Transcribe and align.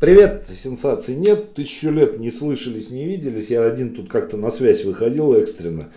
Привет, 0.00 0.46
сенсаций 0.48 1.14
нет, 1.14 1.52
тысячу 1.52 1.90
лет 1.90 2.18
не 2.18 2.30
слышались, 2.30 2.88
не 2.88 3.04
виделись, 3.04 3.50
я 3.50 3.66
один 3.66 3.94
тут 3.94 4.08
как-то 4.08 4.38
на 4.38 4.50
связь 4.50 4.82
выходил 4.82 5.34
экстренно. 5.34 5.92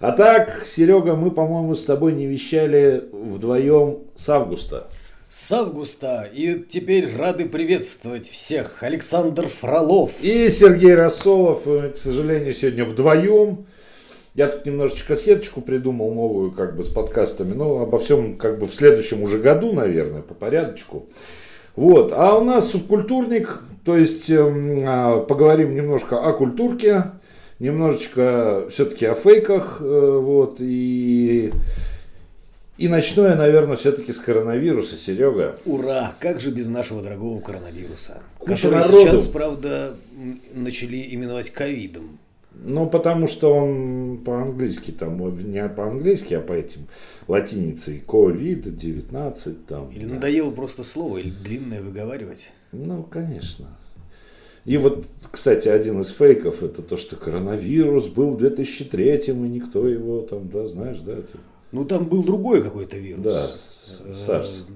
А 0.00 0.12
так, 0.12 0.66
Серега, 0.66 1.14
мы, 1.14 1.30
по-моему, 1.30 1.74
с 1.74 1.82
тобой 1.82 2.12
не 2.12 2.26
вещали 2.26 3.04
вдвоем 3.10 4.00
с 4.16 4.28
августа. 4.28 4.88
С 5.30 5.50
августа. 5.50 6.28
И 6.30 6.62
теперь 6.68 7.08
рады 7.16 7.48
приветствовать 7.48 8.28
всех. 8.28 8.82
Александр 8.82 9.48
Фролов. 9.48 10.10
И 10.20 10.50
Сергей 10.50 10.94
Рассолов, 10.94 11.62
к 11.64 11.96
сожалению, 11.96 12.52
сегодня 12.52 12.84
вдвоем. 12.84 13.64
Я 14.34 14.48
тут 14.48 14.66
немножечко 14.66 15.16
сеточку 15.16 15.62
придумал 15.62 16.12
новую, 16.12 16.52
как 16.52 16.76
бы 16.76 16.84
с 16.84 16.88
подкастами, 16.88 17.54
но 17.54 17.80
обо 17.80 17.96
всем 17.96 18.36
как 18.36 18.58
бы 18.58 18.66
в 18.66 18.74
следующем 18.74 19.22
уже 19.22 19.38
году, 19.38 19.72
наверное, 19.72 20.20
по 20.20 20.34
порядочку. 20.34 21.06
Вот. 21.78 22.12
А 22.12 22.36
у 22.36 22.42
нас 22.42 22.72
субкультурник, 22.72 23.60
то 23.84 23.96
есть 23.96 24.28
э, 24.28 25.24
поговорим 25.28 25.76
немножко 25.76 26.18
о 26.20 26.32
культурке, 26.32 27.12
немножечко 27.60 28.66
все-таки 28.68 29.06
о 29.06 29.14
фейках, 29.14 29.78
э, 29.80 30.18
вот, 30.20 30.56
и, 30.58 31.52
и 32.78 32.88
начну 32.88 33.28
я, 33.28 33.36
наверное, 33.36 33.76
все-таки 33.76 34.12
с 34.12 34.18
коронавируса, 34.18 34.96
Серега. 34.96 35.54
Ура! 35.66 36.14
Как 36.18 36.40
же 36.40 36.50
без 36.50 36.66
нашего 36.66 37.00
дорогого 37.00 37.40
коронавируса? 37.40 38.22
Куча 38.40 38.54
который 38.54 38.80
народу. 38.80 38.98
сейчас, 38.98 39.28
правда, 39.28 39.94
начали 40.54 41.14
именовать 41.14 41.50
ковидом. 41.50 42.18
Ну, 42.64 42.88
потому 42.88 43.26
что 43.28 43.54
он 43.54 44.18
по-английски, 44.24 44.90
там, 44.90 45.18
не 45.50 45.68
по-английски, 45.68 46.34
а 46.34 46.40
по 46.40 46.52
этим 46.52 46.88
латиницей, 47.28 48.02
COVID-19, 48.06 49.56
там. 49.66 49.90
Или 49.90 50.06
да. 50.06 50.14
надоело 50.14 50.50
просто 50.50 50.82
слово, 50.82 51.18
или 51.18 51.30
длинное 51.30 51.82
выговаривать. 51.82 52.52
Ну, 52.72 53.02
конечно. 53.04 53.68
И 54.64 54.76
вот, 54.76 55.06
кстати, 55.30 55.68
один 55.68 56.00
из 56.00 56.08
фейков, 56.08 56.62
это 56.62 56.82
то, 56.82 56.96
что 56.96 57.16
коронавирус 57.16 58.06
был 58.08 58.32
в 58.32 58.38
2003 58.38 59.16
и 59.28 59.32
никто 59.32 59.88
его 59.88 60.20
там, 60.22 60.48
да, 60.48 60.66
знаешь, 60.66 60.98
да, 60.98 61.12
это- 61.12 61.38
Ну, 61.72 61.84
там 61.84 62.06
был 62.06 62.22
другой 62.22 62.62
какой-то 62.62 62.98
вирус. 62.98 63.22
Да, 63.24 63.46
Э, 64.04 64.12
SARS. 64.12 64.66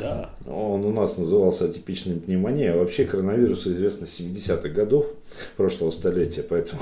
Да. 0.00 0.30
Он 0.46 0.84
у 0.84 0.92
нас 0.92 1.18
назывался 1.18 1.66
атипичной 1.66 2.16
пневмонией, 2.16 2.72
а 2.72 2.76
вообще 2.76 3.04
коронавирус 3.04 3.66
известно 3.66 4.06
с 4.06 4.18
70-х 4.18 4.68
годов 4.70 5.06
прошлого 5.56 5.90
столетия, 5.90 6.42
поэтому 6.42 6.80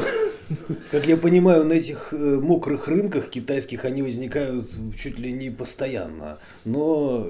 Как 0.90 1.06
я 1.06 1.16
понимаю, 1.16 1.64
на 1.64 1.74
этих 1.74 2.12
э, 2.12 2.16
мокрых 2.16 2.88
рынках 2.88 3.28
китайских 3.28 3.84
они 3.84 4.02
возникают 4.02 4.70
чуть 4.96 5.18
ли 5.18 5.32
не 5.32 5.50
постоянно. 5.50 6.38
Но 6.64 7.26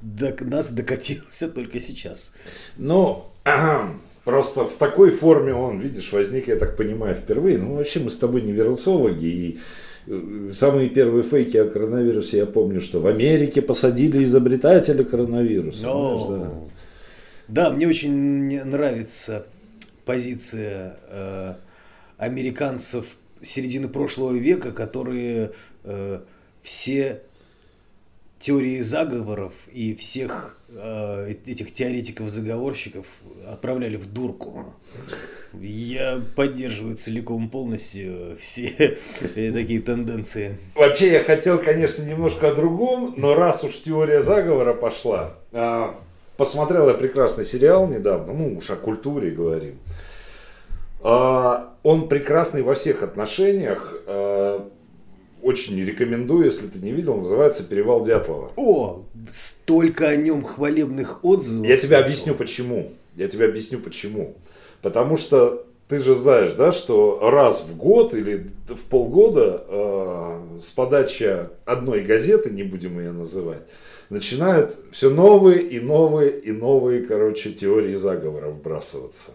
до 0.00 0.36
нас 0.44 0.70
докатился 0.72 1.48
только 1.48 1.80
сейчас. 1.80 2.34
Ну, 2.76 3.24
просто 4.26 4.64
в 4.66 4.72
такой 4.74 5.10
форме 5.10 5.54
он, 5.54 5.78
видишь, 5.78 6.12
возник, 6.12 6.48
я 6.48 6.56
так 6.56 6.76
понимаю, 6.76 7.14
впервые. 7.14 7.58
Ну, 7.58 7.76
вообще 7.76 8.00
мы 8.00 8.10
с 8.10 8.18
тобой 8.18 8.42
не 8.42 8.52
вирусологи, 8.52 9.24
и 9.24 9.58
э, 10.08 10.50
самые 10.52 10.90
первые 10.90 11.22
фейки 11.22 11.56
о 11.56 11.64
коронавирусе, 11.70 12.38
я 12.38 12.46
помню, 12.46 12.80
что 12.80 13.00
в 13.00 13.06
Америке 13.06 13.62
посадили 13.62 14.24
изобретателя 14.24 15.04
коронавируса. 15.04 15.84
Но- 15.86 16.18
знаешь, 16.18 16.52
Да, 17.48 17.70
мне 17.70 17.86
очень 17.86 18.64
нравится 18.64 19.46
позиция 20.04 20.98
э, 21.08 21.54
американцев 22.18 23.06
середины 23.40 23.86
прошлого 23.88 24.32
века, 24.36 24.72
которые 24.72 25.52
э, 25.84 26.20
все 26.62 27.22
теории 28.40 28.80
заговоров 28.80 29.52
и 29.72 29.94
всех 29.94 30.55
этих 30.68 31.72
теоретиков-заговорщиков 31.72 33.06
отправляли 33.46 33.96
в 33.96 34.12
дурку. 34.12 34.74
Я 35.54 36.20
поддерживаю 36.34 36.96
целиком 36.96 37.48
полностью 37.48 38.36
все 38.38 38.98
э, 39.34 39.52
такие 39.52 39.80
тенденции. 39.80 40.58
Вообще 40.74 41.12
я 41.12 41.22
хотел, 41.22 41.58
конечно, 41.58 42.02
немножко 42.02 42.50
о 42.50 42.54
другом, 42.54 43.14
но 43.16 43.34
раз 43.34 43.64
уж 43.64 43.80
теория 43.80 44.20
заговора 44.20 44.74
пошла, 44.74 45.34
а, 45.52 45.94
посмотрел 46.36 46.88
я 46.88 46.94
прекрасный 46.94 47.44
сериал 47.44 47.86
недавно, 47.86 48.32
ну 48.34 48.56
уж 48.58 48.70
о 48.70 48.76
культуре 48.76 49.30
говорим. 49.30 49.78
А, 51.02 51.74
Он 51.82 52.08
прекрасный 52.08 52.62
во 52.62 52.74
всех 52.74 53.02
отношениях. 53.02 53.94
Очень 55.46 55.80
рекомендую, 55.80 56.46
если 56.46 56.66
ты 56.66 56.80
не 56.80 56.90
видел, 56.90 57.18
называется 57.18 57.62
«Перевал 57.62 58.04
Дятлова». 58.04 58.50
О, 58.56 59.04
столько 59.30 60.08
о 60.08 60.16
нем 60.16 60.42
хвалебных 60.42 61.24
отзывов. 61.24 61.68
Я 61.68 61.76
тебе 61.76 61.98
объясню 61.98 62.34
почему. 62.34 62.90
Я 63.14 63.28
тебе 63.28 63.44
объясню 63.44 63.78
почему. 63.78 64.34
Потому 64.82 65.16
что 65.16 65.64
ты 65.86 66.00
же 66.00 66.16
знаешь, 66.16 66.52
да, 66.54 66.72
что 66.72 67.30
раз 67.30 67.62
в 67.62 67.76
год 67.76 68.12
или 68.12 68.50
в 68.68 68.86
полгода 68.90 69.64
э, 69.68 70.40
с 70.62 70.66
подачи 70.70 71.46
одной 71.64 72.02
газеты, 72.02 72.50
не 72.50 72.64
будем 72.64 72.98
ее 72.98 73.12
называть, 73.12 73.62
начинают 74.10 74.76
все 74.90 75.10
новые 75.10 75.62
и 75.62 75.78
новые 75.78 76.40
и 76.40 76.50
новые, 76.50 77.02
короче, 77.02 77.52
теории 77.52 77.94
заговора 77.94 78.50
вбрасываться 78.50 79.30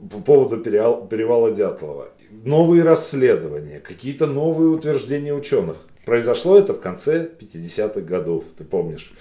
по 0.00 0.18
поводу 0.20 0.56
перевал- 0.62 1.06
перевала 1.06 1.50
Дятлова. 1.50 2.08
Новые 2.30 2.82
расследования, 2.84 3.80
какие-то 3.80 4.26
новые 4.26 4.70
утверждения 4.70 5.34
ученых. 5.34 5.76
Произошло 6.04 6.58
это 6.58 6.74
в 6.74 6.80
конце 6.80 7.28
50-х 7.38 8.00
годов, 8.00 8.44
ты 8.56 8.64
помнишь. 8.64 9.12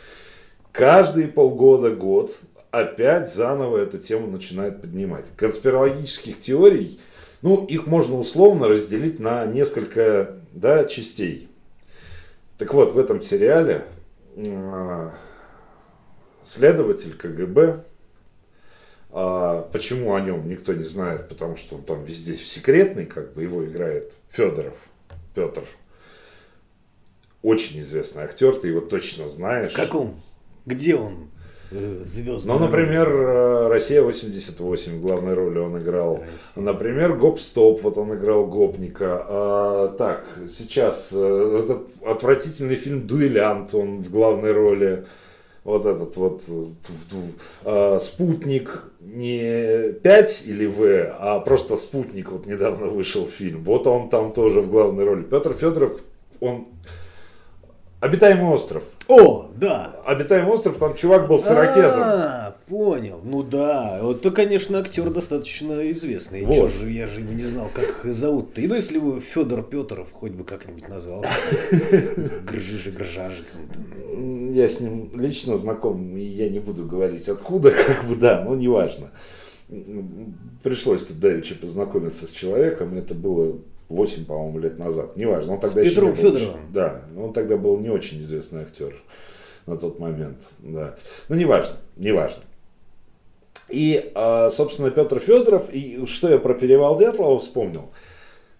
Каждые 0.71 1.27
полгода, 1.27 1.89
год 1.89 2.39
опять 2.71 3.33
заново 3.33 3.77
эту 3.77 3.97
тему 3.97 4.27
начинают 4.27 4.81
поднимать. 4.81 5.25
Конспирологических 5.35 6.39
теорий, 6.39 6.99
ну, 7.41 7.65
их 7.65 7.87
можно 7.87 8.17
условно 8.17 8.67
разделить 8.67 9.19
на 9.19 9.45
несколько 9.45 10.35
да, 10.51 10.85
частей. 10.85 11.49
Так 12.57 12.73
вот, 12.73 12.93
в 12.93 12.99
этом 12.99 13.21
сериале 13.21 13.85
а, 14.37 15.13
следователь 16.43 17.15
КГБ, 17.15 17.83
а, 19.11 19.63
почему 19.71 20.13
о 20.13 20.21
нем 20.21 20.47
никто 20.47 20.73
не 20.73 20.83
знает, 20.83 21.29
потому 21.29 21.55
что 21.55 21.75
он 21.75 21.83
там 21.83 22.03
везде 22.03 22.35
секретный, 22.35 23.05
как 23.05 23.33
бы 23.33 23.43
его 23.43 23.65
играет 23.65 24.13
Федоров, 24.29 24.75
Петр. 25.33 25.63
Очень 27.41 27.79
известный 27.79 28.23
актер, 28.23 28.55
ты 28.55 28.67
его 28.67 28.81
точно 28.81 29.27
знаешь. 29.27 29.73
В 29.73 29.75
каком? 29.75 30.21
Где 30.65 30.95
он? 30.95 31.29
Э, 31.71 32.03
Звездный. 32.05 32.53
Ну, 32.53 32.59
например, 32.59 33.09
э, 33.09 33.67
Россия 33.67 34.01
88 34.01 34.97
в 34.97 35.01
главной 35.01 35.33
роли 35.33 35.59
он 35.59 35.81
играл. 35.81 36.17
Россия. 36.17 36.63
Например, 36.63 37.13
Гоп-стоп, 37.13 37.81
вот 37.83 37.97
он 37.97 38.15
играл 38.15 38.47
гопника. 38.47 39.23
А, 39.27 39.87
так, 39.97 40.25
сейчас 40.47 41.09
э, 41.11 41.61
этот 41.63 41.87
отвратительный 42.03 42.75
фильм 42.75 43.07
Дуэлянт, 43.07 43.73
он 43.73 43.99
в 43.99 44.09
главной 44.09 44.51
роли. 44.51 45.05
Вот 45.69 45.85
этот 45.85 46.17
вот 46.17 46.41
э. 46.47 46.65
А, 47.63 47.99
Спутник 47.99 48.85
не 49.01 49.93
5 49.93 50.43
или 50.47 50.65
В, 50.65 51.13
а 51.19 51.39
просто 51.41 51.75
Спутник, 51.75 52.31
вот 52.31 52.47
недавно 52.47 52.87
вышел 52.87 53.27
фильм. 53.27 53.63
Вот 53.63 53.85
он 53.85 54.09
там 54.09 54.33
тоже 54.33 54.61
в 54.61 54.71
главной 54.71 55.03
роли. 55.03 55.21
Петр 55.21 55.53
Федоров, 55.53 56.01
он 56.39 56.69
Обитаемый 57.99 58.53
остров. 58.53 58.83
О, 59.09 59.49
да. 59.55 59.93
Обитаемый 60.05 60.53
остров, 60.53 60.77
там 60.77 60.95
чувак 60.95 61.27
был 61.27 61.37
с 61.37 61.47
ирокезом. 61.47 62.01
А, 62.01 62.55
понял. 62.67 63.19
Ну 63.23 63.43
да. 63.43 63.99
Вот 64.01 64.21
то, 64.21 64.31
конечно, 64.31 64.79
актер 64.79 65.09
достаточно 65.09 65.91
известный. 65.91 66.45
Вот. 66.45 66.55
Чё 66.55 66.67
же, 66.69 66.91
я 66.91 67.07
же 67.07 67.19
его 67.19 67.33
не 67.33 67.43
знал, 67.43 67.69
как 67.73 68.05
зовут-то. 68.05 68.61
И 68.61 68.67
ну, 68.67 68.75
если 68.75 68.99
бы 68.99 69.19
Федор 69.19 69.63
Петров 69.63 70.07
хоть 70.13 70.31
бы 70.31 70.45
как-нибудь 70.45 70.87
назвался. 70.87 71.33
Гржижи, 72.45 72.91
Гржажиком. 72.91 73.67
там. 73.73 74.53
Я 74.53 74.69
с 74.69 74.79
ним 74.79 75.11
лично 75.19 75.57
знаком, 75.57 76.15
и 76.15 76.23
я 76.23 76.49
не 76.49 76.59
буду 76.59 76.85
говорить 76.85 77.27
откуда, 77.27 77.71
как 77.87 78.05
бы, 78.05 78.15
да, 78.15 78.43
но 78.45 78.55
неважно. 78.55 79.11
Пришлось 80.63 81.05
тут 81.05 81.19
давеча 81.19 81.53
познакомиться 81.55 82.25
с 82.25 82.29
человеком, 82.29 82.97
это 82.97 83.13
было 83.13 83.59
8, 83.89 84.25
по-моему, 84.25 84.59
лет 84.59 84.77
назад. 84.79 85.15
Неважно, 85.17 85.53
он 85.53 85.59
С 85.59 85.61
тогда 85.61 85.81
еще 85.81 85.89
Петром 85.91 86.09
не 86.09 86.15
был- 86.15 86.21
Федоровым? 86.21 86.61
Да, 86.73 87.01
он 87.17 87.33
тогда 87.33 87.57
был 87.57 87.77
не 87.79 87.89
очень 87.89 88.21
известный 88.21 88.61
актер 88.61 88.95
на 89.65 89.77
тот 89.77 89.99
момент, 89.99 90.47
да. 90.59 90.95
Ну, 91.27 91.35
неважно, 91.35 91.75
неважно. 91.95 92.43
И, 93.69 94.11
а, 94.15 94.49
собственно, 94.49 94.89
Петр 94.89 95.19
Федоров, 95.19 95.69
и 95.71 96.05
что 96.07 96.29
я 96.29 96.39
про 96.39 96.53
перевал 96.53 96.97
Дятлова 96.97 97.37
вспомнил, 97.39 97.91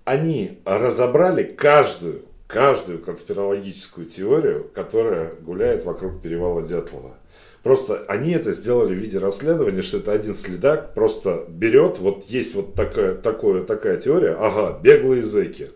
они 0.03 0.59
разобрали 0.65 1.43
каждую, 1.43 2.23
каждую 2.47 2.99
конспирологическую 2.99 4.07
теорию, 4.07 4.69
которая 4.73 5.33
гуляет 5.41 5.85
вокруг 5.85 6.21
перевала 6.21 6.61
Дятлова. 6.63 7.15
Просто 7.63 8.06
они 8.07 8.31
это 8.31 8.53
сделали 8.53 8.95
в 8.95 8.97
виде 9.00 9.17
расследования, 9.17 9.81
что 9.81 9.97
это 9.97 10.13
один 10.13 10.35
следак 10.35 10.94
просто 10.94 11.45
берет, 11.50 12.00
вот 12.00 12.23
есть 12.25 12.56
вот 12.56 12.73
такая, 12.73 13.15
такое, 13.15 13.63
такая 13.63 14.00
теория, 14.00 14.35
ага, 14.39 14.79
беглые 14.81 15.23
зэки. 15.23 15.69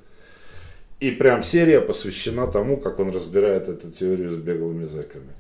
И 1.02 1.12
прям 1.12 1.44
серия 1.44 1.82
посвящена 1.82 2.48
тому, 2.48 2.78
как 2.78 3.00
он 3.00 3.12
разбирает 3.12 3.68
эту 3.68 3.92
теорию 3.92 4.30
с 4.30 4.38
беглыми 4.38 4.86
зэками. 4.86 5.32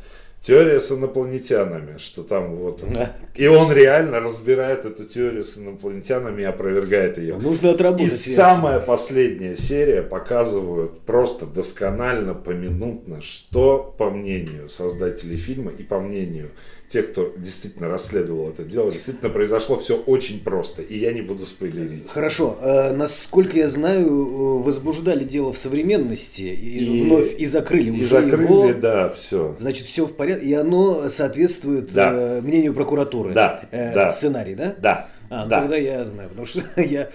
Теория 0.45 0.81
с 0.81 0.91
инопланетянами, 0.91 1.97
что 1.97 2.21
там 2.21 2.57
вот... 2.57 2.83
И 3.35 3.47
он 3.47 3.71
реально 3.71 4.19
разбирает 4.19 4.83
эту 4.83 5.05
теорию 5.05 5.45
с 5.45 5.57
инопланетянами 5.57 6.41
и 6.41 6.43
опровергает 6.45 7.17
ее. 7.17 7.37
Нужно 7.37 7.71
отработать. 7.71 8.11
И 8.11 8.33
самая 8.33 8.81
последняя 8.81 9.55
серия 9.55 10.01
показывают 10.01 10.99
просто 11.05 11.45
досконально, 11.45 12.33
поминутно, 12.33 13.21
что, 13.21 13.95
по 13.97 14.09
мнению 14.09 14.67
создателей 14.67 15.37
фильма 15.37 15.71
и 15.71 15.81
по 15.81 16.01
мнению 16.01 16.51
тех, 16.93 17.11
кто 17.11 17.33
действительно 17.37 17.89
расследовал 17.89 18.49
это 18.49 18.63
дело, 18.63 18.91
действительно 18.91 19.29
произошло 19.29 19.77
все 19.77 19.97
очень 19.97 20.39
просто, 20.43 20.81
и 20.81 20.97
я 20.97 21.11
не 21.11 21.21
буду 21.21 21.45
спойлерить. 21.45 22.07
Хорошо, 22.09 22.57
э, 22.61 22.93
насколько 22.93 23.57
я 23.57 23.67
знаю, 23.67 24.07
э, 24.07 24.63
возбуждали 24.63 25.23
дело 25.23 25.51
в 25.51 25.57
современности 25.57 26.43
и, 26.43 26.85
и 26.85 27.01
вновь 27.01 27.33
и 27.37 27.45
закрыли 27.45 27.89
и 27.89 28.03
уже 28.03 28.07
закрыли, 28.07 28.43
его. 28.43 28.73
да, 28.73 29.09
все. 29.09 29.55
Значит, 29.59 29.87
все 29.87 30.05
в 30.05 30.13
порядке, 30.13 30.45
и 30.45 30.53
оно 30.53 31.09
соответствует 31.09 31.91
Да. 31.93 32.11
э, 32.13 32.41
мнению 32.41 32.73
прокуратуры. 32.73 33.33
Да, 33.33 33.65
Э, 33.71 33.93
да. 33.93 34.09
Сценарий, 34.09 34.55
да? 34.55 34.75
Да, 34.79 35.09
А, 35.29 35.43
ну 35.43 35.49
да. 35.49 35.59
тогда 35.61 35.75
я 35.77 36.05
знаю, 36.05 36.29
потому 36.29 36.45
что 36.45 36.61
я 36.81 37.09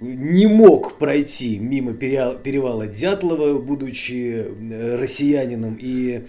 не 0.00 0.46
мог 0.46 0.98
пройти 0.98 1.58
мимо 1.58 1.92
перевала 1.92 2.86
Дятлова, 2.86 3.58
будучи 3.58 4.46
россиянином, 4.96 5.78
и 5.80 6.22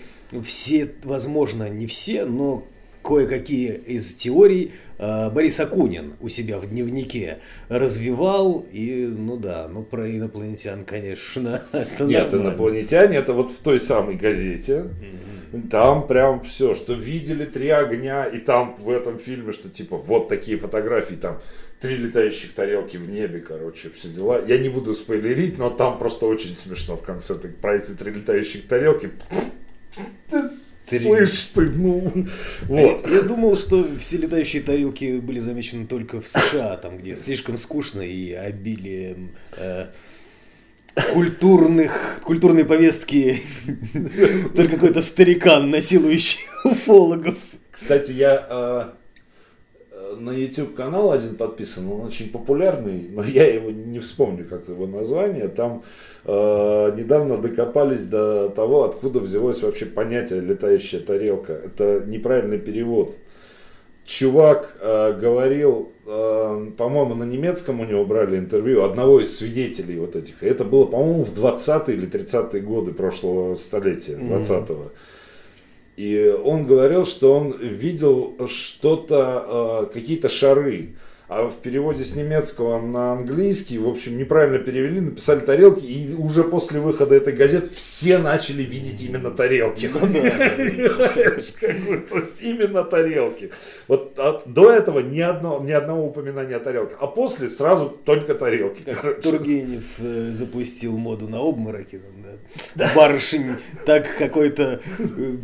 все, 0.44 0.92
возможно, 1.04 1.70
не 1.70 1.88
все, 1.88 2.26
но 2.26 2.66
кое-какие 3.04 3.76
из 3.88 4.16
теорий 4.16 4.72
Борис 5.00 5.60
Акунин 5.60 6.16
у 6.20 6.28
себя 6.28 6.60
в 6.60 6.68
дневнике 6.68 7.40
развивал, 7.70 8.66
и, 8.72 9.06
ну 9.06 9.38
да, 9.38 9.70
ну 9.72 9.84
про 9.84 10.10
инопланетян, 10.10 10.84
конечно, 10.84 11.62
это 11.72 12.04
Нет, 12.04 12.32
нормально. 12.32 12.50
инопланетяне, 12.50 13.18
это 13.18 13.34
вот 13.34 13.50
в 13.50 13.58
той 13.60 13.80
самой 13.80 14.16
газете. 14.16 14.86
Там 15.72 16.06
прям 16.06 16.42
все, 16.42 16.76
что 16.76 16.94
видели 16.94 17.46
три 17.46 17.70
огня, 17.70 18.26
и 18.26 18.38
там 18.38 18.76
в 18.76 18.90
этом 18.90 19.18
фильме, 19.18 19.52
что 19.52 19.70
типа 19.70 19.98
вот 19.98 20.28
такие 20.28 20.60
фотографии, 20.60 21.16
там 21.16 21.40
три 21.80 21.96
летающих 21.96 22.54
тарелки 22.54 22.98
в 22.98 23.10
небе, 23.10 23.40
короче, 23.40 23.90
все 23.90 24.10
дела. 24.10 24.40
Я 24.46 24.58
не 24.60 24.70
буду 24.70 24.94
спойлерить, 24.94 25.58
но 25.58 25.70
там 25.70 25.98
просто 25.98 26.28
очень 26.28 26.56
смешно 26.56 26.98
в 26.98 27.02
конце. 27.02 27.36
Ты 27.36 27.48
про 27.48 27.78
эти 27.78 27.92
три 27.92 28.12
летающих 28.12 28.68
тарелки. 28.68 29.12
Три. 30.90 31.00
Слышь 31.00 31.46
ты, 31.54 31.62
ну, 31.70 32.28
вот. 32.64 33.10
Я 33.10 33.22
думал, 33.22 33.56
что 33.56 33.88
все 34.00 34.18
летающие 34.18 34.62
тарелки 34.62 35.20
были 35.20 35.40
замечены 35.40 35.86
только 35.86 36.22
в 36.22 36.28
США, 36.28 36.78
там, 36.78 36.98
где 36.98 37.16
слишком 37.16 37.58
скучно 37.58 38.02
и 38.02 38.32
обилием 38.34 39.32
э, 39.58 39.88
культурных, 41.14 42.20
культурной 42.24 42.66
повестки 42.66 43.42
только 44.56 44.76
какой-то 44.76 45.02
старикан, 45.02 45.70
насилующий 45.70 46.40
уфологов. 46.64 47.36
Кстати, 47.72 48.12
я 48.12 48.48
э, 48.50 48.99
на 50.18 50.32
YouTube 50.32 50.76
канал 50.76 51.12
один 51.12 51.36
подписан, 51.36 51.92
он 51.92 52.02
очень 52.02 52.30
популярный, 52.30 53.10
но 53.10 53.24
я 53.24 53.48
его 53.48 53.72
не 53.72 54.00
вспомню, 54.00 54.46
как 54.46 54.68
его 54.68 54.88
название. 54.88 55.48
Там 55.48 55.84
э, 56.26 56.94
недавно 56.98 57.38
докопались 57.38 58.04
до 58.04 58.50
того, 58.50 58.84
откуда 58.84 59.20
взялось 59.20 59.62
вообще 59.62 59.86
понятие 59.86 60.42
летающая 60.42 61.00
тарелка. 61.00 61.54
Это 61.54 62.04
неправильный 62.06 62.60
перевод. 62.60 63.16
Чувак 64.06 64.76
э, 64.82 65.14
говорил, 65.20 65.92
э, 66.08 66.72
по-моему, 66.78 67.14
на 67.14 67.24
немецком 67.24 67.80
у 67.80 67.86
него 67.86 68.06
брали 68.06 68.40
интервью 68.40 68.84
одного 68.84 69.20
из 69.20 69.38
свидетелей 69.38 70.00
вот 70.00 70.16
этих. 70.16 70.42
Это 70.42 70.64
было, 70.64 70.86
по-моему, 70.86 71.24
в 71.24 71.34
20-е 71.34 71.96
или 71.96 72.10
30-е 72.10 72.62
годы 72.62 72.92
прошлого 72.92 73.56
столетия, 73.56 74.14
20-го. 74.14 74.92
И 76.00 76.34
он 76.46 76.66
говорил, 76.66 77.06
что 77.06 77.34
он 77.38 77.58
видел 77.60 78.38
что-то, 78.48 79.88
э, 79.90 79.94
какие-то 79.94 80.30
шары. 80.30 80.96
А 81.28 81.50
в 81.50 81.58
переводе 81.58 82.06
с 82.06 82.16
немецкого 82.16 82.80
на 82.82 83.12
английский, 83.12 83.78
в 83.80 83.88
общем, 83.88 84.18
неправильно 84.18 84.60
перевели, 84.60 85.02
написали 85.02 85.42
тарелки, 85.42 85.84
и 85.86 86.16
уже 86.16 86.44
после 86.44 86.80
выхода 86.80 87.16
этой 87.16 87.34
газеты 87.34 87.70
все 87.76 88.18
начали 88.18 88.64
видеть 88.64 89.04
именно 89.04 89.30
тарелки. 89.30 89.92
Есть 91.36 91.58
Именно 92.42 92.84
тарелки. 92.86 93.52
Вот 93.90 94.18
от- 94.18 94.52
до 94.52 94.72
этого 94.72 95.02
ни, 95.02 95.20
одно, 95.20 95.60
ни 95.62 95.72
одного 95.74 96.08
упоминания 96.08 96.56
о 96.56 96.60
тарелках, 96.62 96.98
а 97.02 97.08
после 97.08 97.50
сразу 97.50 97.90
только 98.06 98.36
тарелки. 98.36 98.84
Тургенев 99.22 99.84
э, 100.00 100.30
запустил 100.32 100.98
моду 100.98 101.28
на 101.28 101.40
обмороки. 101.40 102.02
Барышень, 102.96 103.56
так 103.86 104.08
какой-то 104.18 104.80
э, 104.98 105.36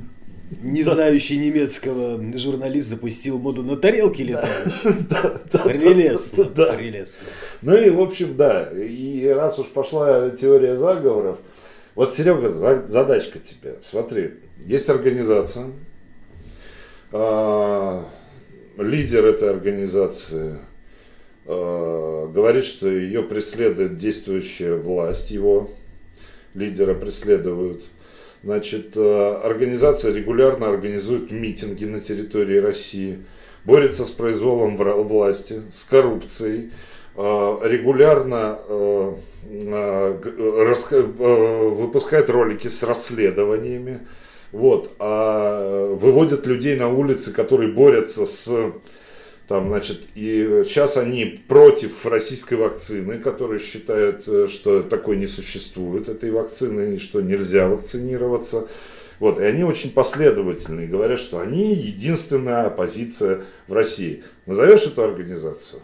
не 0.62 0.84
знающий 0.84 1.38
немецкого 1.38 2.22
журналист 2.38 2.90
запустил 2.90 3.40
моду 3.40 3.64
на 3.64 3.78
тарелки 3.78 4.22
летающие. 4.22 5.34
Прелестно, 5.64 6.44
да. 6.46 6.74
прелестно. 6.74 7.28
Ну 7.62 7.76
и, 7.76 7.90
в 7.90 8.00
общем, 8.00 8.36
да. 8.38 8.70
И 8.72 9.26
раз 9.28 9.58
уж 9.60 9.68
пошла 9.68 10.30
теория 10.30 10.76
заговоров, 10.76 11.38
вот, 11.96 12.14
Серега, 12.14 12.50
за- 12.50 12.86
задачка 12.88 13.40
тебе. 13.40 13.76
Смотри, 13.82 14.32
есть 14.66 14.90
организация. 14.90 15.68
а, 17.12 18.06
Лидер 18.78 19.26
этой 19.26 19.50
организации 19.50 20.58
а, 21.46 22.28
говорит, 22.28 22.66
что 22.66 22.90
ее 22.90 23.24
преследует 23.24 23.96
действующая 23.98 24.76
власть, 24.76 25.32
его 25.32 25.70
лидера 26.54 26.94
преследуют. 26.94 27.84
Значит, 28.46 28.96
э, 28.96 29.40
организация 29.44 30.14
регулярно 30.14 30.70
организует 30.70 31.32
митинги 31.32 31.86
на 31.86 32.00
территории 32.00 32.60
России, 32.60 33.26
борется 33.64 34.06
с 34.06 34.12
произволом 34.12 34.76
власти, 34.76 35.64
с 35.74 35.84
коррупцией, 35.84 36.70
э, 37.16 37.58
регулярно 37.64 38.60
э, 38.70 39.16
выпускает 41.72 42.30
ролики 42.30 42.68
с 42.68 42.84
расследованиями, 42.84 44.02
вот, 44.52 44.92
а 45.00 45.96
выводят 45.96 46.46
людей 46.46 46.76
на 46.76 46.88
улицы, 46.88 47.34
которые 47.34 47.72
борются 47.72 48.28
с 48.28 48.48
там, 49.48 49.70
значит, 49.70 50.02
и 50.16 50.64
сейчас 50.66 50.98
они 50.98 51.40
против 51.48 52.06
российской 52.06 52.56
вакцины, 52.56 53.20
которые 53.20 53.60
считают, 53.60 54.28
э, 54.28 54.48
что 54.48 54.82
такой 54.82 55.18
не 55.18 55.28
существует, 55.28 56.10
этой 56.10 56.32
вакцины, 56.32 56.96
и 56.96 57.00
что 57.00 57.22
нельзя 57.22 57.68
вакцинироваться. 57.68 58.68
Вот, 59.20 59.40
и 59.40 59.44
они 59.44 59.64
очень 59.64 59.92
последовательные, 59.92 60.88
говорят, 60.88 61.20
что 61.20 61.40
они 61.40 61.76
единственная 61.76 62.68
оппозиция 62.68 63.44
в 63.68 63.74
России. 63.74 64.24
Назовешь 64.46 64.88
эту 64.88 65.04
организацию? 65.04 65.82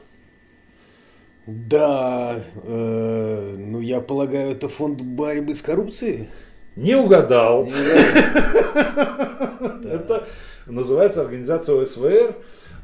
Да, 1.46 2.44
э, 2.64 3.56
ну 3.58 3.80
я 3.80 4.02
полагаю, 4.02 4.52
это 4.52 4.70
фонд 4.70 5.02
борьбы 5.02 5.54
с 5.54 5.62
коррупцией. 5.62 6.30
Не 6.76 6.96
угадал. 6.96 7.66
Не. 7.66 7.72
Это 9.88 10.28
называется 10.66 11.22
организация 11.22 11.80
ОСВР. 11.82 12.36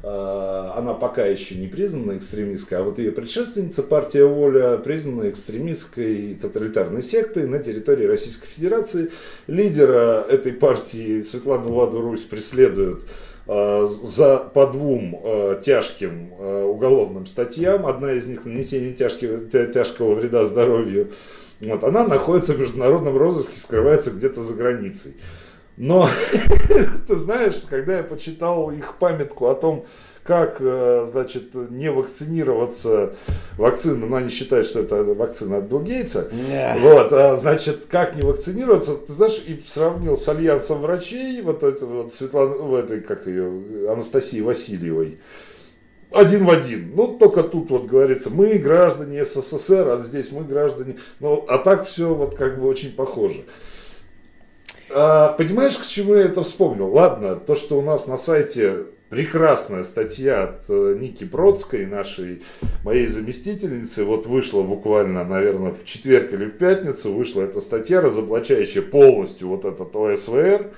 Э, 0.02 0.70
Она 0.76 0.94
пока 0.94 1.26
еще 1.26 1.56
не 1.56 1.66
признана 1.66 2.16
экстремистской, 2.16 2.78
а 2.78 2.82
вот 2.82 2.98
ее 2.98 3.10
предшественница, 3.12 3.82
партия 3.82 4.24
Воля, 4.24 4.76
признана 4.76 5.28
экстремистской 5.28 6.38
тоталитарной 6.40 7.02
сектой 7.02 7.46
на 7.46 7.58
территории 7.58 8.06
Российской 8.06 8.46
Федерации. 8.46 9.10
Лидера 9.48 10.24
этой 10.28 10.52
партии 10.52 11.22
Светлану 11.22 11.74
Ладу 11.74 12.00
Русь 12.00 12.22
преследуют 12.22 13.04
э, 13.48 13.86
за 14.04 14.38
по 14.38 14.66
двум 14.68 15.20
э, 15.22 15.60
тяжким 15.64 16.32
э, 16.38 16.62
уголовным 16.62 17.26
статьям. 17.26 17.86
Одна 17.86 18.12
из 18.12 18.26
них 18.26 18.44
нанесение 18.44 18.92
тяжкого, 18.92 19.46
тя- 19.50 19.66
тяжкого 19.66 20.14
вреда 20.14 20.46
здоровью. 20.46 21.10
Вот, 21.60 21.82
она 21.82 22.06
находится 22.06 22.52
в 22.52 22.60
международном 22.60 23.16
розыске, 23.16 23.58
скрывается 23.58 24.12
где-то 24.12 24.42
за 24.44 24.54
границей. 24.54 25.14
Но 25.78 26.08
ты 27.06 27.14
знаешь, 27.14 27.54
когда 27.70 27.98
я 27.98 28.02
почитал 28.02 28.70
их 28.72 28.96
памятку 28.98 29.46
о 29.46 29.54
том, 29.54 29.86
как, 30.24 30.56
э, 30.58 31.06
значит, 31.08 31.54
не 31.54 31.90
вакцинироваться 31.90 33.14
вакцину, 33.56 34.06
но 34.06 34.16
они 34.16 34.28
считают, 34.28 34.66
что 34.66 34.80
это 34.80 35.02
вакцина 35.04 35.58
от 35.58 35.64
Билл 35.64 35.80
Гейтса, 35.80 36.28
Ня. 36.32 36.76
вот, 36.80 37.12
а, 37.12 37.38
значит, 37.38 37.86
как 37.88 38.16
не 38.16 38.22
вакцинироваться, 38.22 38.96
ты 38.96 39.12
знаешь, 39.14 39.42
и 39.46 39.62
сравнил 39.66 40.18
с 40.18 40.28
альянсом 40.28 40.80
врачей, 40.80 41.40
вот 41.40 41.62
это 41.62 41.86
вот 41.86 42.12
Светлана, 42.12 42.56
в 42.56 42.74
этой, 42.74 43.00
как 43.00 43.26
ее, 43.26 43.90
Анастасии 43.90 44.42
Васильевой, 44.42 45.18
один 46.10 46.44
в 46.44 46.50
один. 46.50 46.92
Ну, 46.94 47.16
только 47.18 47.42
тут 47.42 47.70
вот 47.70 47.86
говорится, 47.86 48.30
мы 48.30 48.58
граждане 48.58 49.24
СССР, 49.24 49.88
а 49.88 50.02
здесь 50.04 50.32
мы 50.32 50.42
граждане. 50.42 50.96
Ну, 51.20 51.44
а 51.48 51.58
так 51.58 51.86
все 51.86 52.12
вот 52.12 52.34
как 52.34 52.60
бы 52.60 52.66
очень 52.66 52.92
похоже. 52.92 53.44
А, 54.90 55.32
понимаешь, 55.34 55.76
к 55.76 55.86
чему 55.86 56.14
я 56.14 56.24
это 56.24 56.42
вспомнил? 56.42 56.88
Ладно, 56.88 57.36
то, 57.36 57.54
что 57.54 57.78
у 57.78 57.82
нас 57.82 58.06
на 58.06 58.16
сайте 58.16 58.86
прекрасная 59.10 59.82
статья 59.82 60.44
от 60.44 60.64
э, 60.68 60.96
Ники 60.98 61.24
Бродской, 61.24 61.86
нашей, 61.86 62.42
моей 62.84 63.06
заместительницы, 63.06 64.04
вот 64.04 64.26
вышла 64.26 64.62
буквально, 64.62 65.24
наверное, 65.24 65.72
в 65.72 65.84
четверг 65.84 66.32
или 66.32 66.46
в 66.46 66.58
пятницу, 66.58 67.12
вышла 67.12 67.42
эта 67.42 67.60
статья, 67.60 68.00
разоблачающая 68.00 68.82
полностью 68.82 69.48
вот 69.48 69.64
этот 69.64 69.94
ОСВР. 69.94 70.70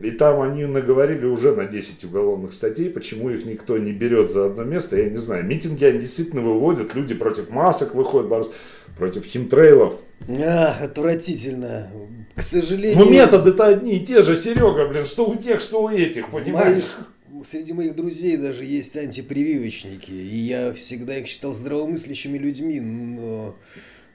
И 0.00 0.10
там 0.10 0.40
они 0.42 0.64
наговорили 0.64 1.24
уже 1.24 1.54
на 1.54 1.66
10 1.66 2.04
уголовных 2.04 2.52
статей, 2.52 2.90
почему 2.90 3.30
их 3.30 3.46
никто 3.46 3.78
не 3.78 3.92
берет 3.92 4.32
за 4.32 4.46
одно 4.46 4.64
место, 4.64 4.96
я 4.96 5.08
не 5.08 5.16
знаю. 5.18 5.44
Митинги 5.44 5.84
они 5.84 6.00
действительно 6.00 6.42
выводят, 6.42 6.94
люди 6.94 7.14
против 7.14 7.50
масок 7.50 7.94
выходят, 7.94 8.52
против 8.98 9.24
химтрейлов. 9.24 9.94
А, 10.28 10.76
отвратительно. 10.82 11.90
К 12.34 12.42
сожалению... 12.42 13.04
Но 13.04 13.10
методы-то 13.10 13.66
одни 13.66 13.98
и 13.98 14.04
те 14.04 14.22
же, 14.22 14.36
Серега, 14.36 14.88
блин, 14.88 15.04
что 15.04 15.28
у 15.28 15.36
тех, 15.36 15.60
что 15.60 15.84
у 15.84 15.88
этих, 15.88 16.30
понимаешь? 16.30 16.94
Моих, 17.30 17.46
среди 17.46 17.72
моих 17.72 17.94
друзей 17.94 18.36
даже 18.36 18.64
есть 18.64 18.96
антипрививочники, 18.96 20.10
и 20.10 20.36
я 20.38 20.72
всегда 20.72 21.18
их 21.18 21.28
считал 21.28 21.52
здравомыслящими 21.52 22.36
людьми, 22.38 22.80
но, 22.80 23.56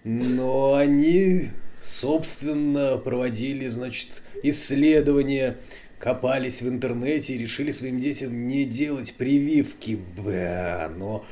но 0.04 0.76
они, 0.76 1.50
собственно, 1.82 2.98
проводили, 2.98 3.68
значит, 3.68 4.22
исследования, 4.44 5.58
копались 6.00 6.62
в 6.62 6.70
интернете 6.70 7.34
и 7.34 7.38
решили 7.38 7.72
своим 7.72 8.00
детям 8.00 8.48
не 8.48 8.66
делать 8.66 9.16
прививки. 9.18 10.00
Бля, 10.18 10.92
но... 10.98 11.26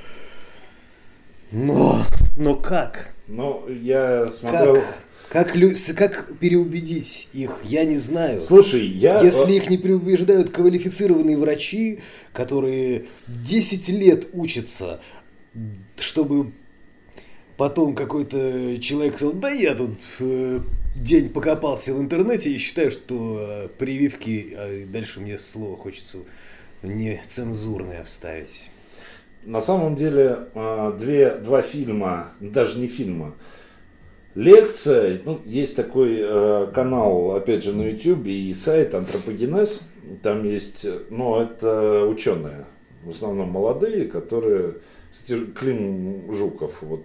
Но... 1.52 2.06
Но 2.38 2.56
как? 2.56 3.14
Ну, 3.28 3.68
я 3.70 4.28
смотрел... 4.28 4.76
Как? 4.76 4.98
Как, 5.30 5.54
как 5.98 6.40
переубедить 6.40 7.28
их, 7.34 7.60
я 7.64 7.84
не 7.84 7.98
знаю. 7.98 8.40
Слушай, 8.40 8.86
я... 8.86 9.22
Если 9.22 9.54
их 9.54 9.70
не 9.70 9.78
переубеждают 9.78 10.52
квалифицированные 10.52 11.38
врачи, 11.38 12.00
которые 12.32 13.08
10 13.28 13.90
лет 13.90 14.28
учатся, 14.32 15.02
чтобы 15.98 16.54
потом 17.58 17.96
какой-то 17.96 18.80
человек 18.80 19.16
сказал, 19.16 19.34
да 19.34 19.50
я 19.50 19.76
тут 19.76 19.98
э, 20.20 20.60
день 20.96 21.30
покопался 21.30 21.94
в 21.94 22.00
интернете 22.00 22.52
и 22.52 22.60
считаю, 22.60 22.92
что 22.92 23.40
э, 23.40 23.68
прививки, 23.78 24.54
а 24.56 24.86
дальше 24.88 25.20
мне 25.20 25.38
слово 25.38 25.76
хочется 25.76 26.20
не 26.84 27.22
цензурное 27.28 28.04
вставить. 28.04 28.72
На 29.44 29.62
самом 29.62 29.96
деле, 29.96 30.38
э, 30.54 30.98
две, 31.00 31.36
два 31.36 31.64
фильма, 31.64 32.30
даже 32.40 32.80
не 32.80 32.88
фильма, 32.88 33.34
лекция, 34.36 35.20
ну, 35.26 35.42
есть 35.46 35.76
такой 35.76 36.72
канал, 36.72 37.36
опять 37.36 37.64
же, 37.64 37.74
на 37.74 37.90
YouTube 37.90 38.28
и 38.28 38.54
сайт 38.54 38.94
Антропогенез, 38.94 39.82
там 40.22 40.44
есть, 40.46 40.86
ну, 41.10 41.42
это 41.42 42.06
ученые, 42.06 42.66
в 43.04 43.10
основном 43.10 43.50
молодые, 43.50 44.06
которые 44.06 44.76
Клим 45.26 46.32
Жуков, 46.32 46.82
вот 46.82 47.04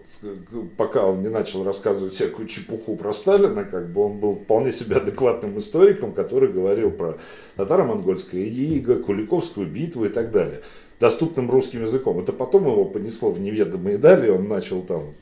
пока 0.76 1.06
он 1.06 1.22
не 1.22 1.28
начал 1.28 1.64
рассказывать 1.64 2.14
всякую 2.14 2.46
чепуху 2.46 2.96
про 2.96 3.12
Сталина, 3.12 3.64
как 3.64 3.90
бы 3.90 4.04
он 4.04 4.18
был 4.18 4.36
вполне 4.36 4.72
себе 4.72 4.96
адекватным 4.96 5.58
историком, 5.58 6.12
который 6.12 6.52
говорил 6.52 6.90
про 6.90 7.18
татаро-монгольское 7.56 8.42
иго, 8.42 8.96
Куликовскую 8.96 9.66
битву 9.66 10.04
и 10.04 10.08
так 10.08 10.30
далее, 10.30 10.62
доступным 11.00 11.50
русским 11.50 11.82
языком. 11.82 12.20
Это 12.20 12.32
потом 12.32 12.66
его 12.66 12.84
понесло 12.84 13.30
в 13.30 13.40
неведомые 13.40 13.98
дали, 13.98 14.28
он 14.28 14.48
начал 14.48 14.82
там 14.82 15.14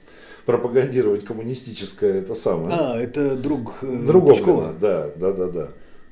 пропагандировать 0.44 1.24
коммунистическое 1.24 2.14
это 2.14 2.34
самое. 2.34 2.76
А, 2.78 2.98
это 2.98 3.36
друг 3.36 3.78
э, 3.82 4.06
Другого, 4.06 4.32
Пучкова. 4.32 4.74
Да, 4.80 5.10
да, 5.16 5.32
да, 5.32 5.46
да. 5.48 5.68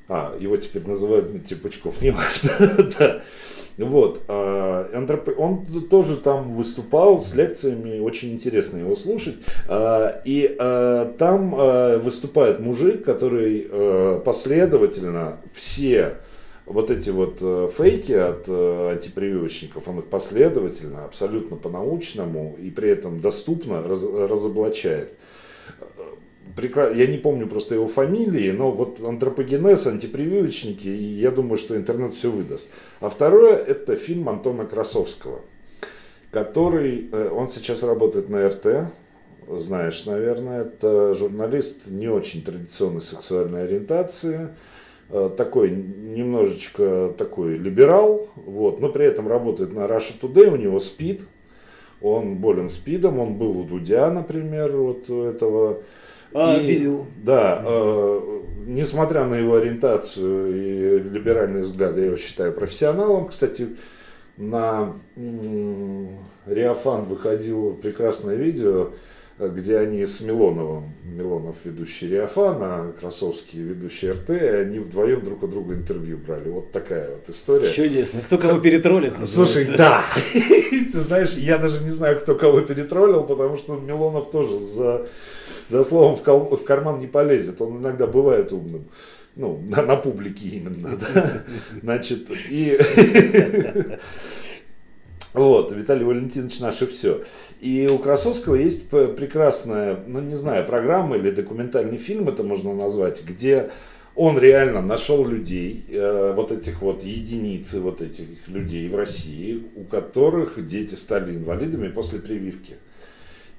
А, 0.07 0.35
его 0.39 0.57
теперь 0.57 0.87
называют 0.87 1.29
Дмитрий 1.29 1.55
Пучков, 1.55 2.01
не 2.01 2.11
важно. 2.11 2.93
да. 2.99 3.21
Вот. 3.85 4.21
А, 4.27 4.89
он 5.37 5.65
тоже 5.89 6.17
там 6.17 6.51
выступал 6.51 7.19
с 7.21 7.33
лекциями, 7.33 7.99
очень 7.99 8.33
интересно 8.33 8.77
его 8.77 8.95
слушать. 8.95 9.35
А, 9.67 10.21
и 10.25 10.55
а, 10.59 11.13
там 11.17 12.01
выступает 12.01 12.59
мужик, 12.59 13.03
который 13.03 14.19
последовательно 14.23 15.37
все 15.53 16.17
вот 16.69 16.91
эти 16.91 17.09
вот 17.09 17.39
э, 17.41 17.67
фейки 17.75 18.11
от 18.11 18.47
э, 18.47 18.91
антипрививочников, 18.91 19.87
он 19.87 19.99
их 19.99 20.05
последовательно, 20.05 21.05
абсолютно 21.05 21.57
по-научному 21.57 22.55
и 22.61 22.69
при 22.69 22.91
этом 22.91 23.19
доступно 23.19 23.81
раз, 23.81 24.03
разоблачает. 24.03 25.13
Прекра... 26.55 26.91
Я 26.91 27.07
не 27.07 27.17
помню 27.17 27.47
просто 27.47 27.75
его 27.75 27.87
фамилии, 27.87 28.51
но 28.51 28.71
вот 28.71 29.01
антропогенез, 29.01 29.87
антипрививочники, 29.87 30.87
и 30.87 31.19
я 31.19 31.31
думаю, 31.31 31.57
что 31.57 31.75
интернет 31.75 32.13
все 32.13 32.29
выдаст. 32.31 32.69
А 32.99 33.09
второе, 33.09 33.55
это 33.55 33.95
фильм 33.95 34.29
Антона 34.29 34.65
Красовского, 34.65 35.41
который, 36.31 37.09
э, 37.11 37.29
он 37.29 37.47
сейчас 37.47 37.83
работает 37.83 38.29
на 38.29 38.47
РТ, 38.47 38.91
знаешь, 39.47 40.05
наверное, 40.05 40.63
это 40.63 41.13
журналист 41.13 41.87
не 41.87 42.07
очень 42.07 42.43
традиционной 42.43 43.01
сексуальной 43.01 43.63
ориентации, 43.63 44.49
Э, 45.11 45.29
такой 45.35 45.71
немножечко 45.71 47.13
такой 47.17 47.57
либерал, 47.57 48.27
вот, 48.35 48.79
но 48.79 48.89
при 48.89 49.05
этом 49.05 49.27
работает 49.27 49.73
на 49.73 49.79
Russia 49.81 50.13
Today, 50.21 50.53
у 50.53 50.55
него 50.55 50.77
спид, 50.77 51.23
он 51.99 52.35
болен 52.35 52.69
спидом, 52.69 53.17
он 53.17 53.33
был 53.33 53.57
у 53.57 53.63
Дудя, 53.63 54.11
например, 54.11 54.71
вот 54.77 55.09
у 55.09 55.23
этого. 55.23 55.81
А, 56.33 56.57
и, 56.57 56.65
видел. 56.65 57.07
Да, 57.23 57.61
э, 57.65 58.41
несмотря 58.67 59.25
на 59.25 59.35
его 59.35 59.55
ориентацию 59.55 60.55
и 60.55 60.99
либеральные 60.99 61.63
взгляды, 61.63 62.01
я 62.01 62.05
его 62.07 62.17
считаю 62.17 62.53
профессионалом. 62.53 63.29
Кстати, 63.29 63.75
на 64.37 64.93
Риафан 66.45 67.05
выходило 67.05 67.73
прекрасное 67.73 68.35
видео, 68.35 68.91
где 69.47 69.77
они 69.77 70.05
с 70.05 70.19
Милоновым, 70.19 70.93
Милонов 71.05 71.55
ведущий 71.63 72.09
Риафан, 72.09 72.57
а 72.61 72.93
Красовский 72.99 73.61
ведущий 73.61 74.11
РТ, 74.11 74.29
и 74.31 74.33
они 74.33 74.79
вдвоем 74.79 75.23
друг 75.23 75.43
у 75.43 75.47
друга 75.47 75.75
интервью 75.75 76.17
брали. 76.17 76.49
Вот 76.49 76.71
такая 76.71 77.09
вот 77.11 77.29
история. 77.29 77.71
Чудесно. 77.71 78.21
Кто 78.21 78.37
кого 78.37 78.59
перетроллит, 78.59 79.17
называется. 79.17 79.61
Слушай, 79.61 79.77
да. 79.77 80.03
Ты 80.91 80.99
знаешь, 80.99 81.33
я 81.35 81.57
даже 81.57 81.81
не 81.83 81.89
знаю, 81.89 82.19
кто 82.19 82.35
кого 82.35 82.61
перетроллил, 82.61 83.23
потому 83.23 83.55
что 83.55 83.79
Милонов 83.79 84.29
тоже 84.29 84.59
за, 84.59 85.07
за 85.69 85.83
словом 85.85 86.17
в, 86.17 86.23
кол, 86.23 86.57
в 86.57 86.63
карман 86.65 86.99
не 86.99 87.07
полезет. 87.07 87.61
Он 87.61 87.77
иногда 87.77 88.07
бывает 88.07 88.51
умным. 88.51 88.89
Ну, 89.37 89.63
на, 89.69 89.81
на 89.83 89.95
публике 89.95 90.49
именно, 90.49 90.97
да. 90.97 91.43
Значит, 91.81 92.27
и... 92.49 92.77
Вот, 95.33 95.71
Виталий 95.71 96.03
Валентинович 96.03 96.59
наше 96.59 96.87
все. 96.87 97.23
И 97.61 97.87
у 97.87 97.99
Красовского 97.99 98.55
есть 98.55 98.89
прекрасная, 98.89 99.99
ну 100.07 100.21
не 100.21 100.35
знаю, 100.35 100.65
программа 100.65 101.17
или 101.17 101.29
документальный 101.29 101.97
фильм 101.97 102.29
это 102.29 102.43
можно 102.43 102.73
назвать, 102.73 103.23
где 103.23 103.69
он 104.15 104.39
реально 104.39 104.81
нашел 104.81 105.25
людей, 105.25 105.85
э, 105.87 106.33
вот 106.35 106.51
этих 106.51 106.81
вот 106.81 107.03
единицы 107.03 107.79
вот 107.79 108.01
этих 108.01 108.47
людей 108.47 108.89
в 108.89 108.95
России, 108.95 109.63
у 109.75 109.83
которых 109.83 110.65
дети 110.67 110.95
стали 110.95 111.35
инвалидами 111.35 111.89
после 111.89 112.19
прививки. 112.19 112.77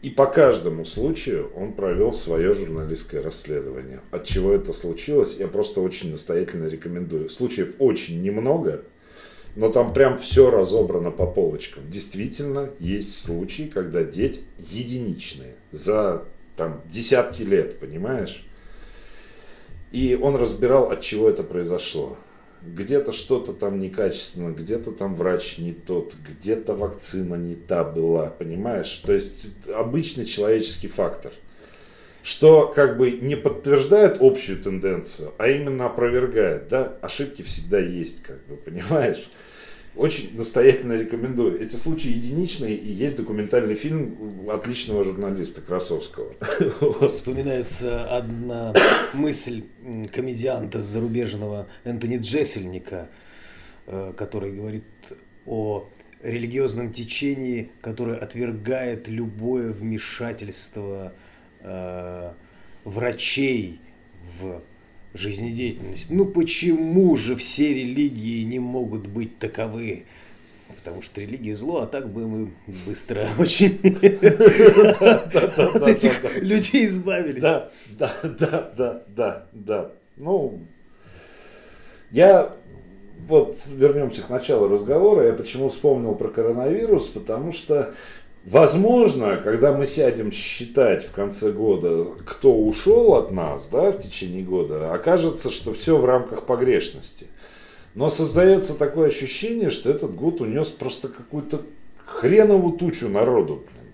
И 0.03 0.11
по 0.11 0.27
каждому 0.27 0.85
случаю 0.85 1.51
он 1.55 1.73
провел 1.73 2.13
свое 2.13 2.53
журналистское 2.53 3.23
расследование. 3.23 4.01
От 4.11 4.25
чего 4.25 4.53
это 4.53 4.73
случилось, 4.73 5.37
я 5.39 5.47
просто 5.47 5.83
очень 5.83 6.11
настоятельно 6.11 6.67
рекомендую. 6.67 7.29
Случаев 7.29 7.77
очень 7.79 8.23
немного, 8.23 8.83
но 9.57 9.69
там 9.69 9.93
прям 9.93 10.19
все 10.19 10.51
разобрано 10.51 11.11
по 11.11 11.27
полочкам. 11.27 11.91
Действительно, 11.91 12.71
есть 12.79 13.21
случаи, 13.21 13.71
когда 13.73 14.05
дети 14.05 14.41
единичные 14.71 15.55
за 15.73 16.25
там, 16.57 16.83
десятки 16.91 17.43
лет, 17.43 17.79
понимаешь? 17.79 18.47
И 19.93 20.19
он 20.21 20.37
разбирал, 20.37 20.91
от 20.91 21.01
чего 21.01 21.29
это 21.29 21.43
произошло. 21.43 22.17
Где-то 22.63 23.13
что-то 23.13 23.53
там 23.55 23.81
некачественно, 23.81 24.53
где-то 24.53 24.93
там 24.93 25.15
врач 25.15 25.59
не 25.59 25.73
тот, 25.73 26.15
где-то 26.29 26.75
вакцина 26.75 27.35
не 27.35 27.55
та 27.55 27.85
была, 27.85 28.27
понимаешь? 28.27 29.03
То 29.05 29.13
есть 29.13 29.49
обычный 29.75 30.27
человеческий 30.27 30.89
фактор– 30.89 31.33
что 32.23 32.69
как 32.69 32.99
бы 32.99 33.11
не 33.11 33.37
подтверждает 33.37 34.19
общую 34.21 34.63
тенденцию, 34.63 35.33
а 35.39 35.49
именно 35.49 35.87
опровергает, 35.87 36.69
да, 36.69 36.97
ошибки 37.01 37.43
всегда 37.43 37.79
есть, 37.79 38.23
как 38.23 38.45
бы, 38.47 38.57
понимаешь? 38.57 39.31
Очень 39.97 40.37
настоятельно 40.37 40.93
рекомендую. 40.93 41.61
Эти 41.61 41.75
случаи 41.75 42.11
единичные, 42.11 42.77
и 42.77 42.89
есть 42.91 43.17
документальный 43.17 43.75
фильм 43.75 44.49
отличного 44.49 45.03
журналиста 45.03 45.61
Красовского. 45.61 46.35
Вспоминается 47.09 48.05
одна 48.17 48.73
мысль 49.13 49.65
комедианта 50.13 50.81
зарубежного 50.81 51.67
Энтони 51.83 52.19
Джессельника, 52.19 53.09
э, 53.87 54.13
который 54.17 54.53
говорит 54.53 54.85
о 55.45 55.89
религиозном 56.23 56.93
течении, 56.93 57.73
которое 57.81 58.17
отвергает 58.17 59.09
любое 59.09 59.73
вмешательство 59.73 61.15
врачей 62.85 63.81
в 64.41 64.63
жизнедеятельность. 65.15 66.11
Ну 66.11 66.25
почему 66.25 67.17
же 67.17 67.37
все 67.37 67.75
религии 67.75 68.43
не 68.45 68.59
могут 68.59 69.07
быть 69.07 69.39
таковы? 69.39 70.05
Потому 70.77 71.03
что 71.03 71.21
религия 71.21 71.55
зло, 71.57 71.83
а 71.83 71.87
так 71.87 72.11
бы 72.11 72.27
мы 72.27 72.53
быстро 72.87 73.29
очень 73.39 73.79
от 75.01 75.89
этих 75.89 76.41
людей 76.41 76.87
избавились. 76.87 77.43
Да, 77.43 77.71
да, 77.91 78.15
да, 78.23 78.73
да, 78.77 79.03
да, 79.09 79.47
да. 79.53 79.93
Ну, 80.17 80.61
Я 82.11 82.55
вот 83.27 83.59
вернемся 83.67 84.23
к 84.23 84.31
началу 84.31 84.69
разговора. 84.69 85.27
Я 85.27 85.33
почему 85.33 85.71
вспомнил 85.71 86.15
про 86.15 86.29
коронавирус, 86.29 87.09
потому 87.09 87.53
что 87.53 87.95
Возможно, 88.45 89.37
когда 89.37 89.73
мы 89.73 89.85
сядем 89.85 90.33
считать 90.33 91.05
в 91.05 91.13
конце 91.13 91.53
года, 91.53 92.07
кто 92.25 92.57
ушел 92.57 93.15
от 93.15 93.31
нас 93.31 93.69
да, 93.71 93.93
в 93.93 93.99
течение 93.99 94.43
года, 94.43 94.95
окажется, 94.95 95.51
что 95.51 95.75
все 95.75 95.99
в 95.99 96.05
рамках 96.07 96.47
погрешности. 96.47 97.27
Но 97.95 98.09
создается 98.09 98.79
такое 98.79 99.09
ощущение, 99.09 99.69
что 99.69 99.91
этот 99.91 100.15
год 100.15 100.41
унес 100.41 100.69
просто 100.69 101.09
какую-то 101.09 101.63
хреновую 102.07 102.79
тучу 102.79 103.09
народу. 103.09 103.65
Блин. 103.67 103.93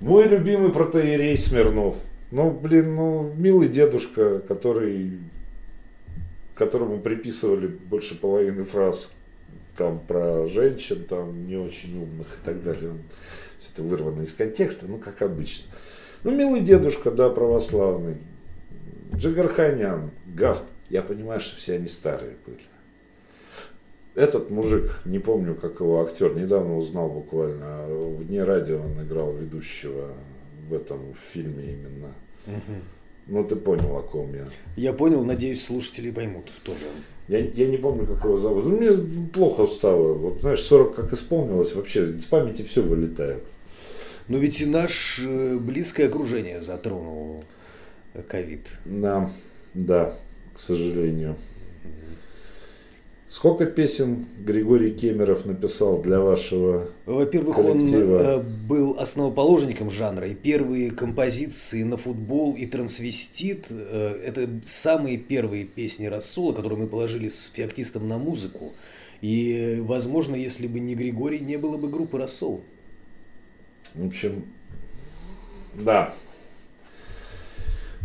Мой 0.00 0.26
любимый 0.26 0.72
протеерей 0.72 1.38
Смирнов. 1.38 1.96
Ну, 2.32 2.50
блин, 2.50 2.94
ну, 2.96 3.32
милый 3.36 3.68
дедушка, 3.68 4.40
который, 4.40 5.18
которому 6.56 6.98
приписывали 6.98 7.68
больше 7.68 8.18
половины 8.18 8.64
фраз 8.64 9.14
там 9.76 10.00
про 10.00 10.46
женщин, 10.48 11.04
там 11.08 11.46
не 11.46 11.56
очень 11.56 12.02
умных 12.02 12.26
и 12.26 12.46
так 12.46 12.62
далее. 12.62 12.92
Все 12.92 12.98
это 13.72 13.82
вырвано 13.82 14.22
из 14.22 14.32
контекста, 14.34 14.86
ну, 14.86 14.98
как 14.98 15.22
обычно. 15.22 15.66
Ну, 16.24 16.30
милый 16.30 16.60
дедушка, 16.60 17.10
да, 17.10 17.28
православный. 17.28 18.16
Джигарханян, 19.14 20.10
Гафт. 20.26 20.62
Я 20.88 21.02
понимаю, 21.02 21.40
что 21.40 21.56
все 21.56 21.74
они 21.74 21.88
старые 21.88 22.36
были. 22.46 22.60
Этот 24.14 24.50
мужик, 24.50 25.00
не 25.06 25.18
помню, 25.18 25.54
как 25.54 25.80
его 25.80 26.02
актер, 26.02 26.34
недавно 26.34 26.76
узнал 26.76 27.08
буквально, 27.08 27.86
в 27.86 28.24
Дне 28.26 28.44
радио 28.44 28.82
он 28.82 29.02
играл 29.02 29.34
ведущего 29.34 30.10
в 30.68 30.74
этом 30.74 31.14
фильме 31.32 31.72
именно. 31.72 32.12
Угу. 32.46 32.76
Ну, 33.28 33.44
ты 33.44 33.56
понял, 33.56 33.96
о 33.96 34.02
ком 34.02 34.34
я. 34.34 34.48
Я 34.76 34.92
понял, 34.92 35.24
надеюсь, 35.24 35.64
слушатели 35.64 36.10
поймут 36.10 36.50
тоже. 36.64 36.84
Я, 37.28 37.38
я 37.38 37.68
не 37.68 37.76
помню, 37.76 38.06
как 38.06 38.24
его 38.24 38.38
зовут. 38.38 38.66
Ну, 38.66 38.76
мне 38.76 38.92
плохо 39.32 39.66
стало. 39.66 40.14
Вот 40.14 40.40
знаешь, 40.40 40.60
40 40.60 40.94
как 40.94 41.12
исполнилось, 41.12 41.74
вообще 41.74 42.18
с 42.18 42.24
памяти 42.24 42.62
все 42.62 42.82
вылетает. 42.82 43.44
Но 44.28 44.38
ведь 44.38 44.60
и 44.60 44.66
наше 44.66 45.28
э, 45.28 45.58
близкое 45.58 46.06
окружение 46.06 46.60
затронул 46.60 47.44
ковид. 48.28 48.66
Да, 48.84 49.30
да, 49.74 50.14
к 50.54 50.60
сожалению. 50.60 51.36
Сколько 53.32 53.64
песен 53.64 54.26
Григорий 54.40 54.90
Кемеров 54.90 55.46
написал 55.46 56.02
для 56.02 56.20
вашего 56.20 56.90
Во-первых, 57.06 57.56
коллектива? 57.56 58.18
он 58.18 58.26
э, 58.26 58.38
был 58.42 58.98
основоположником 58.98 59.90
жанра, 59.90 60.28
и 60.28 60.34
первые 60.34 60.90
композиции 60.90 61.82
на 61.82 61.96
футбол 61.96 62.54
и 62.54 62.66
трансвестит 62.66 63.68
э,– 63.70 64.20
это 64.26 64.50
самые 64.66 65.16
первые 65.16 65.64
песни 65.64 66.04
Рассола, 66.04 66.52
которые 66.52 66.80
мы 66.80 66.88
положили 66.88 67.30
с 67.30 67.50
феоктистом 67.54 68.06
на 68.06 68.18
музыку. 68.18 68.72
И, 69.22 69.78
возможно, 69.80 70.36
если 70.36 70.66
бы 70.66 70.78
не 70.80 70.94
Григорий, 70.94 71.40
не 71.40 71.56
было 71.56 71.78
бы 71.78 71.88
группы 71.88 72.18
Рассол. 72.18 72.62
В 73.94 74.08
общем, 74.08 74.44
да, 75.72 76.12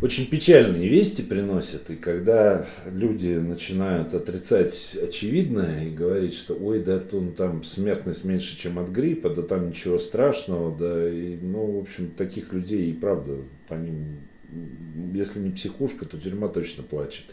очень 0.02 0.28
печальные 0.28 0.88
вести 0.88 1.24
приносят, 1.24 1.90
и 1.90 1.96
когда 1.96 2.68
люди 2.86 3.30
начинают 3.30 4.14
отрицать 4.14 4.96
очевидное 5.02 5.86
и 5.86 5.90
говорить, 5.90 6.36
что 6.36 6.54
ой, 6.54 6.84
да 6.84 7.02
он 7.14 7.34
там 7.34 7.64
смертность 7.64 8.24
меньше, 8.24 8.58
чем 8.58 8.78
от 8.78 8.90
гриппа, 8.90 9.30
да 9.30 9.42
там 9.42 9.70
ничего 9.70 9.98
страшного, 9.98 10.78
да, 10.78 11.10
и, 11.10 11.38
ну, 11.42 11.78
в 11.78 11.82
общем, 11.82 12.12
таких 12.12 12.54
людей 12.54 12.92
и 12.92 12.94
правда, 12.94 13.38
по 13.68 13.74
ним, 13.74 14.20
если 15.14 15.40
не 15.40 15.50
психушка, 15.50 16.06
то 16.06 16.18
тюрьма 16.18 16.48
точно 16.48 16.84
плачет, 16.84 17.26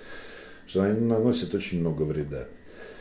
что 0.66 0.82
они 0.82 1.00
наносят 1.00 1.54
очень 1.54 1.80
много 1.80 2.02
вреда. 2.02 2.48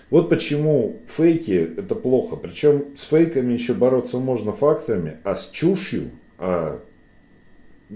Вот 0.10 0.30
почему 0.30 1.00
фейки 1.08 1.74
это 1.78 1.96
плохо. 1.96 2.36
Причем 2.36 2.96
с 2.98 3.04
фейками 3.06 3.54
еще 3.54 3.74
бороться 3.74 4.20
можно 4.20 4.52
фактами, 4.52 5.18
а 5.24 5.36
с 5.36 5.50
чушью, 5.50 6.12
а 6.38 6.84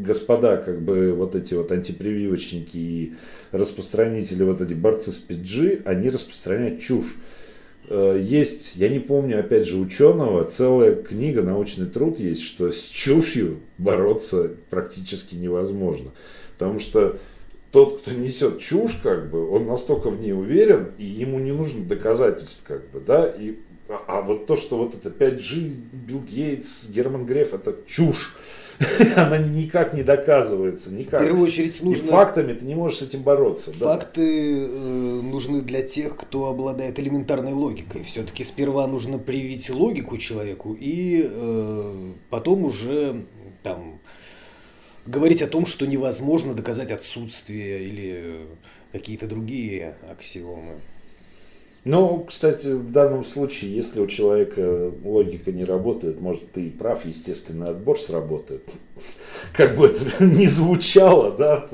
господа, 0.01 0.57
как 0.57 0.81
бы 0.81 1.13
вот 1.13 1.35
эти 1.35 1.53
вот 1.53 1.71
антипрививочники 1.71 2.77
и 2.77 3.13
распространители, 3.51 4.43
вот 4.43 4.61
эти 4.61 4.73
борцы 4.73 5.11
с 5.11 5.23
5G, 5.27 5.83
они 5.85 6.09
распространяют 6.09 6.81
чушь. 6.81 7.15
Э, 7.89 8.19
есть, 8.21 8.75
я 8.75 8.89
не 8.89 8.99
помню, 8.99 9.39
опять 9.39 9.67
же, 9.67 9.77
ученого, 9.77 10.43
целая 10.43 10.95
книга, 10.95 11.41
научный 11.41 11.87
труд 11.87 12.19
есть, 12.19 12.43
что 12.43 12.71
с 12.71 12.81
чушью 12.81 13.59
бороться 13.77 14.51
практически 14.69 15.35
невозможно. 15.35 16.11
Потому 16.57 16.79
что 16.79 17.17
тот, 17.71 18.01
кто 18.01 18.11
несет 18.11 18.59
чушь, 18.59 18.99
как 19.01 19.29
бы, 19.29 19.49
он 19.49 19.67
настолько 19.67 20.09
в 20.09 20.19
ней 20.19 20.33
уверен, 20.33 20.91
и 20.97 21.05
ему 21.05 21.39
не 21.39 21.51
нужно 21.51 21.85
доказательств, 21.85 22.63
как 22.65 22.89
бы, 22.91 22.99
да, 22.99 23.25
и 23.25 23.57
а, 23.89 24.03
а 24.07 24.21
вот 24.21 24.47
то, 24.47 24.55
что 24.55 24.77
вот 24.77 24.95
это 24.95 25.09
5G, 25.09 25.73
Билл 25.93 26.19
Гейтс, 26.21 26.89
Герман 26.89 27.25
Греф, 27.25 27.53
это 27.53 27.75
чушь. 27.85 28.35
она 29.15 29.37
никак 29.37 29.93
не 29.93 30.03
доказывается. 30.03 30.91
Никак. 30.93 31.21
В 31.21 31.23
первую 31.23 31.45
очередь 31.45 31.81
нужно... 31.81 32.07
И 32.07 32.09
фактами 32.09 32.53
ты 32.53 32.65
не 32.65 32.75
можешь 32.75 32.99
с 32.99 33.01
этим 33.03 33.23
бороться. 33.23 33.71
Факты 33.73 34.65
э, 34.65 35.21
нужны 35.23 35.61
для 35.61 35.81
тех, 35.81 36.15
кто 36.15 36.47
обладает 36.47 36.99
элементарной 36.99 37.53
логикой. 37.53 38.03
Все-таки 38.03 38.43
сперва 38.43 38.87
нужно 38.87 39.17
привить 39.17 39.69
логику 39.69 40.17
человеку 40.17 40.77
и 40.79 41.27
э, 41.29 41.93
потом 42.29 42.65
уже 42.65 43.25
там 43.63 43.99
говорить 45.05 45.41
о 45.41 45.47
том, 45.47 45.65
что 45.65 45.87
невозможно 45.87 46.53
доказать 46.53 46.91
отсутствие 46.91 47.83
или 47.83 48.47
какие-то 48.91 49.27
другие 49.27 49.95
аксиомы. 50.09 50.75
Ну, 51.87 52.25
кстати, 52.27 52.67
в 52.67 52.91
данном 52.91 53.23
случае, 53.23 53.73
если 53.73 54.01
у 54.01 54.07
человека 54.07 54.91
логика 55.03 55.53
не 55.53 55.63
работает, 55.63 56.19
может, 56.19 56.51
ты 56.51 56.67
и 56.67 56.69
прав, 56.69 57.05
естественный 57.05 57.69
отбор 57.69 57.97
сработает. 57.97 58.63
Как 59.53 59.77
бы 59.77 59.85
это 59.85 60.23
ни 60.23 60.45
звучало, 60.47 61.31
да, 61.37 61.67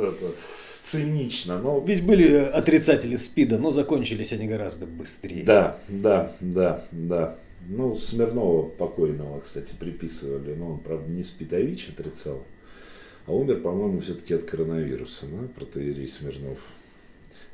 цинично. 0.83 1.59
Но... 1.59 1.83
Ведь 1.85 2.05
были 2.05 2.31
отрицатели 2.35 3.15
СПИДа, 3.15 3.57
но 3.57 3.71
закончились 3.71 4.33
они 4.33 4.47
гораздо 4.47 4.85
быстрее. 4.85 5.43
Да, 5.43 5.77
да, 5.87 6.31
да, 6.39 6.85
да. 6.91 7.35
Ну, 7.67 7.95
Смирнова 7.95 8.69
покойного, 8.69 9.39
кстати, 9.39 9.73
приписывали, 9.79 10.53
но 10.53 10.73
он, 10.73 10.79
правда, 10.79 11.09
не 11.09 11.23
СПИД, 11.23 11.53
а 11.53 11.59
ВИЧ 11.59 11.89
отрицал. 11.97 12.43
А 13.25 13.33
умер, 13.33 13.61
по-моему, 13.61 14.01
все-таки 14.01 14.35
от 14.35 14.43
коронавируса, 14.43 15.25
да, 15.25 15.47
протеерей 15.55 16.07
Смирнов. 16.07 16.59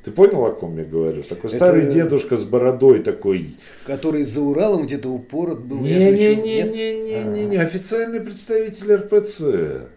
Ты 0.04 0.12
понял, 0.12 0.44
о 0.46 0.52
ком 0.52 0.78
я 0.78 0.84
говорю? 0.84 1.22
Такой 1.22 1.50
это... 1.50 1.56
старый 1.56 1.92
дедушка 1.92 2.38
с 2.38 2.44
бородой 2.44 3.02
такой. 3.02 3.56
Который 3.84 4.24
за 4.24 4.40
Уралом 4.40 4.86
где-то 4.86 5.10
упорот 5.10 5.60
был. 5.60 5.80
Не-не-не-не-не-не, 5.80 7.58
официальный 7.58 8.20
представитель 8.20 8.94
РПЦ. 8.94 9.88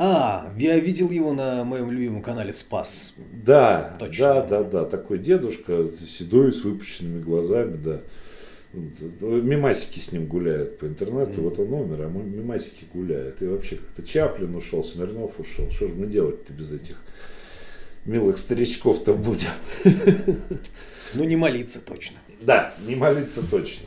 А, 0.00 0.52
я 0.56 0.78
видел 0.78 1.10
его 1.10 1.32
на 1.32 1.64
моем 1.64 1.90
любимом 1.90 2.22
канале 2.22 2.52
Спас. 2.52 3.16
Да, 3.44 3.96
Точно. 3.98 4.26
да, 4.26 4.42
да, 4.42 4.62
да, 4.62 4.84
такой 4.84 5.18
дедушка, 5.18 5.88
седой, 6.06 6.52
с 6.52 6.62
выпущенными 6.62 7.20
глазами, 7.20 7.76
да. 7.76 8.00
Мимасики 8.72 9.98
с 9.98 10.12
ним 10.12 10.26
гуляют 10.26 10.78
по 10.78 10.86
интернету, 10.86 11.32
mm-hmm. 11.32 11.40
вот 11.40 11.58
он 11.58 11.72
умер, 11.72 12.02
а 12.02 12.08
мимасики 12.08 12.84
гуляют. 12.92 13.42
И 13.42 13.46
вообще 13.46 13.76
как-то 13.76 14.02
Чаплин 14.02 14.54
ушел, 14.54 14.84
Смирнов 14.84 15.40
ушел. 15.40 15.68
Что 15.70 15.88
же 15.88 15.94
мы 15.94 16.06
делать-то 16.06 16.52
без 16.52 16.70
этих 16.70 16.96
милых 18.04 18.38
старичков-то 18.38 19.14
будем. 19.14 19.50
Ну, 21.14 21.24
не 21.24 21.36
молиться 21.36 21.84
точно. 21.84 22.18
Да, 22.42 22.74
не 22.86 22.94
молиться 22.94 23.42
точно. 23.48 23.86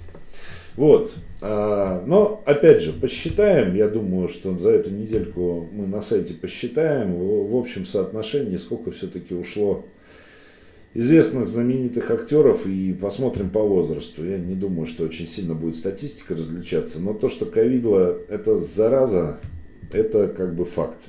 Вот. 0.75 1.13
А, 1.41 2.03
но, 2.05 2.41
опять 2.45 2.81
же, 2.81 2.93
посчитаем, 2.93 3.75
я 3.75 3.87
думаю, 3.87 4.27
что 4.27 4.57
за 4.57 4.71
эту 4.71 4.89
недельку 4.89 5.69
мы 5.71 5.87
на 5.87 6.01
сайте 6.01 6.33
посчитаем 6.33 7.13
в, 7.13 7.51
в 7.51 7.55
общем 7.55 7.85
соотношении, 7.85 8.57
сколько 8.57 8.91
все-таки 8.91 9.33
ушло 9.33 9.85
известных 10.93 11.47
знаменитых 11.47 12.11
актеров 12.11 12.65
и 12.65 12.93
посмотрим 12.93 13.49
по 13.49 13.61
возрасту. 13.61 14.25
Я 14.25 14.37
не 14.37 14.55
думаю, 14.55 14.85
что 14.85 15.03
очень 15.03 15.27
сильно 15.27 15.53
будет 15.53 15.75
статистика 15.77 16.35
различаться, 16.35 16.99
но 16.99 17.13
то, 17.13 17.29
что 17.29 17.45
ковидло 17.45 18.17
это 18.29 18.57
зараза, 18.57 19.39
это 19.91 20.27
как 20.27 20.55
бы 20.55 20.65
факт. 20.65 20.99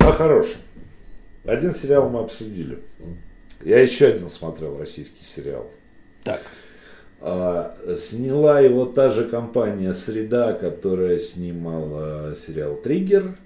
О 0.00 0.12
хорошем. 0.12 0.60
Один 1.44 1.74
сериал 1.74 2.08
мы 2.08 2.20
обсудили. 2.20 2.78
Я 3.64 3.80
еще 3.80 4.06
один 4.06 4.28
смотрел 4.28 4.78
российский 4.78 5.24
сериал. 5.24 5.70
Так. 6.22 6.42
А, 7.20 7.76
сняла 7.98 8.60
его 8.60 8.84
та 8.84 9.10
же 9.10 9.24
компания 9.24 9.92
«Среда», 9.92 10.52
которая 10.52 11.18
снимала 11.18 12.36
сериал 12.36 12.76
«Триггер», 12.76 13.36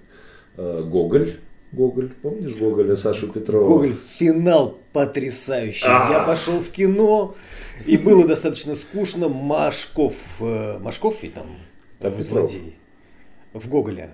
а, 0.57 0.83
«Гоголь». 0.83 1.35
Гоголь, 1.71 2.11
помнишь 2.21 2.53
Гоголя, 2.53 2.95
Сашу 2.95 3.29
Петрова? 3.29 3.67
Гоголь, 3.67 3.95
финал 3.95 4.77
потрясающий. 4.93 5.87
А-а-а. 5.87 6.19
Я 6.19 6.23
пошел 6.23 6.59
в 6.59 6.69
кино, 6.69 7.35
и 7.87 7.97
было 7.97 8.27
достаточно 8.27 8.75
скучно. 8.75 9.27
Машков, 9.27 10.13
э, 10.39 10.77
Машков 10.77 11.23
ведь 11.23 11.33
там, 11.33 11.57
там 11.99 12.21
злодей. 12.21 12.75
В 13.53 13.67
Гоголе. 13.67 14.11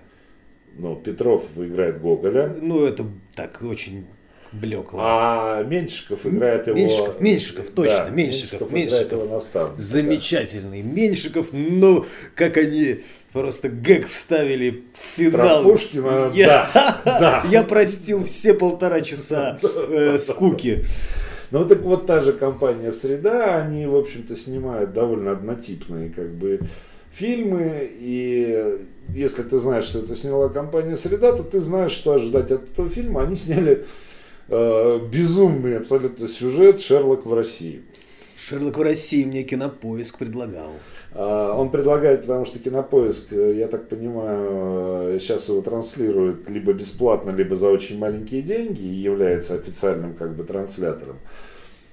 Ну, 0.78 0.96
Петров 0.96 1.46
играет 1.58 2.02
Гоголя. 2.02 2.56
Ну, 2.62 2.86
это 2.86 3.06
так 3.36 3.62
очень 3.62 4.06
блекло. 4.52 5.00
А 5.04 5.64
Меньшиков 5.64 6.26
играет 6.26 6.68
его... 6.68 6.78
Меньшиков, 6.78 7.22
Меньшиков, 7.22 7.70
точно, 7.70 8.06
Да, 8.06 8.10
Меньшиков, 8.10 8.62
играет 8.62 8.74
Меньшиков. 8.74 9.24
его 9.24 9.74
Замечательный 9.78 10.82
Меньшиков, 10.82 11.50
ну, 11.52 12.06
как 12.36 12.58
они 12.58 13.02
просто 13.32 13.70
гэг 13.70 14.08
вставили 14.08 14.86
в 14.94 15.18
финал. 15.18 15.64
Тропушкина, 15.64 16.32
я, 16.34 16.70
да, 16.74 17.02
да. 17.06 17.46
я 17.50 17.64
простил 17.64 18.24
все 18.26 18.54
полтора 18.54 19.02
часа 19.02 19.60
э, 19.64 20.18
скуки. 20.18 20.86
Ну 21.52 21.66
так 21.66 21.82
вот 21.82 22.06
та 22.06 22.20
же 22.20 22.34
компания 22.34 22.92
«Среда», 22.92 23.58
они, 23.58 23.88
в 23.88 23.96
общем-то, 23.96 24.36
снимают 24.36 24.94
довольно 24.94 25.32
однотипные 25.32 26.10
как 26.10 26.30
бы 26.30 26.60
фильмы, 27.12 27.90
и 27.92 28.78
если 29.14 29.44
ты 29.44 29.58
знаешь, 29.58 29.86
что 29.86 30.00
это 30.00 30.16
сняла 30.16 30.50
компания 30.50 30.98
«Среда», 30.98 31.34
то 31.34 31.44
ты 31.44 31.60
знаешь, 31.60 31.92
что 31.92 32.14
ожидать 32.14 32.52
от 32.52 32.70
этого 32.72 32.90
фильма. 32.90 33.24
Они 33.24 33.36
сняли 33.36 33.86
э, 34.48 35.00
безумный 35.12 35.78
абсолютно 35.78 36.28
сюжет 36.28 36.80
«Шерлок 36.80 37.26
в 37.26 37.34
России». 37.34 37.84
Шерлок 38.38 38.78
в 38.78 38.82
России 38.82 39.26
мне 39.26 39.44
кинопоиск 39.44 40.18
предлагал. 40.18 40.72
А, 41.14 41.54
Он 41.56 41.70
предлагает, 41.70 42.22
потому 42.22 42.46
что 42.46 42.60
Кинопоиск, 42.60 43.34
э, 43.34 43.56
я 43.58 43.68
так 43.68 43.90
понимаю, 43.90 45.16
э, 45.16 45.18
сейчас 45.20 45.50
его 45.50 45.62
транслирует 45.62 46.50
либо 46.50 46.74
бесплатно, 46.74 47.32
либо 47.32 47.56
за 47.56 47.70
очень 47.70 47.98
маленькие 47.98 48.42
деньги 48.42 48.82
и 48.82 48.94
является 48.94 49.56
официальным 49.56 50.14
как 50.14 50.36
бы 50.36 50.44
транслятором. 50.44 51.18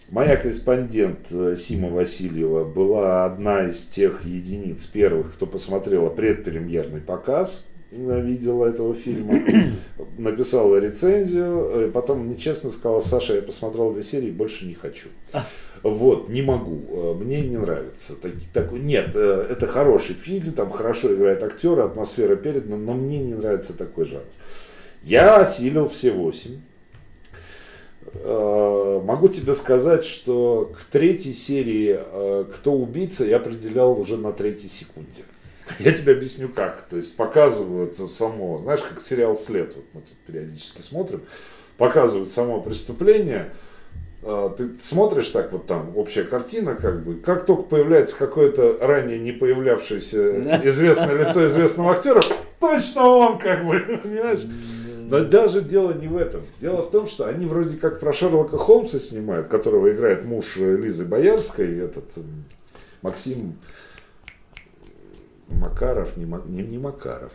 Моя 0.09 0.37
корреспондент 0.37 1.33
э, 1.33 1.57
Сима 1.57 1.89
Васильева 1.91 2.65
была 2.65 3.25
одна 3.25 3.67
из 3.67 3.83
тех 3.87 4.25
единиц 4.25 4.87
первых, 4.87 5.35
кто 5.35 5.47
посмотрела 5.47 6.11
предпремьерный 6.11 7.01
показ, 7.01 7.67
э, 7.91 8.21
видела 8.21 8.67
этого 8.67 8.95
фильма, 8.95 9.33
написала 10.19 10.77
рецензию, 10.77 11.87
э, 11.87 11.91
потом 11.91 12.21
мне 12.21 12.37
честно 12.37 12.71
сказала, 12.71 13.01
Саша, 13.01 13.35
я 13.35 13.43
посмотрел 13.43 13.93
две 13.93 14.05
серии, 14.05 14.31
больше 14.31 14.67
не 14.67 14.75
хочу. 14.75 15.09
Вот, 15.83 16.29
не 16.29 16.41
могу, 16.41 17.15
мне 17.15 17.41
не 17.43 17.57
нравится. 17.57 18.15
Так, 18.17 18.33
так- 18.53 18.73
нет, 18.73 19.15
это 19.15 19.67
хороший 19.67 20.15
фильм, 20.15 20.53
там 20.53 20.71
хорошо 20.71 21.15
играют 21.15 21.43
актеры, 21.43 21.83
атмосфера 21.83 22.37
передана, 22.37 22.77
но 22.77 22.95
мне 22.95 23.19
не 23.19 23.35
нравится 23.35 23.77
такой 23.77 24.05
жанр. 24.05 24.25
Я 25.03 25.37
осилил 25.37 25.89
все 25.89 26.13
восемь. 26.13 26.61
Э, 28.15 29.01
Могу 29.05 29.29
тебе 29.29 29.55
сказать, 29.55 30.05
что 30.05 30.73
к 30.77 30.85
третьей 30.85 31.35
серии 31.35 31.99
э, 31.99 32.45
«Кто 32.55 32.73
убийца» 32.73 33.25
я 33.25 33.37
определял 33.37 33.99
уже 33.99 34.17
на 34.17 34.33
третьей 34.33 34.69
секунде. 34.69 35.23
Я 35.79 35.93
тебе 35.93 36.13
объясню 36.13 36.49
как. 36.49 36.83
То 36.89 36.97
есть 36.97 37.17
показывают 37.17 37.97
само, 37.97 38.59
знаешь, 38.59 38.83
как 38.83 39.03
сериал 39.03 39.37
«След», 39.37 39.75
вот 39.77 39.85
мы 39.93 40.01
тут 40.01 40.17
периодически 40.27 40.81
смотрим, 40.81 41.23
показывают 41.77 42.31
само 42.31 42.61
преступление, 42.61 43.53
э, 44.23 44.51
ты 44.57 44.77
смотришь 44.77 45.29
так 45.29 45.53
вот 45.53 45.67
там 45.67 45.97
общая 45.97 46.25
картина 46.25 46.75
как 46.75 47.05
бы, 47.05 47.15
как 47.17 47.47
только 47.47 47.63
появляется 47.63 48.17
какое-то 48.17 48.79
ранее 48.81 49.19
не 49.19 49.33
появлявшееся 49.33 50.61
известное 50.69 51.15
лицо 51.15 51.47
известного 51.47 51.93
актера, 51.93 52.23
точно 52.61 53.03
он 53.03 53.39
как 53.39 53.65
бы, 53.65 53.79
понимаешь? 54.03 54.47
Но 55.09 55.25
даже 55.25 55.61
дело 55.63 55.93
не 55.93 56.09
в 56.09 56.17
этом. 56.17 56.43
Дело 56.61 56.83
в 56.83 56.91
том, 56.91 57.07
что 57.07 57.27
они 57.27 57.47
вроде 57.47 57.77
как 57.77 58.01
про 58.01 58.13
Шерлока 58.13 58.57
Холмса 58.59 58.99
снимают, 58.99 59.49
которого 59.49 59.93
играет 59.93 60.25
муж 60.25 60.57
э, 60.57 60.77
Лизы 60.77 61.05
Боярской, 61.05 61.79
этот 61.79 62.05
Максим 63.03 63.59
Макаров, 65.49 66.17
не, 66.17 66.25
не, 66.25 66.63
не 66.63 66.79
Макаров. 66.79 67.33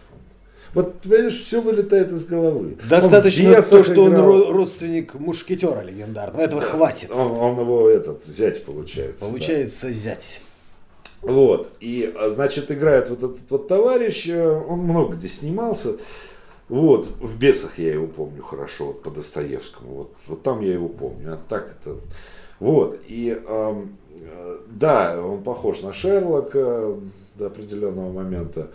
Вот, 0.73 1.01
понимаешь, 1.01 1.33
все 1.41 1.59
вылетает 1.59 2.11
из 2.13 2.25
головы. 2.25 2.77
Он 2.81 2.87
Достаточно 2.89 3.61
то, 3.61 3.83
что 3.83 4.03
он 4.03 4.13
играл. 4.13 4.41
ро- 4.41 4.51
родственник 4.51 5.15
мушкетера 5.15 5.81
легендарного. 5.81 6.41
Этого 6.41 6.61
хватит. 6.61 7.11
Он, 7.11 7.37
он 7.37 7.59
его 7.59 7.89
этот, 7.89 8.23
зять 8.25 8.63
получается. 8.63 9.25
да. 9.25 9.31
Получается 9.31 9.91
зять. 9.91 10.41
Вот. 11.21 11.69
И, 11.81 12.11
а, 12.17 12.31
значит, 12.31 12.71
играет 12.71 13.09
вот 13.09 13.19
этот 13.19 13.49
вот 13.49 13.67
товарищ, 13.67 14.27
э, 14.29 14.49
он 14.49 14.79
много 14.79 15.15
где 15.15 15.27
снимался. 15.27 15.95
Вот, 16.71 17.05
в 17.19 17.37
«Бесах» 17.37 17.77
я 17.79 17.91
его 17.93 18.07
помню 18.07 18.41
хорошо, 18.41 18.85
вот 18.87 19.03
по 19.03 19.09
Достоевскому. 19.11 19.93
Вот, 19.93 20.13
вот 20.27 20.41
там 20.41 20.61
я 20.61 20.71
его 20.71 20.87
помню. 20.87 21.33
А 21.33 21.39
так 21.49 21.75
это... 21.81 21.97
Вот. 22.61 22.97
И 23.07 23.37
э, 23.45 23.85
да, 24.67 25.21
он 25.21 25.43
похож 25.43 25.81
на 25.81 25.91
Шерлока 25.91 26.95
до 27.35 27.47
определенного 27.47 28.13
момента. 28.13 28.69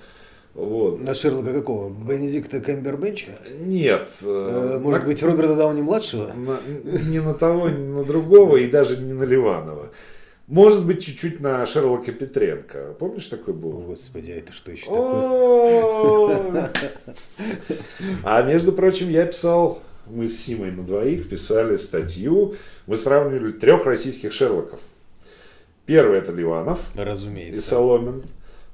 Вот. 0.55 1.03
На 1.03 1.15
Шерлока 1.15 1.55
какого? 1.55 1.89
Бенедикта 1.89 2.61
Кэмбербэтча? 2.61 3.39
Нет. 3.61 4.11
Э, 4.25 4.75
э, 4.75 4.79
Может 4.79 5.01
на- 5.01 5.07
быть, 5.07 5.23
Роберта 5.23 5.55
Дауни-младшего? 5.57 6.33
на- 6.35 6.59
ни 7.11 7.19
на 7.19 7.33
того, 7.33 7.71
ни 7.71 7.79
на 7.93 8.05
другого, 8.05 8.59
и 8.59 8.67
даже 8.71 8.99
не 8.99 9.15
на 9.15 9.25
Ливанова. 9.25 9.89
Может 10.47 10.87
быть, 10.87 11.05
чуть-чуть 11.05 11.41
на 11.41 11.67
Шерлока 11.67 12.13
Петренко. 12.13 12.95
Помнишь, 12.99 13.27
такой 13.27 13.53
был? 13.53 13.73
Господи, 13.73 14.31
а 14.31 14.37
это 14.37 14.53
что 14.53 14.71
еще 14.71 14.87
такое? 14.87 16.71
А 18.23 18.43
между 18.43 18.73
прочим, 18.73 19.11
я 19.11 19.27
писал, 19.27 19.83
мы 20.07 20.29
с 20.29 20.39
Симой 20.39 20.71
на 20.71 20.85
двоих 20.85 21.29
писали 21.29 21.77
статью, 21.77 22.55
мы 22.87 22.97
сравнивали 22.97 23.51
трех 23.51 23.87
российских 23.87 24.33
Шерлоков. 24.33 24.79
Первый 25.85 26.19
это 26.19 26.31
Ливанов 26.33 26.81
и 26.95 27.01
Разумеется. 27.01 27.63
Соломин. 27.63 28.23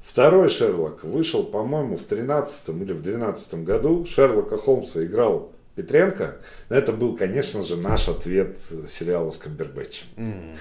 Второй 0.02 0.48
Шерлок 0.48 1.04
вышел, 1.04 1.42
по-моему, 1.44 1.96
в 1.96 2.02
13 2.02 2.68
или 2.68 2.92
в 2.92 3.02
12 3.02 3.54
году. 3.64 4.04
Шерлока 4.04 4.58
Холмса 4.58 5.04
играл 5.04 5.52
Петренко. 5.74 6.36
Но 6.68 6.76
это 6.76 6.92
был, 6.92 7.16
конечно 7.16 7.62
же, 7.62 7.76
наш 7.76 8.08
ответ 8.08 8.58
сериалу 8.88 9.30
с 9.32 9.38
Камбербэтчем. 9.38 10.06
М. 10.16 10.54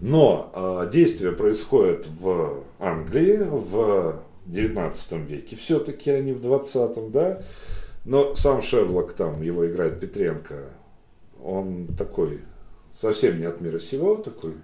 Но 0.00 0.50
э, 0.54 0.90
действие 0.90 1.32
происходит 1.32 2.06
в 2.08 2.64
Англии 2.78 3.38
в 3.40 4.22
19 4.46 5.12
веке, 5.28 5.56
все-таки, 5.56 6.10
не 6.20 6.32
в 6.32 6.40
20 6.40 7.10
да. 7.10 7.42
Но 8.04 8.34
сам 8.34 8.60
Шерлок 8.60 9.14
там, 9.14 9.42
его 9.42 9.66
играет 9.66 10.00
Петренко, 10.00 10.64
он 11.42 11.88
такой, 11.98 12.40
совсем 12.92 13.38
не 13.38 13.46
от 13.46 13.60
мира 13.60 13.78
сего, 13.78 14.16
такой. 14.16 14.54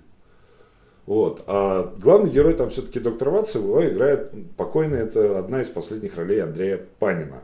Вот. 1.06 1.42
А 1.46 1.92
главный 1.98 2.30
герой 2.30 2.54
там 2.54 2.70
все-таки 2.70 3.00
доктор 3.00 3.30
Ватсон, 3.30 3.62
его 3.62 3.88
играет 3.88 4.32
покойный, 4.56 4.98
это 5.00 5.38
одна 5.38 5.62
из 5.62 5.68
последних 5.68 6.16
ролей 6.16 6.40
Андрея 6.40 6.80
Панина. 6.98 7.42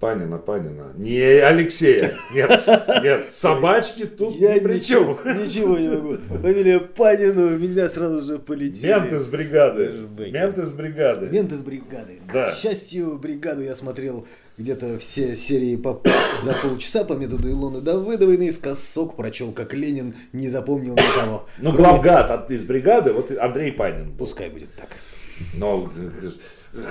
Панина, 0.00 0.38
Панина. 0.38 0.92
Не 0.96 1.20
Алексея. 1.40 2.16
Нет, 2.32 2.68
нет, 3.02 3.20
собачки 3.32 4.06
тут 4.06 4.36
Я 4.36 4.54
ни 4.54 4.60
при 4.60 4.78
чем. 4.78 5.18
ничего, 5.24 5.76
не 5.76 5.88
могу. 5.88 6.18
Фамилия 6.40 6.78
Панину, 6.78 7.56
у 7.56 7.58
меня 7.58 7.88
сразу 7.88 8.20
же 8.20 8.38
полетели. 8.38 8.92
Мент 8.92 9.12
из 9.12 9.26
бригады. 9.26 10.08
Мент 10.30 10.58
из 10.58 10.72
бригады. 10.72 11.26
Мент 11.26 11.52
из 11.52 11.62
бригады. 11.62 12.20
Да. 12.32 12.52
К 12.52 12.54
счастью, 12.54 13.18
бригаду 13.18 13.62
я 13.62 13.74
смотрел 13.74 14.24
где-то 14.56 15.00
все 15.00 15.34
серии 15.34 15.74
по, 15.74 16.00
за 16.42 16.52
полчаса 16.52 17.02
по 17.04 17.14
методу 17.14 17.50
Илоны 17.50 17.80
Давыдовой, 17.80 18.38
наискосок 18.38 19.16
прочел, 19.16 19.50
как 19.50 19.74
Ленин 19.74 20.14
не 20.32 20.46
запомнил 20.48 20.94
никого. 20.94 21.48
Ну, 21.58 21.72
главгад 21.72 22.30
от, 22.30 22.50
из 22.52 22.62
бригады, 22.62 23.12
вот 23.12 23.32
Андрей 23.36 23.72
Панин. 23.72 24.14
Пускай 24.16 24.48
будет 24.48 24.72
так. 24.76 24.90
Но 25.54 25.90
э, 25.96 26.30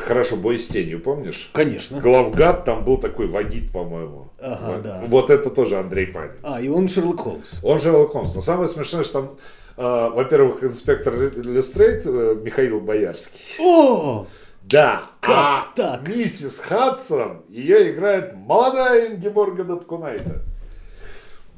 хорошо, 0.05 0.35
бой 0.35 0.57
с 0.57 0.67
тенью, 0.67 0.99
помнишь? 1.01 1.49
Конечно. 1.53 1.99
Главгад 2.01 2.65
там 2.65 2.83
был 2.83 2.97
такой 2.97 3.27
Вагит, 3.27 3.71
по-моему. 3.71 4.29
Ага, 4.39 4.73
вот, 4.73 4.81
да. 4.81 5.03
вот 5.07 5.29
это 5.29 5.49
тоже 5.49 5.77
Андрей 5.77 6.07
Панин. 6.07 6.33
А, 6.43 6.61
и 6.61 6.67
он 6.69 6.87
Шерлок 6.87 7.19
Холмс. 7.21 7.63
Он 7.63 7.79
Шерлок 7.79 8.11
Холмс. 8.11 8.35
Но 8.35 8.41
самое 8.41 8.67
смешное, 8.69 9.03
что 9.03 9.13
там, 9.21 9.37
э, 9.77 10.09
во-первых, 10.13 10.63
инспектор 10.63 11.13
Лестрейд 11.15 12.03
э, 12.05 12.35
Михаил 12.43 12.79
Боярский. 12.81 13.39
О! 13.59 14.27
Да, 14.63 15.11
Как 15.21 15.33
а 15.35 15.67
так? 15.75 16.07
миссис 16.09 16.59
Хадсон, 16.59 17.43
ее 17.47 17.93
играет 17.93 18.35
молодая 18.35 19.07
Ингеборга 19.15 19.63
Дапкунайта. 19.63 20.41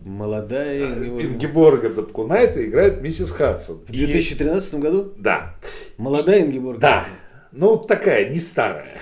Молодая. 0.06 0.96
его- 1.04 1.22
Ингеборга 1.22 1.90
Дапкунайта 1.90 2.64
играет 2.66 3.02
миссис 3.02 3.32
Хадсон. 3.32 3.80
В 3.86 3.92
И- 3.92 3.98
2013 4.06 4.76
году? 4.80 5.14
Да, 5.18 5.56
Молодая 5.98 6.42
Ингеборг. 6.42 6.80
да. 6.80 7.06
Ну, 7.52 7.78
такая, 7.78 8.30
не 8.30 8.40
старая. 8.40 8.98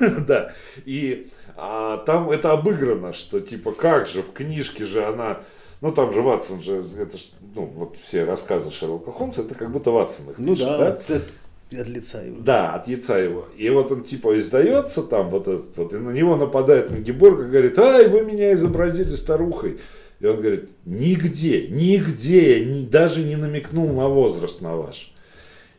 Да. 0.26 0.52
И 0.84 1.26
а, 1.56 1.98
там 1.98 2.30
это 2.30 2.52
обыграно, 2.52 3.12
что 3.12 3.40
типа 3.40 3.72
как 3.72 4.06
же, 4.06 4.22
в 4.22 4.32
книжке 4.32 4.84
же 4.84 5.04
она... 5.04 5.40
Ну, 5.80 5.92
там 5.92 6.12
же 6.12 6.22
Ватсон 6.22 6.60
же, 6.60 6.82
это 6.98 7.16
ж, 7.18 7.22
ну, 7.54 7.64
вот 7.64 7.94
все 7.96 8.24
рассказы 8.24 8.70
Шерлока 8.72 9.12
Холмса, 9.12 9.42
это 9.42 9.54
как 9.54 9.70
будто 9.70 9.90
Ватсон 9.92 10.30
их 10.30 10.38
Ну 10.38 10.54
пишет, 10.54 10.66
да, 10.66 10.88
от, 10.88 11.10
от- 11.10 11.32
от 11.80 11.86
лица 11.86 12.22
его. 12.22 12.40
Да, 12.40 12.74
от 12.74 12.88
яйца 12.88 13.16
его. 13.18 13.46
И 13.56 13.68
вот 13.70 13.92
он 13.92 14.02
типа 14.02 14.36
издается 14.38 15.02
там, 15.04 15.28
вот 15.30 15.46
этот 15.46 15.76
вот, 15.76 15.92
и 15.92 15.96
на 15.96 16.10
него 16.10 16.34
нападает 16.36 16.90
Ингеборг 16.90 17.40
и 17.40 17.50
говорит, 17.50 17.78
ай, 17.78 18.08
вы 18.08 18.22
меня 18.22 18.54
изобразили 18.54 19.14
старухой. 19.14 19.78
И 20.18 20.26
он 20.26 20.40
говорит, 20.40 20.70
нигде, 20.84 21.68
нигде, 21.68 22.58
я 22.58 22.64
ни- 22.64 22.84
даже 22.86 23.22
не 23.22 23.36
намекнул 23.36 23.88
на 23.92 24.08
возраст 24.08 24.60
на 24.60 24.74
ваш. 24.74 25.12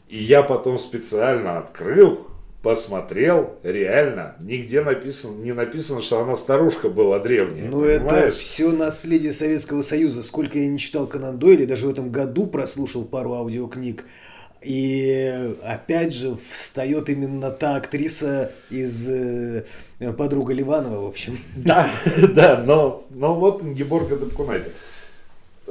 И 0.10 0.18
я 0.18 0.44
потом 0.44 0.78
специально 0.78 1.58
открыл 1.58 2.30
посмотрел, 2.62 3.56
реально, 3.64 4.36
нигде 4.42 4.82
написано, 4.82 5.38
не 5.42 5.54
написано, 5.54 6.02
что 6.02 6.22
она 6.22 6.36
старушка 6.36 6.90
была 6.90 7.20
древняя. 7.20 7.70
Ну 7.70 7.84
это 7.84 8.32
все 8.32 8.72
наследие 8.72 9.32
Советского 9.32 9.82
Союза. 9.82 10.24
Сколько 10.24 10.60
я 10.60 10.68
не 10.68 10.78
читал 10.78 11.08
Конан 11.08 11.40
Дойли, 11.40 11.66
даже 11.66 11.88
в 11.88 11.90
этом 11.90 12.12
году 12.12 12.48
прослушал 12.48 13.06
пару 13.06 13.34
аудиокниг. 13.34 14.06
И 14.62 15.54
опять 15.64 16.14
же 16.14 16.38
встает 16.50 17.08
именно 17.08 17.50
та 17.50 17.78
актриса 17.78 18.52
из 18.70 19.10
э, 19.10 19.64
подруга 20.18 20.52
Ливанова, 20.52 21.06
в 21.06 21.08
общем. 21.08 21.40
Да, 21.56 21.90
да, 22.36 22.62
но, 22.66 23.06
но 23.10 23.36
вот 23.36 23.64
Геборга 23.64 24.18
Дапкунайте. 24.18 24.72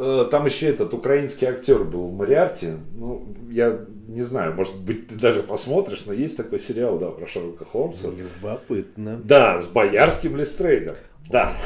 Э, 0.01 0.29
там 0.31 0.47
еще 0.47 0.69
этот 0.69 0.95
украинский 0.95 1.49
актер 1.49 1.83
был 1.83 2.11
Мариарти. 2.11 2.69
Ну, 2.95 3.35
я 3.51 3.81
не 4.07 4.23
знаю, 4.23 4.55
может 4.55 4.79
быть, 4.79 5.09
ты 5.09 5.17
даже 5.17 5.43
посмотришь, 5.43 6.05
но 6.07 6.13
есть 6.13 6.37
такой 6.37 6.61
сериал, 6.61 6.99
да, 6.99 7.09
про 7.09 7.27
Шерлока 7.27 7.65
Холмса. 7.65 8.09
Любопытно. 8.09 9.21
Да, 9.25 9.61
с 9.61 9.67
боярским 9.67 10.37
Листрейдом. 10.37 10.95
Да. 11.31 11.57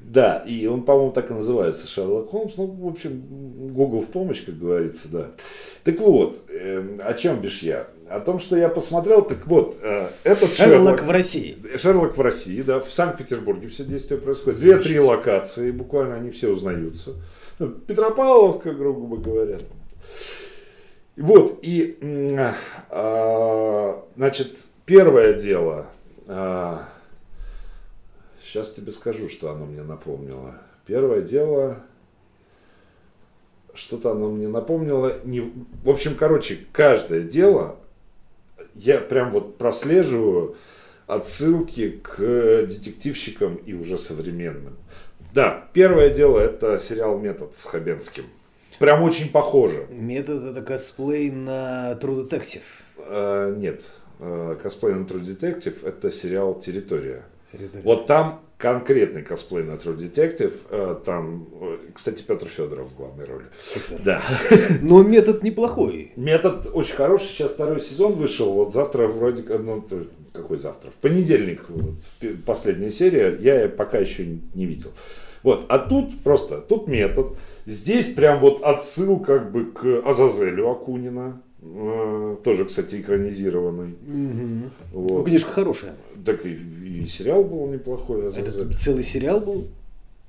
Да, 0.00 0.38
и 0.46 0.66
он, 0.66 0.82
по-моему, 0.84 1.12
так 1.12 1.30
и 1.30 1.34
называется, 1.34 1.88
Шерлок 1.88 2.30
Холмс. 2.30 2.56
Ну, 2.56 2.66
в 2.66 2.86
общем, 2.86 3.22
Google 3.72 4.00
в 4.00 4.06
помощь, 4.06 4.44
как 4.44 4.58
говорится, 4.58 5.08
да. 5.08 5.30
Так 5.84 5.98
вот, 6.00 6.40
э, 6.48 6.98
о 7.02 7.14
чем 7.14 7.40
бишь 7.40 7.62
я? 7.62 7.88
О 8.08 8.20
том, 8.20 8.38
что 8.38 8.56
я 8.56 8.68
посмотрел, 8.68 9.22
так 9.22 9.46
вот, 9.46 9.78
э, 9.82 10.08
этот 10.22 10.54
Шерлок, 10.54 10.98
Шерлок 10.98 11.02
в 11.02 11.10
России. 11.10 11.58
Шерлок 11.76 12.16
в 12.16 12.20
России, 12.20 12.62
да, 12.62 12.78
в 12.78 12.92
Санкт-Петербурге 12.92 13.66
все 13.66 13.84
действия 13.84 14.16
происходят. 14.16 14.60
Две-три 14.60 15.00
локации, 15.00 15.72
буквально 15.72 16.14
они 16.14 16.30
все 16.30 16.50
узнаются. 16.50 17.14
Ну, 17.58 17.70
Петропавловка, 17.70 18.72
грубо 18.72 19.16
говоря. 19.16 19.58
Вот, 21.16 21.58
и, 21.62 21.98
э, 22.00 23.94
значит, 24.16 24.66
первое 24.84 25.32
дело, 25.32 25.86
э, 26.28 26.78
сейчас 28.44 28.72
тебе 28.72 28.92
скажу, 28.92 29.28
что 29.28 29.50
оно 29.50 29.64
мне 29.66 29.82
напомнило. 29.82 30.54
Первое 30.86 31.22
дело, 31.22 31.80
что-то 33.74 34.12
оно 34.12 34.30
мне 34.30 34.46
напомнило. 34.46 35.18
Не... 35.24 35.52
В 35.82 35.90
общем, 35.90 36.14
короче, 36.14 36.58
каждое 36.72 37.22
дело 37.22 37.76
я 38.78 38.98
прям 38.98 39.30
вот 39.30 39.58
прослеживаю 39.58 40.56
отсылки 41.06 42.00
к 42.02 42.18
детективщикам 42.18 43.56
и 43.56 43.74
уже 43.74 43.98
современным. 43.98 44.76
Да, 45.32 45.68
первое 45.72 46.10
дело 46.10 46.38
это 46.38 46.78
сериал 46.78 47.18
«Метод» 47.18 47.54
с 47.54 47.64
Хабенским. 47.64 48.24
Прям 48.78 49.02
очень 49.02 49.30
похоже. 49.30 49.86
Метод 49.90 50.44
это 50.44 50.62
косплей 50.62 51.30
на 51.30 51.92
True 52.00 52.28
Detective. 52.28 52.62
А, 52.98 53.54
нет, 53.54 53.82
а, 54.18 54.56
косплей 54.56 54.94
на 54.94 55.04
True 55.04 55.22
Detective 55.22 55.86
это 55.86 56.10
сериал 56.10 56.58
«Территория». 56.58 57.24
Территория. 57.52 57.84
Вот 57.84 58.06
там 58.06 58.45
конкретный 58.58 59.22
косплей 59.22 59.64
на 59.64 59.72
True 59.72 59.96
Detective. 59.96 60.52
Э, 60.70 60.96
там, 61.04 61.48
э, 61.60 61.78
кстати, 61.94 62.22
Петр 62.22 62.46
Федоров 62.46 62.88
в 62.88 62.96
главной 62.96 63.24
роли. 63.24 63.46
Супер. 63.58 64.02
Да. 64.02 64.22
Но 64.82 65.02
метод 65.02 65.42
неплохой. 65.42 66.12
Метод 66.16 66.68
очень 66.72 66.94
хороший. 66.94 67.28
Сейчас 67.28 67.52
второй 67.52 67.80
сезон 67.80 68.14
вышел. 68.14 68.52
Вот 68.52 68.72
завтра 68.72 69.08
вроде 69.08 69.42
как, 69.42 69.60
ну, 69.62 69.84
какой 70.32 70.58
завтра? 70.58 70.90
В 70.90 70.94
понедельник 70.94 71.62
последняя 72.46 72.90
серия. 72.90 73.36
Я 73.40 73.68
пока 73.68 73.98
еще 73.98 74.26
не 74.54 74.66
видел. 74.66 74.90
Вот, 75.42 75.66
а 75.68 75.78
тут 75.78 76.22
просто, 76.22 76.58
тут 76.58 76.88
метод. 76.88 77.36
Здесь 77.66 78.06
прям 78.06 78.40
вот 78.40 78.62
отсыл 78.62 79.20
как 79.20 79.52
бы 79.52 79.66
к 79.66 80.02
Азазелю 80.04 80.70
Акунина. 80.70 81.40
Э, 81.74 82.36
тоже, 82.44 82.64
кстати, 82.64 83.00
экранизированный. 83.00 83.92
Угу. 83.92 84.70
Вот. 84.92 85.18
Ну, 85.18 85.24
книжка 85.24 85.50
хорошая. 85.50 85.94
Так 86.24 86.44
и, 86.46 86.54
и 86.54 87.06
сериал 87.06 87.44
был 87.44 87.66
неплохой. 87.68 88.32
Это 88.34 88.74
целый 88.76 89.02
сериал 89.02 89.40
был? 89.40 89.68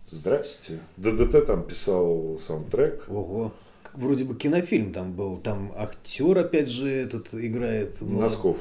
Здрасте. 0.09 0.79
ДДТ 0.97 1.45
там 1.45 1.63
писал 1.63 2.37
саундтрек. 2.39 3.05
Ого. 3.09 3.53
Вроде 3.93 4.23
бы 4.23 4.35
кинофильм 4.35 4.93
там 4.93 5.13
был. 5.13 5.37
Там 5.37 5.73
актер, 5.75 6.37
опять 6.37 6.69
же, 6.69 6.89
этот 6.89 7.33
играет. 7.33 7.97
Ну... 8.01 8.19
Носков. 8.19 8.57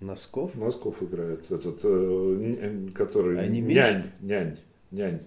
Носков? 0.00 0.54
Носков 0.54 1.02
играет. 1.02 1.50
Этот, 1.50 1.80
э, 1.82 2.88
который... 2.94 3.40
А 3.40 3.46
не 3.46 3.60
нянь, 3.60 4.10
нянь, 4.20 4.58
нянь. 4.90 5.20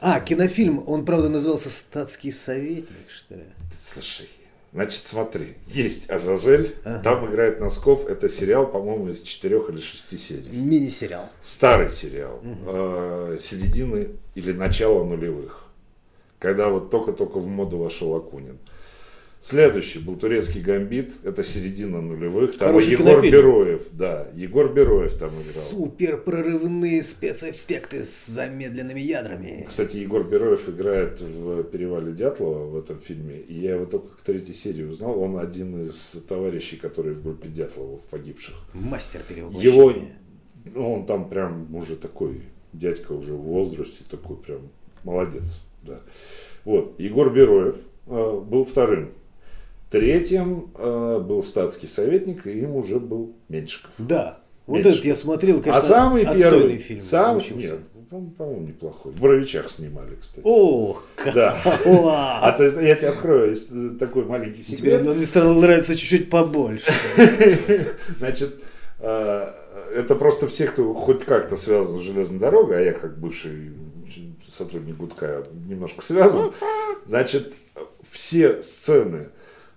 А, 0.00 0.20
кинофильм, 0.20 0.82
он, 0.86 1.04
правда, 1.04 1.28
назывался 1.28 1.70
«Статский 1.70 2.30
советник», 2.30 3.10
что 3.10 3.34
ли? 3.34 3.44
Слушай, 3.80 4.28
Значит, 4.72 5.06
смотри, 5.06 5.54
есть 5.66 6.10
Азазель, 6.10 6.76
ага. 6.84 7.02
там 7.02 7.30
играет 7.30 7.58
Носков, 7.58 8.06
это 8.06 8.28
сериал, 8.28 8.66
по-моему, 8.66 9.08
из 9.08 9.22
четырех 9.22 9.70
или 9.70 9.80
шести 9.80 10.18
серий. 10.18 10.50
Мини-сериал. 10.50 11.30
Старый 11.40 11.90
сериал, 11.90 12.36
угу. 12.36 12.56
э, 12.66 13.38
середины 13.40 14.10
или 14.34 14.52
начала 14.52 15.04
нулевых, 15.04 15.64
когда 16.38 16.68
вот 16.68 16.90
только-только 16.90 17.38
в 17.38 17.46
моду 17.46 17.78
вошел 17.78 18.14
Акунин. 18.14 18.58
Следующий 19.40 20.00
был 20.00 20.16
турецкий 20.16 20.60
гамбит, 20.60 21.12
это 21.22 21.44
середина 21.44 22.00
нулевых. 22.00 22.58
Там 22.58 22.68
Хороший 22.68 22.92
Егор 22.92 23.06
кинофильм. 23.06 23.32
Бероев, 23.32 23.82
да, 23.92 24.26
Егор 24.34 24.72
Бероев 24.72 25.12
там 25.12 25.28
играл. 25.28 25.64
Супер 25.70 26.16
прорывные 26.18 27.04
спецэффекты 27.04 28.04
с 28.04 28.26
замедленными 28.26 28.98
ядрами. 28.98 29.64
Кстати, 29.68 29.98
Егор 29.98 30.24
Бероев 30.24 30.68
играет 30.68 31.20
в 31.20 31.62
«Перевале 31.62 32.12
Дятлова» 32.12 32.66
в 32.66 32.78
этом 32.78 32.98
фильме, 32.98 33.36
и 33.38 33.54
я 33.60 33.76
его 33.76 33.86
только 33.86 34.08
к 34.08 34.22
третьей 34.22 34.54
серии 34.54 34.82
узнал. 34.82 35.20
Он 35.20 35.38
один 35.38 35.82
из 35.82 36.16
товарищей, 36.28 36.76
которые 36.76 37.14
в 37.14 37.22
группе 37.22 37.48
Дятлова, 37.48 37.98
в 37.98 38.02
погибших. 38.06 38.56
Мастер 38.74 39.20
перевоплощения. 39.28 39.72
Его, 39.72 39.94
ну, 40.74 40.94
он 40.94 41.06
там 41.06 41.28
прям 41.28 41.72
уже 41.76 41.94
такой, 41.94 42.42
дядька 42.72 43.12
уже 43.12 43.34
в 43.34 43.42
возрасте, 43.42 44.02
такой 44.10 44.36
прям 44.36 44.68
молодец, 45.04 45.60
да. 45.84 46.00
Вот, 46.64 46.98
Егор 46.98 47.32
Бероев 47.32 47.76
э, 48.08 48.42
был 48.44 48.64
вторым 48.64 49.12
Третьим 49.90 50.70
э, 50.74 51.24
был 51.26 51.42
статский 51.42 51.86
советник, 51.86 52.46
и 52.46 52.60
им 52.60 52.76
уже 52.76 53.00
был 53.00 53.34
Меньшиков. 53.48 53.90
Да. 53.96 54.40
Вот 54.66 54.76
Меньшиков. 54.76 54.96
этот 54.96 55.04
я 55.06 55.14
смотрел, 55.14 55.62
конечно, 55.62 55.82
а 55.82 55.82
самый 55.82 56.26
первый 56.26 56.76
фильм. 56.76 57.00
Самый, 57.00 57.40
получился. 57.40 57.74
нет, 57.74 58.36
по-моему, 58.36 58.66
неплохой. 58.66 59.12
В 59.12 59.20
Боровичах 59.20 59.70
снимали, 59.70 60.16
кстати. 60.20 60.42
Ох, 60.44 61.04
да. 61.34 61.56
класс! 61.82 62.40
А 62.42 62.52
ты, 62.52 62.64
я 62.84 62.94
тебе 62.96 63.08
открою 63.08 63.54
такой 63.98 64.24
маленький 64.24 64.62
секрет. 64.62 65.00
Теперь 65.00 65.00
мне 65.00 65.26
стал 65.26 65.54
нравиться 65.54 65.96
чуть-чуть 65.96 66.28
побольше. 66.28 66.92
Значит, 68.18 68.56
э, 69.00 69.52
это 69.94 70.14
просто 70.16 70.48
все, 70.48 70.66
кто 70.66 70.92
хоть 70.92 71.24
как-то 71.24 71.56
связан 71.56 71.98
с 71.98 72.02
железной 72.02 72.38
дорогой, 72.38 72.78
а 72.78 72.80
я 72.80 72.92
как 72.92 73.18
бывший 73.18 73.72
сотрудник 74.50 74.96
Гудка 74.96 75.44
немножко 75.66 76.02
связан. 76.02 76.52
Значит, 77.06 77.54
все 78.10 78.60
сцены 78.62 79.28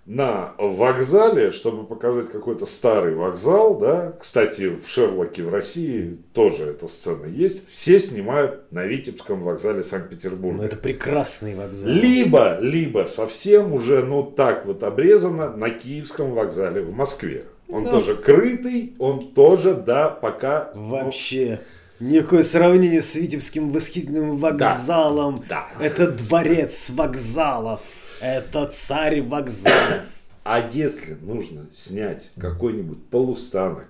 на 0.04 0.54
вокзале, 0.58 1.52
чтобы 1.52 1.84
показать 1.84 2.30
какой-то 2.30 2.66
старый 2.66 3.14
вокзал, 3.14 3.78
да, 3.78 4.12
кстати, 4.20 4.68
в 4.68 4.88
Шерлоке 4.88 5.44
в 5.44 5.52
России 5.52 6.18
тоже 6.32 6.64
эта 6.70 6.88
сцена 6.88 7.26
есть, 7.26 7.62
все 7.70 8.00
снимают 8.00 8.70
на 8.72 8.84
Витебском 8.84 9.42
вокзале 9.42 9.82
Санкт-Петербурга. 9.82 10.56
Ну, 10.58 10.62
это 10.64 10.76
прекрасный 10.76 11.54
вокзал. 11.54 11.92
Либо, 11.92 12.58
либо 12.60 13.04
совсем 13.04 13.72
уже, 13.72 14.02
ну, 14.02 14.24
так 14.24 14.66
вот 14.66 14.82
обрезано 14.82 15.56
на 15.56 15.70
Киевском 15.70 16.32
вокзале 16.32 16.82
в 16.82 16.92
Москве. 16.92 17.44
Он 17.68 17.84
ну, 17.84 17.90
тоже 17.90 18.16
крытый, 18.16 18.94
он 18.98 19.32
тоже, 19.32 19.74
да, 19.74 20.08
пока... 20.08 20.72
Ну, 20.74 20.88
Вообще... 20.88 21.60
Никакое 22.00 22.42
сравнение 22.42 23.00
с 23.00 23.14
Витебским 23.14 23.70
восхитительным 23.70 24.36
вокзалом. 24.36 25.44
Да, 25.48 25.68
да. 25.78 25.86
Это 25.86 26.10
дворец 26.10 26.90
вокзалов. 26.90 27.80
Это 28.22 28.68
царь 28.68 29.20
вокзалов. 29.20 30.02
А 30.44 30.70
если 30.72 31.14
нужно 31.14 31.66
снять 31.72 32.30
какой-нибудь 32.38 33.04
полустанок, 33.06 33.88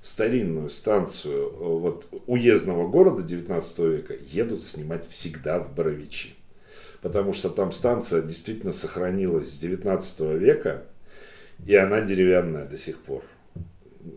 старинную 0.00 0.70
станцию 0.70 1.50
э, 1.50 1.56
вот, 1.58 2.08
уездного 2.26 2.88
города 2.88 3.22
19 3.22 3.78
века, 3.80 4.14
едут 4.30 4.62
снимать 4.62 5.06
всегда 5.10 5.58
в 5.58 5.74
Боровичи. 5.74 6.34
Потому 7.02 7.34
что 7.34 7.50
там 7.50 7.70
станция 7.70 8.22
действительно 8.22 8.72
сохранилась 8.72 9.50
с 9.50 9.58
19 9.58 10.20
века, 10.40 10.84
и 11.66 11.74
она 11.74 12.00
деревянная 12.00 12.64
до 12.64 12.78
сих 12.78 12.98
пор. 12.98 13.24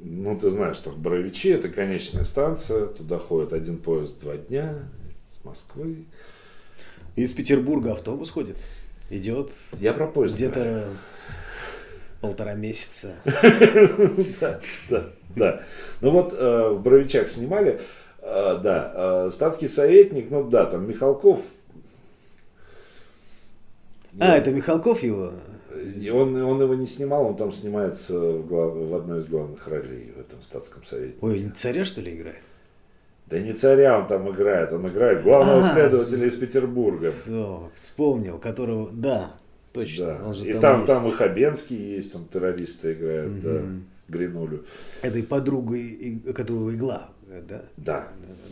Ну, 0.03 0.39
ты 0.39 0.51
знаешь, 0.51 0.77
что 0.77 0.91
Боровичи 0.91 1.49
это 1.49 1.67
конечная 1.67 2.23
станция, 2.23 2.87
туда 2.87 3.19
ходит 3.19 3.51
один 3.51 3.77
поезд 3.77 4.21
два 4.21 4.37
дня, 4.37 4.89
с 5.29 5.43
Москвы. 5.43 6.05
Из 7.17 7.33
Петербурга 7.33 7.91
автобус 7.91 8.29
ходит? 8.29 8.55
Идет 9.09 9.51
Я 9.79 9.93
про 9.93 10.07
поезд 10.07 10.35
где-то 10.35 10.89
полтора 12.21 12.53
месяца. 12.53 13.15
Да, 14.39 14.59
да, 14.89 15.03
да. 15.35 15.63
Ну 16.01 16.11
вот 16.11 16.33
э, 16.33 16.69
в 16.69 16.81
Боровичах 16.81 17.29
снимали, 17.29 17.81
э, 18.21 18.59
да, 18.61 18.93
э, 19.27 19.31
статский 19.31 19.67
советник, 19.67 20.29
ну 20.29 20.49
да, 20.49 20.65
там 20.65 20.87
Михалков. 20.87 21.41
А, 24.19 24.37
это 24.37 24.51
Михалков 24.51 25.03
его? 25.03 25.31
Он, 26.11 26.35
он 26.35 26.61
его 26.61 26.75
не 26.75 26.87
снимал, 26.87 27.27
он 27.27 27.37
там 27.37 27.51
снимается 27.51 28.19
в, 28.19 28.47
глав- 28.47 28.73
в 28.73 28.95
одной 28.95 29.19
из 29.19 29.25
главных 29.25 29.67
ролей 29.67 30.11
в 30.15 30.19
этом 30.19 30.41
статском 30.41 30.83
совете. 30.83 31.15
Ой, 31.21 31.39
не 31.39 31.51
царя 31.51 31.85
что 31.85 32.01
ли 32.01 32.15
играет? 32.15 32.41
Да 33.29 33.39
не 33.39 33.53
царя 33.53 33.99
он 33.99 34.07
там 34.07 34.29
играет, 34.31 34.71
он 34.73 34.87
играет 34.87 35.21
главного 35.23 35.59
А, 35.61 35.73
следователя 35.73 36.27
из 36.27 36.35
Петербурга. 36.35 37.13
О, 37.29 37.69
вспомнил, 37.75 38.39
которого, 38.39 38.89
да, 38.91 39.31
точно. 39.71 40.05
Да. 40.05 40.25
Он 40.25 40.33
же 40.33 40.49
И 40.49 40.53
там, 40.53 40.61
там, 40.61 40.77
есть. 40.81 40.87
там 40.87 41.07
и 41.07 41.11
Хабенский 41.11 41.95
есть, 41.95 42.15
он 42.15 42.25
террориста 42.25 42.91
играет, 42.91 43.41
да, 43.41 43.49
Мгм. 43.49 43.85
Гринулю. 44.07 44.65
Этой 45.03 45.21
подругой, 45.21 46.19
которого 46.33 46.73
игла, 46.73 47.11
э, 47.29 47.43
да? 47.47 47.61
Да, 47.77 48.07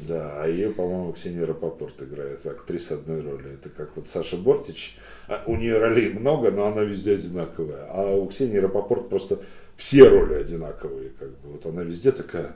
да, 0.07 0.43
а 0.43 0.47
ее, 0.47 0.69
по-моему, 0.69 1.11
Ксения 1.13 1.43
Рапопорт 1.47 1.99
играет, 2.03 2.45
актриса 2.45 2.93
одной 2.93 3.21
роли. 3.21 3.55
Это 3.55 3.69
как 3.69 3.95
вот 3.95 4.05
Саша 4.05 4.37
Бортич, 4.37 4.95
а 5.27 5.41
у 5.47 5.55
нее 5.55 5.79
ролей 5.79 6.13
много, 6.13 6.51
но 6.51 6.67
она 6.67 6.83
везде 6.83 7.15
одинаковая. 7.15 7.87
А 7.89 8.15
у 8.15 8.27
Ксении 8.27 8.57
Рапопорт 8.57 9.09
просто 9.09 9.39
все 9.75 10.07
роли 10.07 10.35
одинаковые, 10.35 11.09
как 11.17 11.29
бы. 11.29 11.53
Вот 11.53 11.65
она 11.65 11.81
везде 11.81 12.11
такая. 12.11 12.55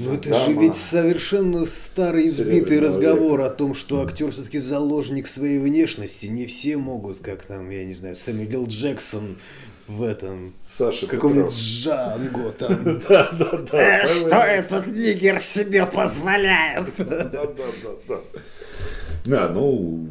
Ну 0.00 0.14
это 0.14 0.30
дама. 0.30 0.44
же 0.44 0.52
ведь 0.54 0.76
совершенно 0.76 1.66
старый 1.66 2.26
избитый 2.26 2.80
разговор 2.80 3.42
о 3.42 3.50
том, 3.50 3.74
что 3.74 4.02
актер 4.02 4.32
все-таки 4.32 4.58
заложник 4.58 5.26
своей 5.28 5.58
внешности. 5.58 6.26
Не 6.26 6.46
все 6.46 6.76
могут, 6.76 7.20
как 7.20 7.44
там, 7.44 7.70
я 7.70 7.84
не 7.84 7.92
знаю, 7.92 8.16
Сэмюэл. 8.16 8.66
Джексон 8.66 9.36
в 9.86 10.02
этом 10.02 10.52
Саша 10.66 11.06
каком-нибудь. 11.06 11.52
Джанго 11.52 12.50
там. 12.52 13.00
Да, 13.08 13.30
да, 13.32 13.58
да. 13.70 14.02
Э, 14.02 14.06
Что 14.06 14.36
этот 14.38 14.86
нигер 14.88 15.38
себе 15.38 15.86
позволяет? 15.86 16.86
Да, 16.98 17.04
да, 17.24 17.44
да, 17.44 17.90
да. 18.08 18.16
Да, 19.26 19.48
ну, 19.48 20.06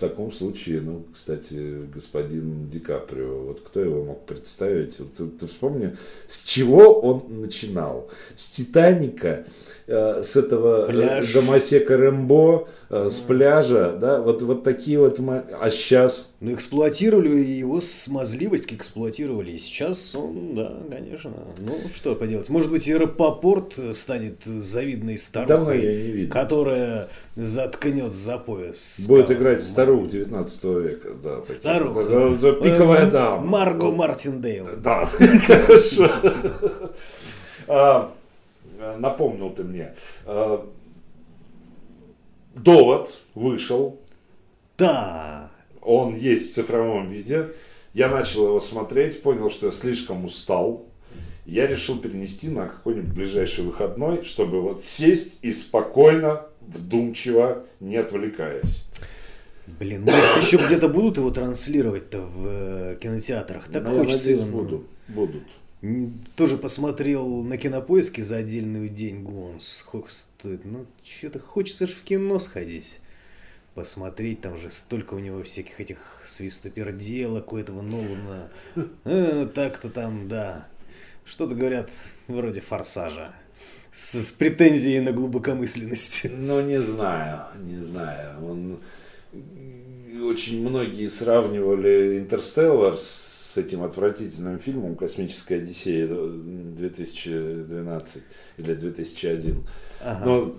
таком 0.00 0.32
случае, 0.32 0.80
ну, 0.80 1.04
кстати, 1.14 1.86
господин 1.94 2.68
Ди 2.68 2.80
Каприо, 2.80 3.44
вот 3.44 3.60
кто 3.60 3.80
его 3.80 4.04
мог 4.04 4.26
представить? 4.26 4.98
Вот 4.98 5.14
ты, 5.14 5.26
ты 5.26 5.46
вспомни, 5.46 5.96
с 6.26 6.42
чего 6.42 7.00
он 7.00 7.40
начинал? 7.40 8.10
С 8.36 8.48
Титаника, 8.50 9.44
с 9.90 10.36
этого 10.36 10.84
э, 10.84 10.92
Пляж. 10.92 11.32
Домосека 11.32 11.96
Рэмбо, 11.96 12.68
э, 12.90 13.08
с 13.10 13.18
пляжа, 13.20 13.92
да, 14.00 14.20
вот, 14.20 14.42
вот 14.42 14.62
такие 14.62 14.98
вот, 14.98 15.18
а 15.20 15.70
сейчас 15.70 16.30
Ну, 16.40 16.52
эксплуатировали 16.54 17.36
его 17.36 17.80
смазливость, 17.80 18.72
эксплуатировали. 18.72 19.50
И 19.52 19.58
сейчас 19.58 20.14
он, 20.14 20.54
да, 20.54 20.72
конечно. 20.90 21.32
Ну, 21.58 21.76
что 21.94 22.14
поделать. 22.14 22.48
Может 22.48 22.70
быть, 22.70 22.86
и 22.88 22.94
Рапопорт 22.94 23.74
станет 23.92 24.42
завидной 24.44 25.18
старухой, 25.18 25.78
видел. 25.80 26.32
которая 26.32 27.08
заткнет 27.36 28.14
за 28.14 28.38
пояс. 28.38 29.04
Будет 29.08 29.30
играть 29.30 29.62
старух 29.62 30.08
19 30.08 30.64
века, 30.64 31.08
да. 31.22 31.42
Старуха. 31.44 32.04
Да, 32.04 32.28
да, 32.40 32.52
Пиковая 32.52 33.06
Э, 33.06 33.10
дама. 33.10 33.42
Марго. 33.44 33.90
Мартиндейл. 33.90 34.68
Да, 34.82 35.04
хорошо. 35.46 36.10
А, 38.80 38.96
Напомнил 38.96 39.50
ты 39.50 39.62
мне. 39.62 39.94
А, 40.24 40.68
Довод 42.54 43.18
вышел. 43.34 44.00
Да. 44.78 45.50
Он 45.82 46.14
есть 46.14 46.52
в 46.52 46.54
цифровом 46.54 47.10
виде. 47.10 47.50
Я 47.92 48.08
начал 48.08 48.46
его 48.46 48.60
смотреть, 48.60 49.22
понял, 49.22 49.50
что 49.50 49.66
я 49.66 49.72
слишком 49.72 50.24
устал. 50.24 50.86
Я 51.44 51.66
решил 51.66 51.98
перенести 51.98 52.48
на 52.48 52.68
какой-нибудь 52.68 53.12
ближайший 53.12 53.64
выходной, 53.64 54.22
чтобы 54.22 54.60
вот 54.60 54.82
сесть 54.82 55.38
и 55.42 55.52
спокойно, 55.52 56.46
вдумчиво, 56.60 57.64
не 57.80 57.96
отвлекаясь. 57.96 58.84
Блин, 59.66 60.02
может, 60.02 60.36
еще 60.40 60.56
где-то 60.58 60.88
будут 60.88 61.16
его 61.16 61.30
транслировать-то 61.30 62.20
в 62.20 62.46
э, 62.46 62.98
кинотеатрах? 63.00 63.68
Так 63.68 63.84
я 63.84 63.90
хочется 63.90 64.18
надеюсь, 64.18 64.40
его, 64.40 64.50
ну, 64.50 64.62
будут. 64.62 64.86
Будут. 65.08 65.42
Тоже 66.36 66.58
посмотрел 66.58 67.42
на 67.42 67.56
кинопоиске 67.56 68.22
за 68.22 68.36
отдельную 68.36 68.90
деньгу. 68.90 69.46
Он 69.46 69.60
сколько 69.60 70.10
стоит? 70.10 70.64
Ну, 70.64 70.84
что-то 71.02 71.38
хочется 71.38 71.86
же 71.86 71.94
в 71.94 72.02
кино 72.02 72.38
сходить. 72.38 73.00
Посмотреть, 73.74 74.42
там 74.42 74.58
же 74.58 74.68
столько 74.68 75.14
у 75.14 75.20
него 75.20 75.42
всяких 75.42 75.80
этих 75.80 76.22
свистоперделок, 76.24 77.52
у 77.52 77.56
этого 77.56 77.80
Нолана. 77.80 78.50
Э, 79.04 79.48
Так-то 79.54 79.88
там, 79.88 80.28
да. 80.28 80.66
Что-то 81.24 81.54
говорят 81.54 81.88
вроде 82.28 82.60
форсажа. 82.60 83.32
С, 83.90 84.14
с 84.16 84.32
претензией 84.32 85.00
на 85.00 85.12
глубокомысленность. 85.12 86.26
Ну, 86.30 86.60
не 86.60 86.82
знаю, 86.82 87.44
не 87.58 87.82
знаю. 87.82 88.44
Он... 88.44 88.80
Очень 90.22 90.68
многие 90.68 91.08
сравнивали 91.08 92.18
«Интерстеллар» 92.18 92.98
с 92.98 93.39
этим 93.58 93.82
отвратительным 93.82 94.58
фильмом 94.58 94.96
«Космическая 94.96 95.56
Одиссея» 95.56 96.06
2012 96.06 98.22
или 98.58 98.74
2001. 98.74 99.66
Ага. 100.02 100.24
Но 100.24 100.54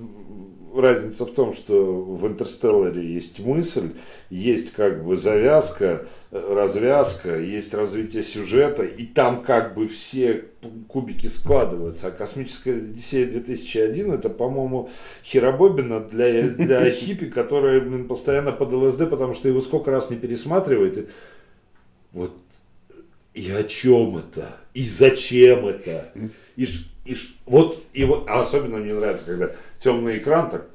разница 0.74 1.26
в 1.26 1.34
том, 1.34 1.54
что 1.54 1.94
в 1.94 2.26
«Интерстелларе» 2.28 3.06
есть 3.06 3.40
мысль, 3.40 3.92
есть 4.30 4.74
как 4.74 5.04
бы 5.04 5.18
завязка, 5.18 6.06
э, 6.32 6.54
развязка, 6.54 7.40
есть 7.40 7.74
развитие 7.74 8.24
сюжета, 8.24 8.84
и 8.84 9.06
там 9.06 9.44
как 9.44 9.76
бы 9.76 9.88
все 9.88 10.46
кубики 10.88 11.28
складываются. 11.28 12.08
А 12.08 12.12
«Космическая 12.12 12.74
Одиссея 12.74 13.28
2001» 13.28 14.14
это, 14.14 14.30
по-моему, 14.30 14.90
херобобина 15.24 16.00
для, 16.00 16.50
для 16.50 16.90
хиппи, 16.92 17.26
блин, 17.26 18.08
постоянно 18.08 18.52
под 18.52 18.74
ЛСД, 18.74 19.10
потому 19.10 19.34
что 19.34 19.48
его 19.48 19.62
сколько 19.62 19.92
раз 19.92 20.10
не 20.10 20.18
пересматривает. 20.18 20.98
И 20.98 21.08
вот 22.14 22.34
и 23.34 23.50
о 23.52 23.64
чем 23.64 24.18
это? 24.18 24.58
И 24.74 24.84
зачем 24.84 25.68
это? 25.68 26.12
И, 26.56 26.68
и 27.06 27.18
вот, 27.46 27.82
и 27.94 28.04
вот, 28.04 28.26
а 28.28 28.42
особенно 28.42 28.78
мне 28.78 28.94
нравится, 28.94 29.26
когда 29.26 29.52
темный 29.80 30.18
экран 30.18 30.50
так, 30.50 30.68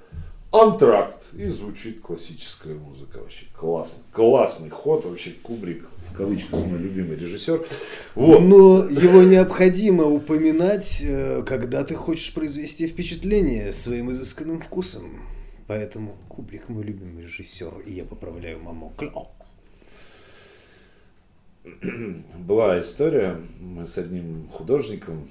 антракт, 0.53 1.35
и 1.35 1.49
звучит 1.49 2.01
классическая 2.01 2.75
музыка 2.75 3.19
вообще. 3.19 3.47
Классно. 3.55 4.03
Классный 4.13 4.71
ход, 4.71 5.05
вообще 5.05 5.33
Кубрик, 5.43 5.85
в 6.11 6.17
кавычках 6.17 6.65
мой 6.65 6.79
любимый 6.79 7.17
режиссер. 7.17 7.67
Вот. 8.15 8.41
Но 8.41 8.87
его 8.89 9.23
необходимо 9.23 10.05
упоминать, 10.05 11.03
э, 11.03 11.43
когда 11.47 11.85
ты 11.85 11.95
хочешь 11.95 12.33
произвести 12.33 12.87
впечатление 12.89 13.73
своим 13.73 14.11
изысканным 14.13 14.61
вкусом. 14.61 15.21
Поэтому 15.67 16.17
Кубрик 16.29 16.69
мой 16.69 16.85
любимый 16.85 17.25
режиссер, 17.25 17.81
и 17.85 17.93
я 17.93 18.05
поправляю 18.05 18.61
маму. 18.61 18.93
Клё. 18.97 19.29
Была 22.39 22.81
история, 22.81 23.41
мы 23.59 23.87
с 23.87 23.99
одним 23.99 24.49
художником, 24.53 25.29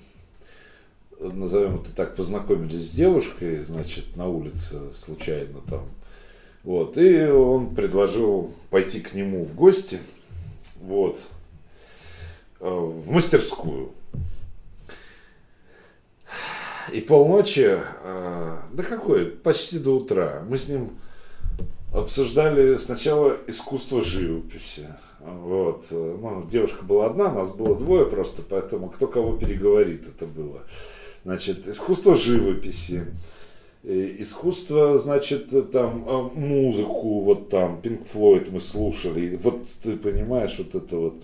назовем 1.19 1.75
это 1.75 1.95
так, 1.95 2.15
познакомились 2.15 2.89
с 2.89 2.91
девушкой, 2.91 3.61
значит, 3.61 4.17
на 4.17 4.27
улице 4.27 4.91
случайно 4.91 5.61
там. 5.69 5.87
Вот, 6.63 6.97
и 6.97 7.23
он 7.25 7.73
предложил 7.73 8.53
пойти 8.69 8.99
к 8.99 9.13
нему 9.13 9.45
в 9.45 9.55
гости, 9.55 9.99
вот, 10.81 11.19
э, 12.59 12.67
в 12.67 13.11
мастерскую. 13.11 13.91
И 16.91 16.99
полночи, 17.01 17.79
э, 17.79 18.57
да 18.73 18.83
какой, 18.83 19.27
почти 19.27 19.79
до 19.79 19.95
утра, 19.95 20.43
мы 20.49 20.57
с 20.57 20.67
ним 20.67 20.97
обсуждали 21.93 22.75
сначала 22.75 23.37
искусство 23.47 24.01
живописи. 24.01 24.87
Вот. 25.25 25.85
Ну, 25.91 26.45
девушка 26.49 26.83
была 26.83 27.07
одна, 27.07 27.31
нас 27.31 27.49
было 27.49 27.75
двое 27.75 28.05
просто, 28.05 28.41
поэтому 28.47 28.89
кто 28.89 29.07
кого 29.07 29.37
переговорит, 29.37 30.07
это 30.07 30.25
было. 30.25 30.61
Значит, 31.23 31.67
искусство 31.67 32.13
живописи, 32.13 33.05
искусство, 33.83 34.97
значит, 34.97 35.49
там, 35.71 36.05
э, 36.07 36.37
музыку, 36.37 37.21
вот 37.21 37.49
там, 37.49 37.79
Pink 37.81 38.07
Floyd 38.11 38.49
мы 38.51 38.59
слушали, 38.59 39.35
вот 39.41 39.65
ты 39.83 39.95
понимаешь, 39.95 40.55
вот 40.57 40.75
это 40.75 40.97
вот. 40.97 41.15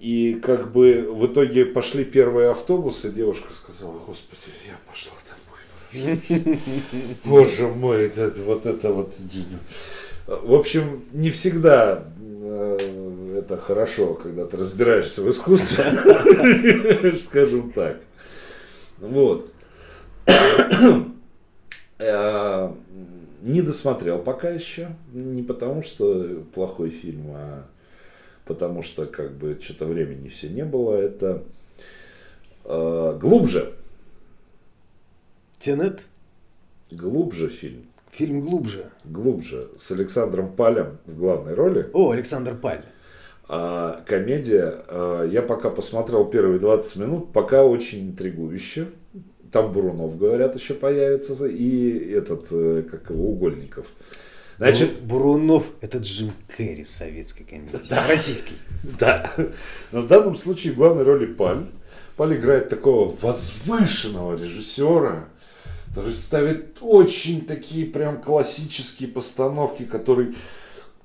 И 0.00 0.38
как 0.42 0.72
бы 0.72 1.08
в 1.10 1.26
итоге 1.26 1.64
пошли 1.64 2.04
первые 2.04 2.50
автобусы, 2.50 3.10
девушка 3.12 3.52
сказала, 3.52 3.98
господи, 4.06 4.42
я 4.66 4.78
пошла 4.88 5.12
домой. 5.28 6.20
Боже 7.24 7.68
мой, 7.68 8.06
это, 8.06 8.32
вот 8.44 8.66
это 8.66 8.92
вот. 8.92 9.12
В 10.26 10.54
общем, 10.54 11.04
не 11.12 11.30
всегда 11.30 12.04
это 13.48 13.56
хорошо, 13.56 14.14
когда 14.14 14.44
ты 14.44 14.58
разбираешься 14.58 15.22
в 15.22 15.30
искусстве, 15.30 17.16
скажем 17.16 17.72
так. 17.72 18.00
Вот. 18.98 19.50
Э, 22.00 22.70
Не 23.42 23.60
досмотрел 23.60 24.20
пока 24.20 24.50
еще. 24.50 24.90
Не 25.12 25.42
потому, 25.42 25.82
что 25.82 26.44
плохой 26.54 26.90
фильм, 26.90 27.32
а 27.32 27.66
потому 28.44 28.84
что 28.84 29.04
как 29.06 29.32
бы 29.32 29.58
что-то 29.60 29.84
времени 29.84 30.28
все 30.28 30.48
не 30.48 30.64
было. 30.64 30.94
Это 30.94 31.42
э, 32.64 33.18
глубже. 33.20 33.72
Тенет? 35.58 36.02
Глубже 36.92 37.48
фильм. 37.48 37.86
Фильм 38.12 38.42
глубже. 38.42 38.92
Глубже. 39.04 39.68
С 39.76 39.90
Александром 39.90 40.52
Палем 40.52 40.98
в 41.04 41.18
главной 41.18 41.54
роли. 41.54 41.90
О, 41.94 42.12
Александр 42.12 42.54
Паль. 42.54 42.84
А 43.50 44.02
комедия, 44.06 44.82
а, 44.88 45.24
я 45.24 45.40
пока 45.40 45.70
посмотрел 45.70 46.26
первые 46.26 46.58
20 46.58 46.96
минут, 46.96 47.32
пока 47.32 47.64
очень 47.64 48.10
интригующе. 48.10 48.88
Там 49.50 49.72
Бурунов, 49.72 50.18
говорят, 50.18 50.54
еще 50.54 50.74
появится, 50.74 51.46
и 51.46 52.12
этот, 52.12 52.48
э, 52.50 52.82
как 52.90 53.08
его, 53.08 53.30
Угольников. 53.30 53.86
Значит, 54.58 55.00
Бурунов 55.00 55.64
это 55.80 55.98
Джим 55.98 56.32
Керри 56.54 56.84
советской 56.84 57.44
комедии. 57.44 57.80
Да. 57.88 58.06
Российский. 58.06 58.54
Да. 58.98 59.32
Но 59.92 60.02
в 60.02 60.06
данном 60.06 60.36
случае 60.36 60.74
главной 60.74 61.04
роли 61.04 61.26
Паль. 61.26 61.66
Паль 62.16 62.36
играет 62.36 62.68
такого 62.68 63.08
возвышенного 63.08 64.36
режиссера, 64.36 65.28
который 65.88 66.12
ставит 66.12 66.78
очень 66.80 67.46
такие 67.46 67.86
прям 67.86 68.20
классические 68.20 69.08
постановки, 69.08 69.84
которые 69.84 70.34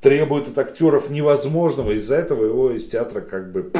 требуют 0.03 0.49
от 0.49 0.57
актеров 0.59 1.09
невозможного. 1.09 1.91
Из-за 1.91 2.17
этого 2.17 2.45
его 2.45 2.71
из 2.71 2.87
театра 2.87 3.21
как 3.21 3.51
бы 3.51 3.71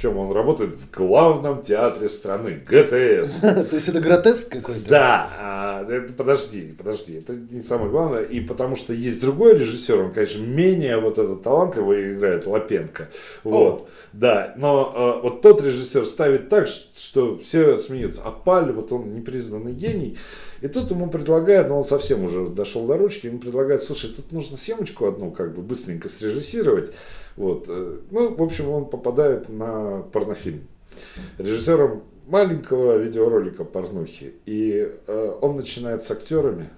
чем 0.00 0.16
он 0.16 0.32
работает 0.32 0.74
в 0.74 0.90
главном 0.96 1.62
театре 1.62 2.08
страны, 2.08 2.62
ГТС. 2.66 3.40
То 3.40 3.68
есть 3.72 3.88
это 3.88 4.00
гротеск 4.00 4.50
какой-то? 4.50 4.88
Да, 4.88 5.30
а, 5.38 5.86
это, 5.86 6.12
подожди, 6.14 6.74
подожди, 6.76 7.18
это 7.18 7.34
не 7.34 7.60
самое 7.60 7.90
главное. 7.90 8.22
И 8.22 8.40
потому 8.40 8.76
что 8.76 8.94
есть 8.94 9.20
другой 9.20 9.58
режиссер, 9.58 10.00
он, 10.00 10.12
конечно, 10.12 10.40
менее 10.40 10.98
вот 10.98 11.18
этот 11.18 11.42
талантливый 11.42 12.14
играет, 12.14 12.46
Лапенко. 12.46 13.08
Вот, 13.44 13.82
О. 13.82 13.88
да, 14.14 14.54
но 14.56 14.92
а, 14.94 15.20
вот 15.20 15.42
тот 15.42 15.62
режиссер 15.62 16.06
ставит 16.06 16.48
так, 16.48 16.66
что 16.66 17.38
все 17.38 17.76
смеются. 17.76 18.22
А 18.24 18.30
Паль, 18.30 18.72
вот 18.72 18.92
он 18.92 19.14
непризнанный 19.14 19.72
гений, 19.72 20.16
и 20.62 20.68
тут 20.68 20.90
ему 20.90 21.10
предлагают, 21.10 21.68
но 21.68 21.78
он 21.78 21.84
совсем 21.84 22.24
уже 22.24 22.46
дошел 22.46 22.86
до 22.86 22.96
ручки, 22.96 23.26
ему 23.26 23.38
предлагают, 23.38 23.82
слушай, 23.82 24.10
тут 24.10 24.32
нужно 24.32 24.56
съемочку 24.56 25.06
одну 25.06 25.30
как 25.30 25.54
бы 25.54 25.60
быстренько 25.60 26.08
срежиссировать. 26.08 26.90
Вот. 27.40 27.64
Э, 27.68 28.00
ну, 28.10 28.34
в 28.34 28.42
общем, 28.42 28.68
он 28.68 28.84
попадает 28.84 29.48
на 29.48 30.02
порнофильм. 30.12 30.68
Режиссером 31.38 32.02
маленького 32.26 32.98
видеоролика 32.98 33.64
порнухи. 33.64 34.34
И 34.44 34.94
э, 35.06 35.38
он 35.40 35.56
начинает 35.56 36.02
с 36.04 36.10
актерами. 36.10 36.68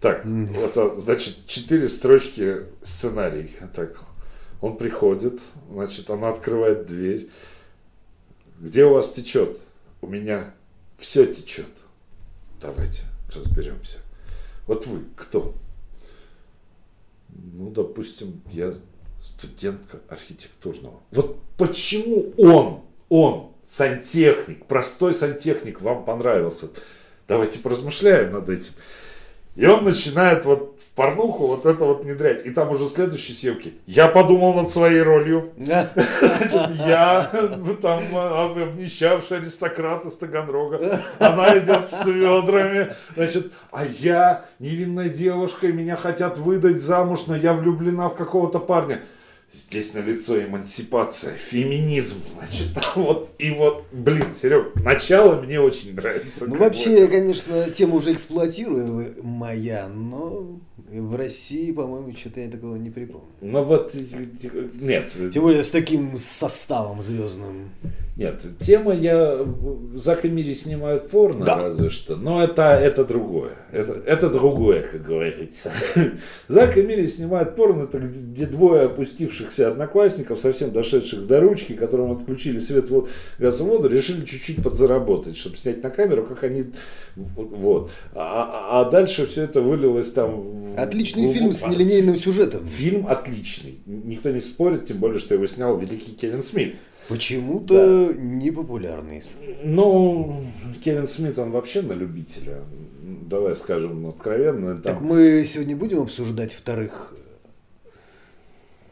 Так, 0.00 0.26
mm. 0.26 0.58
это, 0.58 0.98
значит, 0.98 1.46
четыре 1.46 1.88
строчки 1.88 2.62
сценарий. 2.82 3.52
Так, 3.76 3.96
он 4.60 4.76
приходит, 4.76 5.38
значит, 5.70 6.10
она 6.10 6.30
открывает 6.30 6.86
дверь. 6.86 7.30
Где 8.58 8.84
у 8.84 8.94
вас 8.94 9.12
течет? 9.12 9.60
У 10.00 10.08
меня 10.08 10.54
все 10.98 11.24
течет. 11.24 11.70
Давайте 12.60 13.02
разберемся. 13.32 13.98
Вот 14.66 14.88
вы 14.88 15.04
кто? 15.14 15.54
Ну, 17.28 17.70
допустим, 17.70 18.42
я 18.50 18.74
студентка 19.26 19.98
архитектурного. 20.08 21.00
Вот 21.10 21.38
почему 21.58 22.32
он, 22.38 22.80
он, 23.08 23.50
сантехник, 23.68 24.66
простой 24.66 25.14
сантехник, 25.14 25.80
вам 25.80 26.04
понравился? 26.04 26.68
Давайте 27.26 27.58
поразмышляем 27.58 28.32
над 28.32 28.48
этим. 28.48 28.72
И 29.56 29.66
он 29.66 29.84
начинает 29.84 30.44
вот 30.44 30.78
в 30.78 30.94
порнуху 30.94 31.46
вот 31.46 31.66
это 31.66 31.86
вот 31.86 32.04
внедрять. 32.04 32.46
И 32.46 32.50
там 32.50 32.70
уже 32.70 32.88
следующие 32.88 33.34
съемки. 33.36 33.74
Я 33.86 34.06
подумал 34.08 34.54
над 34.54 34.70
своей 34.70 35.00
ролью. 35.00 35.50
Я 35.56 37.30
там 37.82 38.02
обнищавший 38.14 39.38
аристократ 39.38 40.04
из 40.04 40.12
Таганрога. 40.12 41.00
Она 41.18 41.58
идет 41.58 41.90
с 41.90 42.06
ведрами. 42.06 42.94
Значит, 43.16 43.50
а 43.72 43.84
я 43.86 44.44
невинная 44.58 45.08
девушка, 45.08 45.66
и 45.66 45.72
меня 45.72 45.96
хотят 45.96 46.38
выдать 46.38 46.80
замуж, 46.80 47.26
но 47.26 47.34
я 47.34 47.54
влюблена 47.54 48.08
в 48.08 48.14
какого-то 48.14 48.60
парня. 48.60 49.00
Здесь 49.52 49.94
на 49.94 50.00
лицо 50.00 50.42
эмансипация, 50.42 51.34
феминизм, 51.34 52.16
значит, 52.34 52.68
вот, 52.94 53.30
и 53.38 53.50
вот, 53.50 53.84
блин, 53.90 54.26
Серег, 54.38 54.74
начало 54.76 55.40
мне 55.40 55.60
очень 55.60 55.94
нравится. 55.94 56.46
Ну, 56.46 56.56
вообще, 56.56 57.06
конечно, 57.06 57.70
тема 57.70 57.94
уже 57.94 58.12
эксплуатируемая, 58.12 59.88
но 59.88 60.60
в 60.90 61.16
России, 61.16 61.72
по-моему, 61.72 62.14
что-то 62.16 62.40
я 62.40 62.50
такого 62.50 62.76
не 62.76 62.90
припомню. 62.90 63.26
Ну 63.40 63.64
вот, 63.64 63.94
нет. 63.94 65.12
Тем 65.32 65.42
более 65.42 65.62
с 65.62 65.70
таким 65.70 66.18
составом 66.18 67.02
звездным. 67.02 67.70
Нет, 68.16 68.40
тема 68.60 68.94
я... 68.94 69.46
Зак 69.94 70.24
и 70.24 70.30
Мири 70.30 70.54
снимают 70.54 71.10
порно, 71.10 71.44
да. 71.44 71.64
разве 71.64 71.90
что. 71.90 72.16
Но 72.16 72.42
это, 72.42 72.62
это 72.62 73.04
другое. 73.04 73.52
Это, 73.70 73.92
это 74.06 74.30
другое, 74.30 74.84
как 74.84 75.04
говорится. 75.04 75.70
Зак 76.48 76.78
и 76.78 76.82
Мири 76.82 77.08
снимают 77.08 77.56
порно, 77.56 77.82
это 77.82 77.98
где 77.98 78.46
двое 78.46 78.84
опустившихся 78.84 79.68
одноклассников, 79.68 80.40
совсем 80.40 80.70
дошедших 80.70 81.26
до 81.26 81.40
ручки, 81.40 81.74
которым 81.74 82.12
отключили 82.12 82.56
свет, 82.56 82.88
газ 83.38 83.60
и 83.60 83.62
воду, 83.62 83.86
решили 83.86 84.24
чуть-чуть 84.24 84.62
подзаработать, 84.62 85.36
чтобы 85.36 85.58
снять 85.58 85.82
на 85.82 85.90
камеру, 85.90 86.24
как 86.24 86.42
они... 86.42 86.72
Вот. 87.16 87.90
А, 88.14 88.80
а 88.80 88.90
дальше 88.90 89.26
все 89.26 89.42
это 89.42 89.60
вылилось 89.60 90.10
там... 90.12 90.74
Отличный 90.78 91.34
фильм 91.34 91.52
с 91.52 91.66
нелинейным 91.66 92.16
сюжетом. 92.16 92.64
Фильм 92.66 93.06
отличный. 93.06 93.80
Никто 93.84 94.30
не 94.30 94.40
спорит, 94.40 94.86
тем 94.86 94.96
более, 94.96 95.18
что 95.18 95.34
его 95.34 95.46
снял 95.46 95.76
великий 95.76 96.12
Кевин 96.12 96.42
Смит. 96.42 96.76
Почему-то 97.08 98.08
да. 98.08 98.20
непопулярный. 98.20 99.22
Ну, 99.62 100.42
Кевин 100.84 101.06
Смит, 101.06 101.38
он 101.38 101.50
вообще 101.50 101.82
на 101.82 101.92
любителя. 101.92 102.62
Давай 103.02 103.54
скажем 103.54 104.06
откровенно. 104.06 104.74
Там... 104.74 104.82
Так 104.82 105.00
мы 105.00 105.44
сегодня 105.44 105.76
будем 105.76 106.02
обсуждать 106.02 106.52
вторых... 106.52 107.14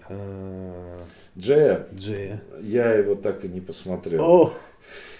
Э, 0.09 0.99
Джея? 1.37 1.89
Джея. 1.95 2.43
Я 2.63 2.93
его 2.93 3.15
так 3.17 3.45
и 3.45 3.49
не 3.49 3.61
посмотрел. 3.61 4.23
О! 4.23 4.53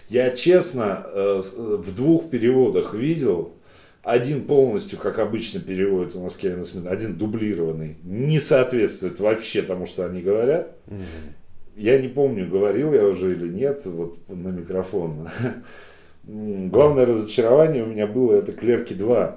Я 0.09 0.31
честно 0.31 1.07
э, 1.11 1.43
в 1.57 1.95
двух 1.95 2.31
переводах 2.31 2.95
видел. 2.95 3.55
Один 4.03 4.45
полностью, 4.45 4.99
как 4.99 5.19
обычно 5.19 5.61
переводит 5.61 6.15
у 6.15 6.23
нас 6.23 6.37
Кевин 6.37 6.63
Смит, 6.63 6.87
один 6.87 7.17
дублированный, 7.17 7.97
не 8.03 8.39
соответствует 8.39 9.19
вообще 9.19 9.63
тому, 9.63 9.87
что 9.87 10.05
они 10.05 10.21
говорят. 10.21 10.77
Угу 10.87 11.01
я 11.77 12.01
не 12.01 12.09
помню, 12.09 12.49
говорил 12.49 12.93
я 12.93 13.05
уже 13.07 13.33
или 13.33 13.49
нет, 13.49 13.83
вот 13.87 14.19
на 14.29 14.49
микрофон. 14.49 15.29
Главное 16.25 17.07
разочарование 17.07 17.83
у 17.83 17.87
меня 17.87 18.07
было 18.07 18.35
это 18.35 18.53
«Клерки 18.53 18.95
2». 18.95 19.35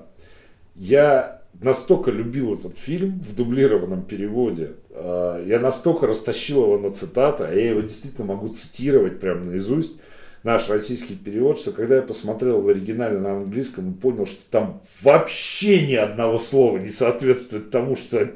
Я 0.75 1.41
настолько 1.61 2.11
любил 2.11 2.53
этот 2.53 2.77
фильм 2.77 3.19
в 3.19 3.35
дублированном 3.35 4.03
переводе, 4.03 4.73
а, 4.91 5.43
я 5.43 5.59
настолько 5.59 6.07
растащил 6.07 6.63
его 6.63 6.77
на 6.77 6.91
цитаты, 6.91 7.45
а 7.45 7.53
я 7.53 7.71
его 7.71 7.81
действительно 7.81 8.27
могу 8.27 8.49
цитировать 8.49 9.19
прямо 9.19 9.45
наизусть, 9.45 9.99
наш 10.43 10.69
российский 10.69 11.15
перевод, 11.15 11.59
что 11.59 11.71
когда 11.71 11.95
я 11.95 12.01
посмотрел 12.03 12.61
в 12.61 12.69
оригинале 12.69 13.19
на 13.19 13.37
английском 13.37 13.91
и 13.91 13.93
понял, 13.95 14.25
что 14.27 14.39
там 14.51 14.81
вообще 15.01 15.85
ни 15.85 15.95
одного 15.95 16.37
слова 16.37 16.77
не 16.77 16.89
соответствует 16.89 17.71
тому, 17.71 17.95
что... 17.95 18.31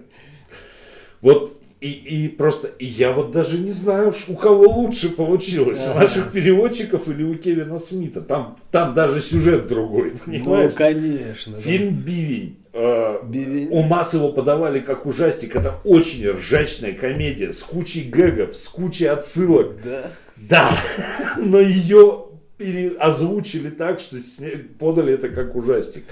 Вот 1.21 1.60
и, 1.81 1.89
и 1.89 2.27
просто, 2.27 2.67
и 2.67 2.85
я 2.85 3.11
вот 3.11 3.31
даже 3.31 3.57
не 3.57 3.71
знаю, 3.71 4.13
у 4.27 4.35
кого 4.35 4.69
лучше 4.69 5.09
получилось, 5.09 5.83
у 5.87 5.97
наших 5.97 6.31
переводчиков 6.31 7.09
или 7.09 7.23
у 7.23 7.33
Кевина 7.35 7.79
Смита. 7.79 8.21
Там, 8.21 8.55
там 8.69 8.93
даже 8.93 9.19
сюжет 9.19 9.65
другой, 9.65 10.11
понимаешь? 10.23 10.71
Ну, 10.71 10.77
конечно. 10.77 11.57
Фильм 11.57 11.95
да. 11.95 12.01
«Бивень». 12.03 12.57
Э, 12.73 13.17
Бивень. 13.23 13.69
У 13.71 13.83
нас 13.87 14.13
его 14.13 14.31
подавали 14.31 14.79
как 14.79 15.07
ужастик. 15.07 15.55
Это 15.55 15.73
очень 15.83 16.29
ржачная 16.29 16.93
комедия 16.93 17.51
с 17.51 17.63
кучей 17.63 18.03
гэгов, 18.03 18.55
с 18.55 18.67
кучей 18.67 19.07
отсылок. 19.07 19.73
Да. 19.83 20.11
Да, 20.37 20.77
но 21.37 21.59
ее 21.59 22.25
переозвучили 22.57 23.71
так, 23.71 23.99
что 23.99 24.17
подали 24.77 25.15
это 25.15 25.29
как 25.29 25.55
ужастик. 25.55 26.03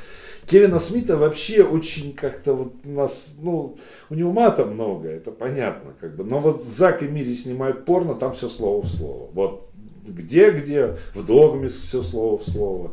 Кевина 0.49 0.79
Смита 0.79 1.15
вообще 1.15 1.63
очень 1.63 2.13
как-то 2.13 2.53
вот 2.55 2.73
у 2.83 2.89
нас, 2.89 3.35
ну, 3.39 3.77
у 4.09 4.15
него 4.15 4.31
мата 4.31 4.65
много, 4.65 5.07
это 5.07 5.31
понятно, 5.31 5.93
как 5.99 6.15
бы. 6.15 6.23
Но 6.23 6.39
вот 6.39 6.63
Зак 6.63 7.03
и 7.03 7.07
Мири 7.07 7.35
снимают 7.35 7.85
порно, 7.85 8.15
там 8.15 8.33
все 8.33 8.49
слово 8.49 8.81
в 8.81 8.89
слово. 8.89 9.29
Вот 9.33 9.69
где-где, 10.07 10.97
в 11.13 11.23
догме 11.23 11.67
все 11.67 12.01
слово 12.01 12.39
в 12.39 12.49
слово. 12.49 12.91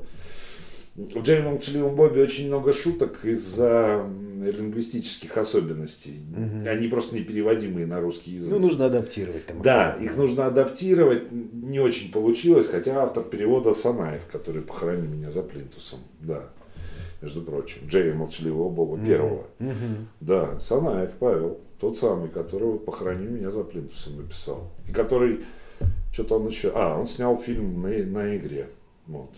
В 0.96 1.22
Джейми 1.22 1.44
Молчаливом 1.48 1.94
Бобби 1.94 2.20
очень 2.20 2.46
много 2.46 2.72
шуток 2.72 3.24
из-за 3.24 4.06
лингвистических 4.34 5.36
особенностей. 5.36 6.22
Угу. 6.30 6.68
Они 6.68 6.88
просто 6.88 7.16
непереводимые 7.16 7.86
на 7.86 8.00
русский 8.00 8.32
язык. 8.32 8.52
Ну, 8.52 8.60
нужно 8.60 8.86
адаптировать. 8.86 9.46
Там 9.46 9.60
да, 9.62 9.92
их 10.00 10.16
нужно 10.16 10.46
адаптировать. 10.46 11.30
Не 11.30 11.80
очень 11.80 12.10
получилось, 12.12 12.66
хотя 12.66 13.02
автор 13.02 13.24
перевода 13.24 13.74
Санаев, 13.74 14.26
который 14.26 14.62
похоронил 14.62 15.10
меня 15.10 15.30
за 15.30 15.42
плинтусом. 15.42 16.00
Да 16.20 16.50
между 17.22 17.42
прочим, 17.42 17.80
Джея 17.88 18.14
Молчаливого 18.14 18.68
Бога 18.68 19.04
первого. 19.04 19.44
Да, 20.20 20.58
Санаев 20.60 21.12
Павел, 21.18 21.58
тот 21.80 21.98
самый, 21.98 22.28
которого 22.28 22.78
«Похорони 22.78 23.26
меня 23.26 23.50
за 23.50 23.64
плинтусом» 23.64 24.16
написал. 24.18 24.70
И 24.88 24.92
который, 24.92 25.44
что-то 26.12 26.36
он 26.38 26.46
еще, 26.48 26.72
а, 26.74 26.98
он 26.98 27.06
снял 27.06 27.36
фильм 27.36 27.82
на, 27.82 27.88
на 27.88 28.36
игре. 28.36 28.68
Вот. 29.06 29.30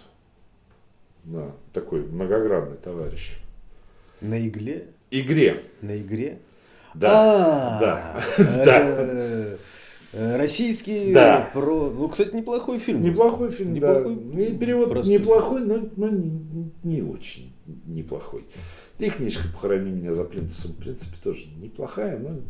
Да, 1.25 1.53
такой 1.73 2.03
многогранный 2.03 2.77
товарищ. 2.77 3.39
На 4.21 4.47
игле? 4.47 4.87
Игре. 5.11 5.59
На 5.83 5.97
игре? 5.99 6.39
Да. 6.95 7.11
А, 7.13 7.81
Да. 7.81 8.23
это, 8.39 9.59
э, 10.13 10.37
Российский 10.39 11.13
Да. 11.13 11.51
про... 11.53 11.91
Ну, 11.91 12.09
кстати, 12.09 12.35
неплохой 12.35 12.79
фильм. 12.79 13.03
Неплохой 13.03 13.51
фильм, 13.51 13.75
Неплохой. 13.75 14.15
да. 14.17 14.59
Перевод 14.59 14.89
Простой 14.91 15.15
неплохой, 15.19 15.61
но, 15.63 15.79
но 15.97 16.09
не, 16.09 16.71
не 16.83 17.03
очень 17.03 17.53
неплохой. 17.87 18.45
И 18.99 19.11
книжка 19.11 19.49
«Похорони 19.53 19.91
меня 19.91 20.13
за 20.13 20.25
плинтусом», 20.25 20.73
в 20.73 20.77
принципе, 20.77 21.17
тоже 21.23 21.47
неплохая, 21.57 22.19
но 22.19 22.41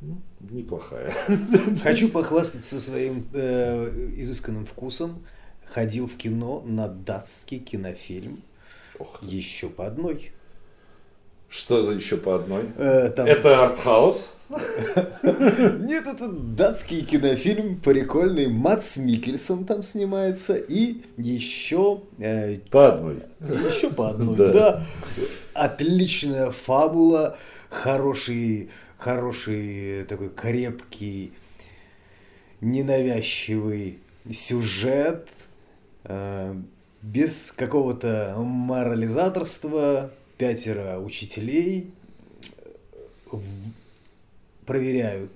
ну, 0.00 0.20
неплохая. 0.40 1.12
Хочу 1.82 2.08
похвастаться 2.08 2.80
своим 2.80 3.26
э, 3.32 4.10
изысканным 4.16 4.66
вкусом. 4.66 5.24
Ходил 5.64 6.06
в 6.06 6.16
кино 6.16 6.62
на 6.64 6.86
датский 6.86 7.58
кинофильм 7.58 8.40
Ох, 8.98 9.22
еще 9.22 9.68
по 9.68 9.86
одной. 9.86 10.32
Что 11.48 11.82
за 11.82 11.92
еще 11.92 12.16
по 12.16 12.34
одной? 12.36 12.64
Э, 12.76 13.08
там- 13.10 13.26
Это 13.26 13.64
артхаус? 13.64 14.34
Нет, 15.22 16.06
это 16.06 16.28
датский 16.28 17.02
кинофильм 17.04 17.80
прикольный. 17.80 18.46
Мац 18.48 18.96
Микельсон 18.96 19.64
там 19.64 19.82
снимается. 19.82 20.54
И 20.56 21.02
еще, 21.16 22.02
э, 22.18 22.58
По 22.70 22.92
одной. 22.92 23.22
еще 23.40 23.90
по 23.90 24.10
одной. 24.10 24.36
Да. 24.36 24.52
Да. 24.52 24.82
Отличная 25.54 26.50
фабула. 26.50 27.36
Хороший, 27.70 28.70
хороший 28.98 30.04
такой 30.04 30.28
крепкий, 30.28 31.32
ненавязчивый 32.60 33.98
сюжет. 34.32 35.28
э, 36.04 36.54
без 37.02 37.50
какого-то 37.52 38.34
морализаторства. 38.38 40.10
Пятеро 40.38 40.98
учителей 40.98 41.90
в- 43.30 43.42
проверяют 44.66 45.30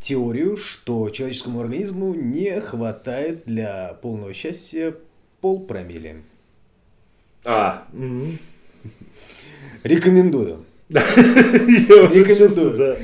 теорию, 0.00 0.56
что 0.56 1.08
человеческому 1.10 1.60
организму 1.60 2.14
не 2.14 2.60
хватает 2.60 3.44
для 3.46 3.94
полного 4.02 4.34
счастья 4.34 4.94
полпромилле. 5.40 6.22
А, 7.44 7.86
мгм. 7.92 8.38
Рекомендую. 9.82 10.64
Рекомендую. 10.88 12.96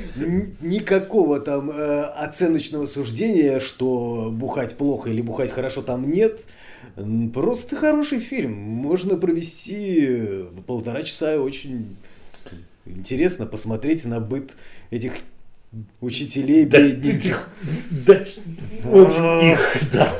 Никакого 0.60 1.40
там 1.40 1.70
э, 1.70 2.02
оценочного 2.04 2.86
суждения, 2.86 3.60
что 3.60 4.30
бухать 4.30 4.76
плохо 4.76 5.10
или 5.10 5.22
бухать 5.22 5.50
хорошо 5.50 5.82
там 5.82 6.10
нет. 6.10 6.40
Просто 7.32 7.76
хороший 7.76 8.18
фильм. 8.18 8.52
Можно 8.52 9.16
провести 9.16 10.44
полтора 10.66 11.02
часа 11.02 11.38
очень 11.40 11.96
интересно 12.86 13.46
посмотреть 13.46 14.04
на 14.04 14.20
быт 14.20 14.52
этих 14.90 15.12
учителей, 16.00 16.64
Да, 16.64 16.80
бедненьких. 16.80 17.20
этих- 17.20 17.48
да, 18.06 18.24
в 18.84 19.04
общем, 19.04 19.52
их, 19.52 19.90
да. 19.92 20.18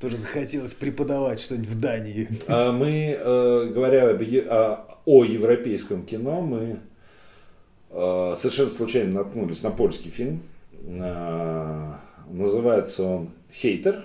Тоже 0.00 0.16
захотелось 0.16 0.74
преподавать 0.74 1.40
что-нибудь 1.40 1.68
в 1.68 1.80
Дании. 1.80 2.28
А 2.46 2.70
Мы, 2.72 3.16
э, 3.18 3.70
говоря 3.74 4.08
об 4.10 4.22
о, 4.22 4.86
о 5.04 5.24
европейском 5.24 6.04
кино, 6.06 6.40
мы 6.40 6.78
э, 7.90 8.34
совершенно 8.38 8.70
случайно 8.70 9.12
наткнулись 9.12 9.62
на 9.62 9.70
польский 9.70 10.10
фильм. 10.10 10.42
Э, 10.86 11.94
Называется 12.30 13.04
он 13.04 13.30
«Хейтер». 13.52 14.04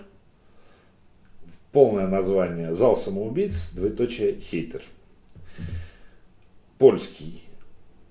Полное 1.71 2.07
название 2.07 2.73
«Зал 2.73 2.97
самоубийц», 2.97 3.71
двоеточие 3.71 4.39
«Хейтер». 4.39 4.83
Польский. 6.77 7.43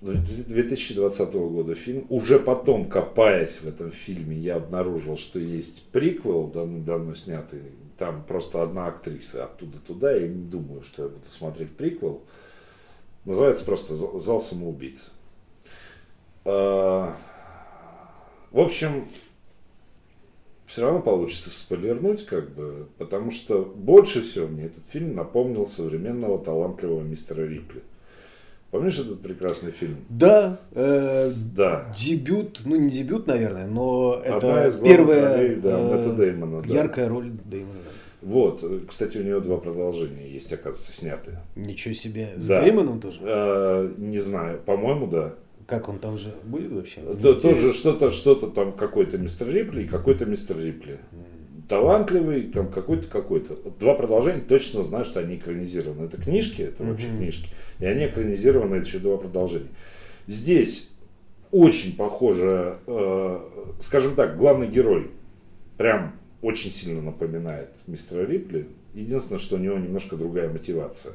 2020 0.00 1.34
года 1.34 1.74
фильм. 1.74 2.06
Уже 2.08 2.38
потом, 2.38 2.86
копаясь 2.86 3.60
в 3.60 3.68
этом 3.68 3.90
фильме, 3.90 4.36
я 4.36 4.56
обнаружил, 4.56 5.18
что 5.18 5.38
есть 5.38 5.82
приквел, 5.88 6.46
давно, 6.46 7.14
снятый. 7.14 7.60
Там 7.98 8.24
просто 8.24 8.62
одна 8.62 8.86
актриса 8.86 9.44
оттуда 9.44 9.78
туда. 9.78 10.12
Я 10.12 10.26
не 10.26 10.42
думаю, 10.42 10.80
что 10.80 11.02
я 11.02 11.08
буду 11.10 11.26
смотреть 11.30 11.76
приквел. 11.76 12.22
Называется 13.26 13.64
просто 13.64 13.94
«Зал 13.94 14.18
зал 14.18 14.40
самоубийц». 14.40 15.12
А, 16.46 17.14
В 18.50 18.58
общем, 18.58 19.06
все 20.70 20.82
равно 20.82 21.00
получится 21.00 21.50
спойлернуть, 21.50 22.24
как 22.26 22.50
бы, 22.54 22.86
потому 22.96 23.32
что 23.32 23.64
больше 23.64 24.22
всего 24.22 24.46
мне 24.46 24.66
этот 24.66 24.84
фильм 24.88 25.16
напомнил 25.16 25.66
современного 25.66 26.38
талантливого 26.38 27.00
мистера 27.02 27.42
Рипли. 27.44 27.82
Помнишь 28.70 29.00
этот 29.00 29.20
прекрасный 29.20 29.72
фильм? 29.72 29.96
Да, 30.08 30.60
э, 30.76 31.26
Да. 31.56 31.92
дебют, 31.96 32.60
ну 32.64 32.76
не 32.76 32.88
дебют, 32.88 33.26
наверное, 33.26 33.66
но 33.66 34.12
Одна 34.24 34.36
это 34.36 34.66
из 34.68 34.76
главных 34.78 34.96
первая 34.96 35.36
ролей, 35.38 35.56
да, 35.56 35.70
э, 35.80 35.82
Мэтта 35.96 36.12
Дэймона, 36.12 36.62
да. 36.62 36.72
яркая 36.74 37.08
роль 37.08 37.30
Дэймона. 37.46 37.78
Вот, 38.22 38.64
кстати, 38.88 39.18
у 39.18 39.24
него 39.24 39.40
два 39.40 39.56
продолжения 39.56 40.30
есть, 40.30 40.52
оказывается, 40.52 40.92
снятые. 40.92 41.40
Ничего 41.56 41.94
себе. 41.94 42.34
С 42.36 42.46
Да. 42.46 42.60
Дэймоном 42.62 43.00
тоже? 43.00 43.18
Э, 43.22 43.92
не 43.98 44.20
знаю, 44.20 44.60
по-моему, 44.64 45.08
да. 45.08 45.34
Как 45.70 45.88
он 45.88 46.00
там 46.00 46.18
же 46.18 46.34
будет 46.42 46.72
вообще? 46.72 47.00
Да, 47.00 47.32
тоже 47.34 47.72
что-то, 47.72 48.10
что-то 48.10 48.48
там 48.48 48.72
какой-то 48.72 49.18
мистер 49.18 49.48
Рипли 49.48 49.84
и 49.84 49.86
какой-то 49.86 50.26
мистер 50.26 50.58
Рипли. 50.58 50.98
Талантливый, 51.68 52.42
там 52.50 52.68
какой-то, 52.72 53.06
какой-то. 53.06 53.54
Два 53.78 53.94
продолжения, 53.94 54.40
точно 54.40 54.82
знаю, 54.82 55.04
что 55.04 55.20
они 55.20 55.36
экранизированы. 55.36 56.06
Это 56.06 56.20
книжки, 56.20 56.62
это 56.62 56.82
вообще 56.82 57.06
Мгм. 57.06 57.18
книжки. 57.18 57.50
И 57.78 57.84
они 57.86 58.06
экранизированы, 58.06 58.74
это 58.76 58.86
еще 58.88 58.98
два 58.98 59.16
продолжения. 59.16 59.68
Здесь 60.26 60.90
очень 61.52 61.94
похоже, 61.96 62.78
э, 62.88 63.40
скажем 63.78 64.16
так, 64.16 64.36
главный 64.36 64.66
герой 64.66 65.12
прям 65.78 66.14
очень 66.42 66.72
сильно 66.72 67.00
напоминает 67.00 67.68
мистера 67.86 68.26
Рипли. 68.26 68.66
Единственное, 68.92 69.38
что 69.38 69.54
у 69.54 69.60
него 69.60 69.78
немножко 69.78 70.16
другая 70.16 70.48
мотивация. 70.50 71.12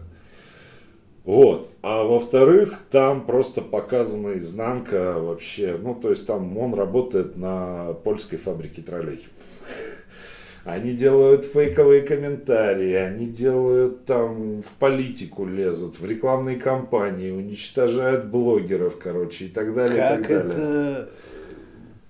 Вот. 1.26 1.71
А 1.82 2.03
во-вторых, 2.03 2.80
там 2.91 3.26
просто 3.26 3.61
показана 3.61 4.38
изнанка 4.38 5.19
вообще. 5.19 5.78
Ну, 5.82 5.95
то 5.95 6.11
есть 6.11 6.28
там 6.28 6.55
он 6.57 6.73
работает 6.76 7.36
на 7.36 7.93
польской 8.03 8.38
фабрике 8.38 8.82
троллей. 8.84 9.28
Они 10.63 10.93
делают 10.93 11.45
фейковые 11.45 12.01
комментарии, 12.01 12.93
они 12.93 13.28
делают 13.28 14.05
там 14.05 14.63
в 14.63 14.73
политику 14.80 15.45
лезут, 15.45 15.99
в 15.99 16.05
рекламные 16.05 16.57
кампании, 16.57 17.30
уничтожают 17.30 18.26
блогеров, 18.26 18.97
короче, 18.97 19.45
и 19.45 19.49
так 19.49 19.76
далее. 19.76 19.95
и 19.95 19.99
Как 19.99 20.28
так 20.28 20.28
далее. 20.28 20.53
это 20.53 21.09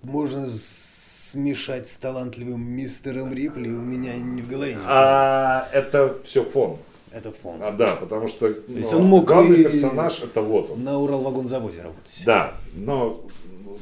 можно 0.03 0.45
смешать 0.47 1.89
с 1.89 1.97
талантливым 1.97 2.61
мистером 2.61 3.33
Рипли, 3.33 3.67
у 3.67 3.81
меня 3.81 4.15
не 4.15 4.41
в 4.41 4.47
голове 4.47 4.75
не 4.75 4.81
А 4.85 5.67
это 5.73 6.15
все 6.23 6.41
фон. 6.45 6.77
Это 7.15 7.31
фон. 7.31 7.63
А, 7.63 7.71
да, 7.71 7.95
потому 7.95 8.27
что 8.27 8.47
есть 8.47 8.91
ну, 8.91 8.97
он 8.99 9.05
мог 9.05 9.25
главный 9.25 9.61
и- 9.61 9.63
персонаж 9.63 10.21
это 10.21 10.41
вот 10.41 10.71
он. 10.71 10.83
На 10.83 10.99
Уралвагонзаводе 10.99 11.81
работать. 11.81 12.23
Да, 12.25 12.53
но 12.73 13.23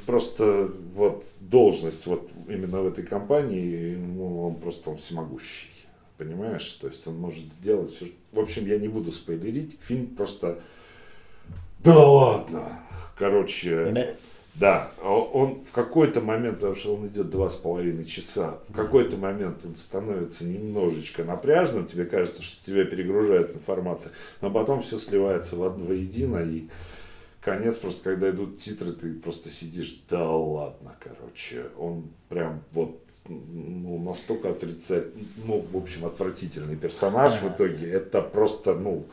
просто 0.06 0.70
вот 0.94 1.24
должность 1.42 2.06
вот 2.06 2.30
именно 2.48 2.82
в 2.82 2.88
этой 2.88 3.04
компании, 3.04 3.96
ну, 3.96 4.50
он 4.50 4.56
просто 4.58 4.92
он 4.92 4.98
всемогущий. 4.98 5.72
Понимаешь? 6.20 6.68
То 6.74 6.88
есть 6.88 7.08
он 7.08 7.18
может 7.18 7.46
сделать 7.60 7.90
все. 7.92 8.06
В 8.32 8.40
общем, 8.40 8.68
я 8.68 8.78
не 8.78 8.88
буду 8.88 9.12
спойлерить. 9.12 9.80
Фильм 9.82 10.08
просто... 10.16 10.60
Да 11.80 11.98
ладно! 11.98 12.82
Короче, 13.18 13.92
Да. 13.92 14.08
Да, 14.56 14.92
а 15.02 15.10
он 15.10 15.64
в 15.66 15.72
какой-то 15.72 16.22
момент, 16.22 16.58
потому 16.58 16.76
что 16.76 16.96
он 16.96 17.08
идет 17.08 17.32
два 17.32 17.50
с 17.50 17.56
половиной 17.56 18.06
часа, 18.06 18.60
в 18.70 18.74
какой-то 18.74 19.18
момент 19.18 19.66
он 19.66 19.76
становится 19.76 20.46
немножечко 20.46 21.24
напряжным, 21.24 21.86
тебе 21.86 22.06
кажется, 22.06 22.44
что 22.44 22.64
тебя 22.64 22.86
перегружает 22.86 23.56
информация, 23.56 24.12
но 24.42 24.52
потом 24.52 24.82
все 24.84 25.00
сливается 25.00 25.56
в 25.56 25.64
одно 25.64 25.86
воедино, 25.86 26.38
и 26.38 26.68
конец 27.42 27.78
просто, 27.78 28.04
когда 28.04 28.30
идут 28.30 28.60
титры, 28.60 28.92
ты 28.92 29.14
просто 29.14 29.50
сидишь, 29.50 30.00
да 30.08 30.30
ладно, 30.30 30.96
короче, 31.00 31.66
он 31.78 32.10
прям 32.30 32.62
вот 32.74 33.00
ну, 33.28 34.04
настолько 34.04 34.52
отрицательный, 34.52 35.28
ну, 35.46 35.66
в 35.72 35.78
общем, 35.78 36.06
отвратительный 36.06 36.76
персонаж 36.76 37.42
в 37.42 37.48
итоге, 37.48 37.90
это 37.90 38.22
просто, 38.22 38.76
ну, 38.76 39.06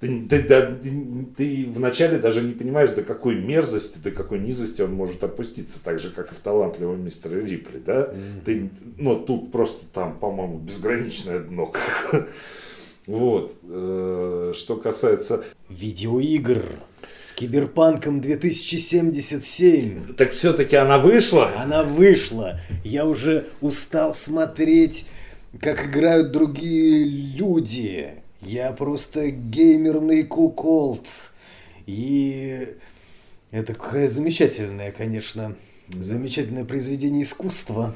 ты, 0.00 0.22
ты, 0.28 0.42
ты- 0.42 1.26
ты 1.36 1.68
вначале 1.74 2.18
даже 2.18 2.40
не 2.42 2.52
понимаешь, 2.52 2.90
до 2.90 3.02
какой 3.02 3.34
мерзости, 3.36 3.98
до 3.98 4.10
какой 4.10 4.38
низости 4.38 4.80
он 4.82 4.92
может 4.94 5.22
опуститься, 5.22 5.78
так 5.82 5.98
же, 5.98 6.10
как 6.10 6.32
и 6.32 6.34
в 6.34 6.38
талантливом 6.38 7.04
мистере 7.04 7.44
Рипли, 7.44 7.78
да? 7.84 8.12
Ты, 8.44 8.70
ну, 8.98 9.16
тут 9.16 9.52
просто 9.52 9.84
там, 9.92 10.18
по-моему, 10.18 10.58
безграничное 10.58 11.40
дно. 11.40 11.72
Вот. 13.06 13.56
Э, 13.64 14.52
Что 14.54 14.76
касается... 14.76 15.42
Видеоигр 15.68 16.64
с 17.16 17.32
Киберпанком 17.32 18.20
2077. 18.20 20.14
Так 20.14 20.30
все-таки 20.32 20.76
она 20.76 20.98
вышла? 20.98 21.50
Она 21.56 21.82
вышла. 21.82 22.60
Я 22.84 23.06
уже 23.06 23.46
устал 23.60 24.14
смотреть, 24.14 25.08
как 25.60 25.86
играют 25.86 26.30
другие 26.30 27.04
люди. 27.04 28.10
Я 28.42 28.72
просто 28.72 29.30
геймерный 29.30 30.22
куколд. 30.24 31.06
И 31.86 32.68
Это 33.50 33.74
какое 33.74 34.08
замечательное, 34.08 34.92
конечно, 34.92 35.54
замечательное 35.88 36.64
произведение 36.64 37.22
искусства. 37.22 37.94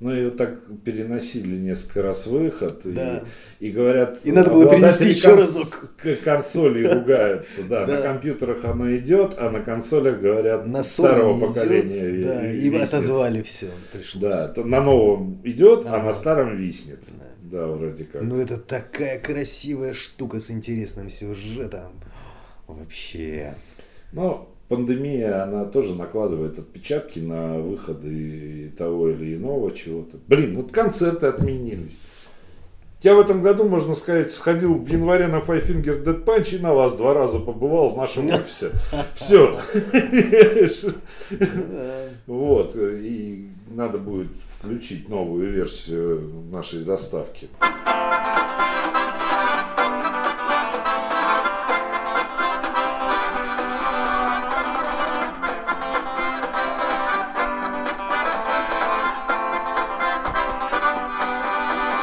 Ну, 0.00 0.12
ее 0.14 0.30
так 0.30 0.60
переносили 0.84 1.56
несколько 1.56 2.02
раз 2.02 2.26
выход. 2.28 2.82
Да. 2.84 3.24
И, 3.58 3.66
и 3.66 3.72
говорят... 3.72 4.20
И 4.22 4.30
надо 4.30 4.50
было 4.50 4.70
перенести 4.70 5.08
еще 5.08 5.30
конс- 5.30 5.36
разок. 5.40 5.90
к- 6.00 6.14
Консолей 6.22 6.86
ругаются, 6.86 7.64
да. 7.64 7.84
Да. 7.84 7.96
На 7.96 8.02
компьютерах 8.02 8.64
оно 8.64 8.94
идет, 8.96 9.34
а 9.38 9.50
на 9.50 9.58
консолях, 9.60 10.20
говорят, 10.20 10.66
На 10.68 10.84
старого 10.84 11.40
поколения. 11.48 12.10
идет, 12.14 12.26
да, 12.28 12.46
ви- 12.46 12.58
и 12.58 12.70
виснет. 12.70 12.88
отозвали 12.88 13.42
все. 13.42 13.70
Пришлось. 13.92 14.20
Да, 14.22 14.52
на 14.64 14.80
новом 14.80 15.40
идет, 15.44 15.84
а 15.86 15.96
Ага. 15.96 16.04
на 16.06 16.14
старом 16.14 16.56
виснет. 16.56 17.00
Да, 17.18 17.24
вроде 17.50 18.04
как. 18.04 18.22
Ну 18.22 18.36
это 18.36 18.58
такая 18.58 19.18
красивая 19.18 19.92
штука 19.92 20.40
с 20.40 20.50
интересным 20.50 21.10
сюжетом. 21.10 21.92
Вообще. 22.66 23.54
Но 24.12 24.48
пандемия, 24.68 25.42
она 25.42 25.64
тоже 25.64 25.94
накладывает 25.94 26.58
отпечатки 26.58 27.18
на 27.18 27.58
выходы 27.58 28.72
того 28.76 29.10
или 29.10 29.36
иного 29.36 29.70
чего-то. 29.70 30.18
Блин, 30.26 30.56
вот 30.56 30.70
концерты 30.70 31.26
отменились. 31.26 31.98
Я 33.00 33.14
в 33.14 33.20
этом 33.20 33.42
году, 33.42 33.62
можно 33.68 33.94
сказать, 33.94 34.32
сходил 34.32 34.74
в 34.74 34.88
январе 34.88 35.28
на 35.28 35.36
Five 35.36 35.68
Finger 35.68 36.02
Dead 36.02 36.24
Punch 36.24 36.56
и 36.56 36.58
на 36.58 36.74
вас 36.74 36.96
два 36.96 37.14
раза 37.14 37.38
побывал 37.38 37.90
в 37.90 37.96
нашем 37.96 38.28
офисе. 38.28 38.70
Все. 39.14 39.60
Вот. 42.26 42.76
И 42.76 43.48
надо 43.70 43.98
будет 43.98 44.28
включить 44.58 45.08
новую 45.08 45.52
версию 45.52 46.46
нашей 46.50 46.80
заставки. 46.80 47.48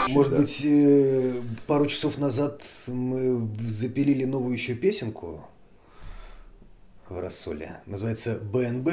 Может 0.08 0.32
Да. 0.34 0.38
быть, 0.38 0.62
э, 0.64 1.42
пару 1.68 1.88
часов 1.88 2.18
назад 2.18 2.62
мы 2.88 3.50
запилили 3.68 4.24
новую 4.24 4.54
еще 4.54 4.76
песенку 4.76 5.46
в 7.10 7.20
рассоле. 7.20 7.82
Называется 7.86 8.40
БНБ. 8.40 8.90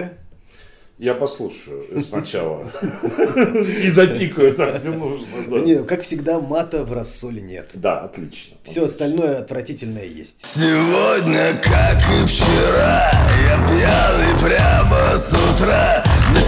Я 0.98 1.14
послушаю 1.14 1.84
сначала. 2.00 2.64
И 3.82 3.90
запикаю 3.90 4.54
так, 4.54 4.80
где 4.80 4.90
нужно. 4.90 5.56
Не, 5.58 5.82
как 5.82 6.02
всегда, 6.02 6.38
мата 6.38 6.84
в 6.84 6.92
рассоле 6.92 7.42
нет. 7.42 7.70
Да, 7.74 8.00
отлично. 8.00 8.56
Все 8.62 8.84
остальное 8.84 9.38
отвратительное 9.38 10.04
есть. 10.04 10.44
Сегодня, 10.44 11.58
как 11.60 11.98
и 11.98 12.26
вчера, 12.26 13.10
я 13.48 13.68
пьяный 13.68 14.40
прямо 14.40 15.16
с 15.16 15.32
утра. 15.32 16.04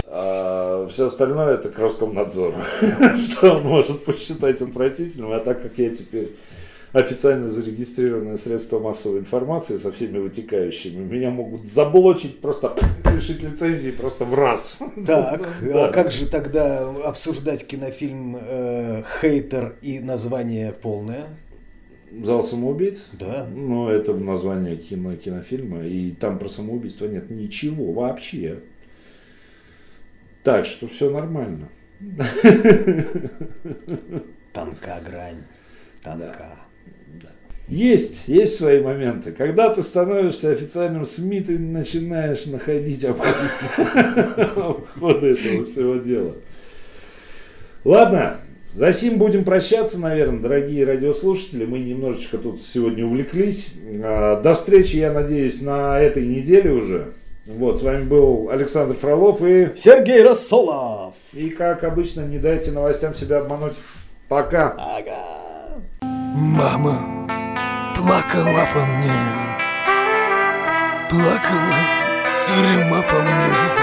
А 0.07 0.87
все 0.87 1.07
остальное 1.07 1.55
это 1.55 1.69
к 1.69 1.77
Роскомнадзору. 1.77 2.55
Что 3.17 3.55
он 3.55 3.63
может 3.63 4.05
посчитать 4.05 4.61
отвратительным. 4.61 5.33
А 5.33 5.39
так 5.39 5.61
как 5.61 5.77
я 5.77 5.89
теперь 5.89 6.35
официально 6.95 7.49
зарегистрированное 7.49 8.37
средство 8.37 8.79
массовой 8.79 9.19
информации 9.19 9.75
со 9.77 9.91
всеми 9.91 10.17
вытекающими, 10.17 11.03
меня 11.03 11.29
могут 11.29 11.65
заблочить, 11.65 12.39
просто 12.39 12.73
лишить 13.13 13.43
лицензии 13.43 13.91
просто 13.91 14.23
в 14.23 14.33
раз. 14.33 14.79
Так, 15.05 15.59
Да. 15.61 15.87
а 15.89 15.91
как 15.91 16.11
же 16.11 16.25
тогда 16.27 16.87
обсуждать 17.03 17.67
кинофильм 17.67 18.37
э, 18.39 19.03
«Хейтер» 19.19 19.75
и 19.81 19.99
название 19.99 20.71
полное? 20.71 21.27
Зал 22.23 22.43
самоубийц? 22.43 23.11
Да. 23.19 23.45
Ну, 23.53 23.89
это 23.89 24.13
название 24.13 24.77
кино, 24.77 25.17
кинофильма, 25.17 25.85
и 25.85 26.11
там 26.11 26.39
про 26.39 26.47
самоубийство 26.47 27.07
нет 27.07 27.29
ничего 27.29 27.91
вообще. 27.91 28.59
Так 30.43 30.65
что 30.65 30.87
все 30.87 31.09
нормально. 31.09 31.67
Тонка 34.53 35.01
грань. 35.05 35.43
Тонка. 36.01 36.55
Есть, 37.67 38.27
есть 38.27 38.57
свои 38.57 38.79
моменты. 38.79 39.31
Когда 39.31 39.73
ты 39.73 39.81
становишься 39.81 40.51
официальным 40.51 41.03
СМИ, 41.03 41.41
ты 41.41 41.57
начинаешь 41.57 42.45
находить 42.45 43.03
обходы 43.05 43.31
этого 45.31 45.65
всего 45.65 45.95
дела. 45.95 46.35
Ладно, 47.83 48.37
за 48.73 48.93
сим 48.93 49.17
будем 49.17 49.43
прощаться, 49.43 49.99
наверное, 49.99 50.41
дорогие 50.41 50.85
радиослушатели. 50.85 51.65
Мы 51.65 51.79
немножечко 51.79 52.37
тут 52.37 52.61
сегодня 52.61 53.03
увлеклись. 53.05 53.73
А, 54.03 54.39
До 54.41 54.53
встречи, 54.53 54.97
я 54.97 55.11
надеюсь, 55.11 55.61
на 55.61 55.99
этой 55.99 56.25
неделе 56.25 56.71
уже. 56.71 57.13
Вот, 57.47 57.79
с 57.79 57.83
вами 57.83 58.03
был 58.03 58.49
Александр 58.51 58.95
Фролов 58.95 59.41
и, 59.43 59.69
Сергей 59.75 60.23
Рассолов! 60.23 61.13
и 61.33 61.49
как 61.49 61.83
обычно, 61.83 62.21
не 62.21 62.39
дайте 62.39 62.71
новостям 62.71 63.13
себя 63.13 63.39
обмануть. 63.39 63.75
Пока. 64.27 64.75
Ага. 64.77 65.81
Мама 66.01 67.24
плакала 68.05 68.67
по 68.71 68.85
мне, 68.85 69.11
плакала 71.09 71.79
тюрьма 72.45 73.01
по 73.01 73.15
мне. 73.15 73.74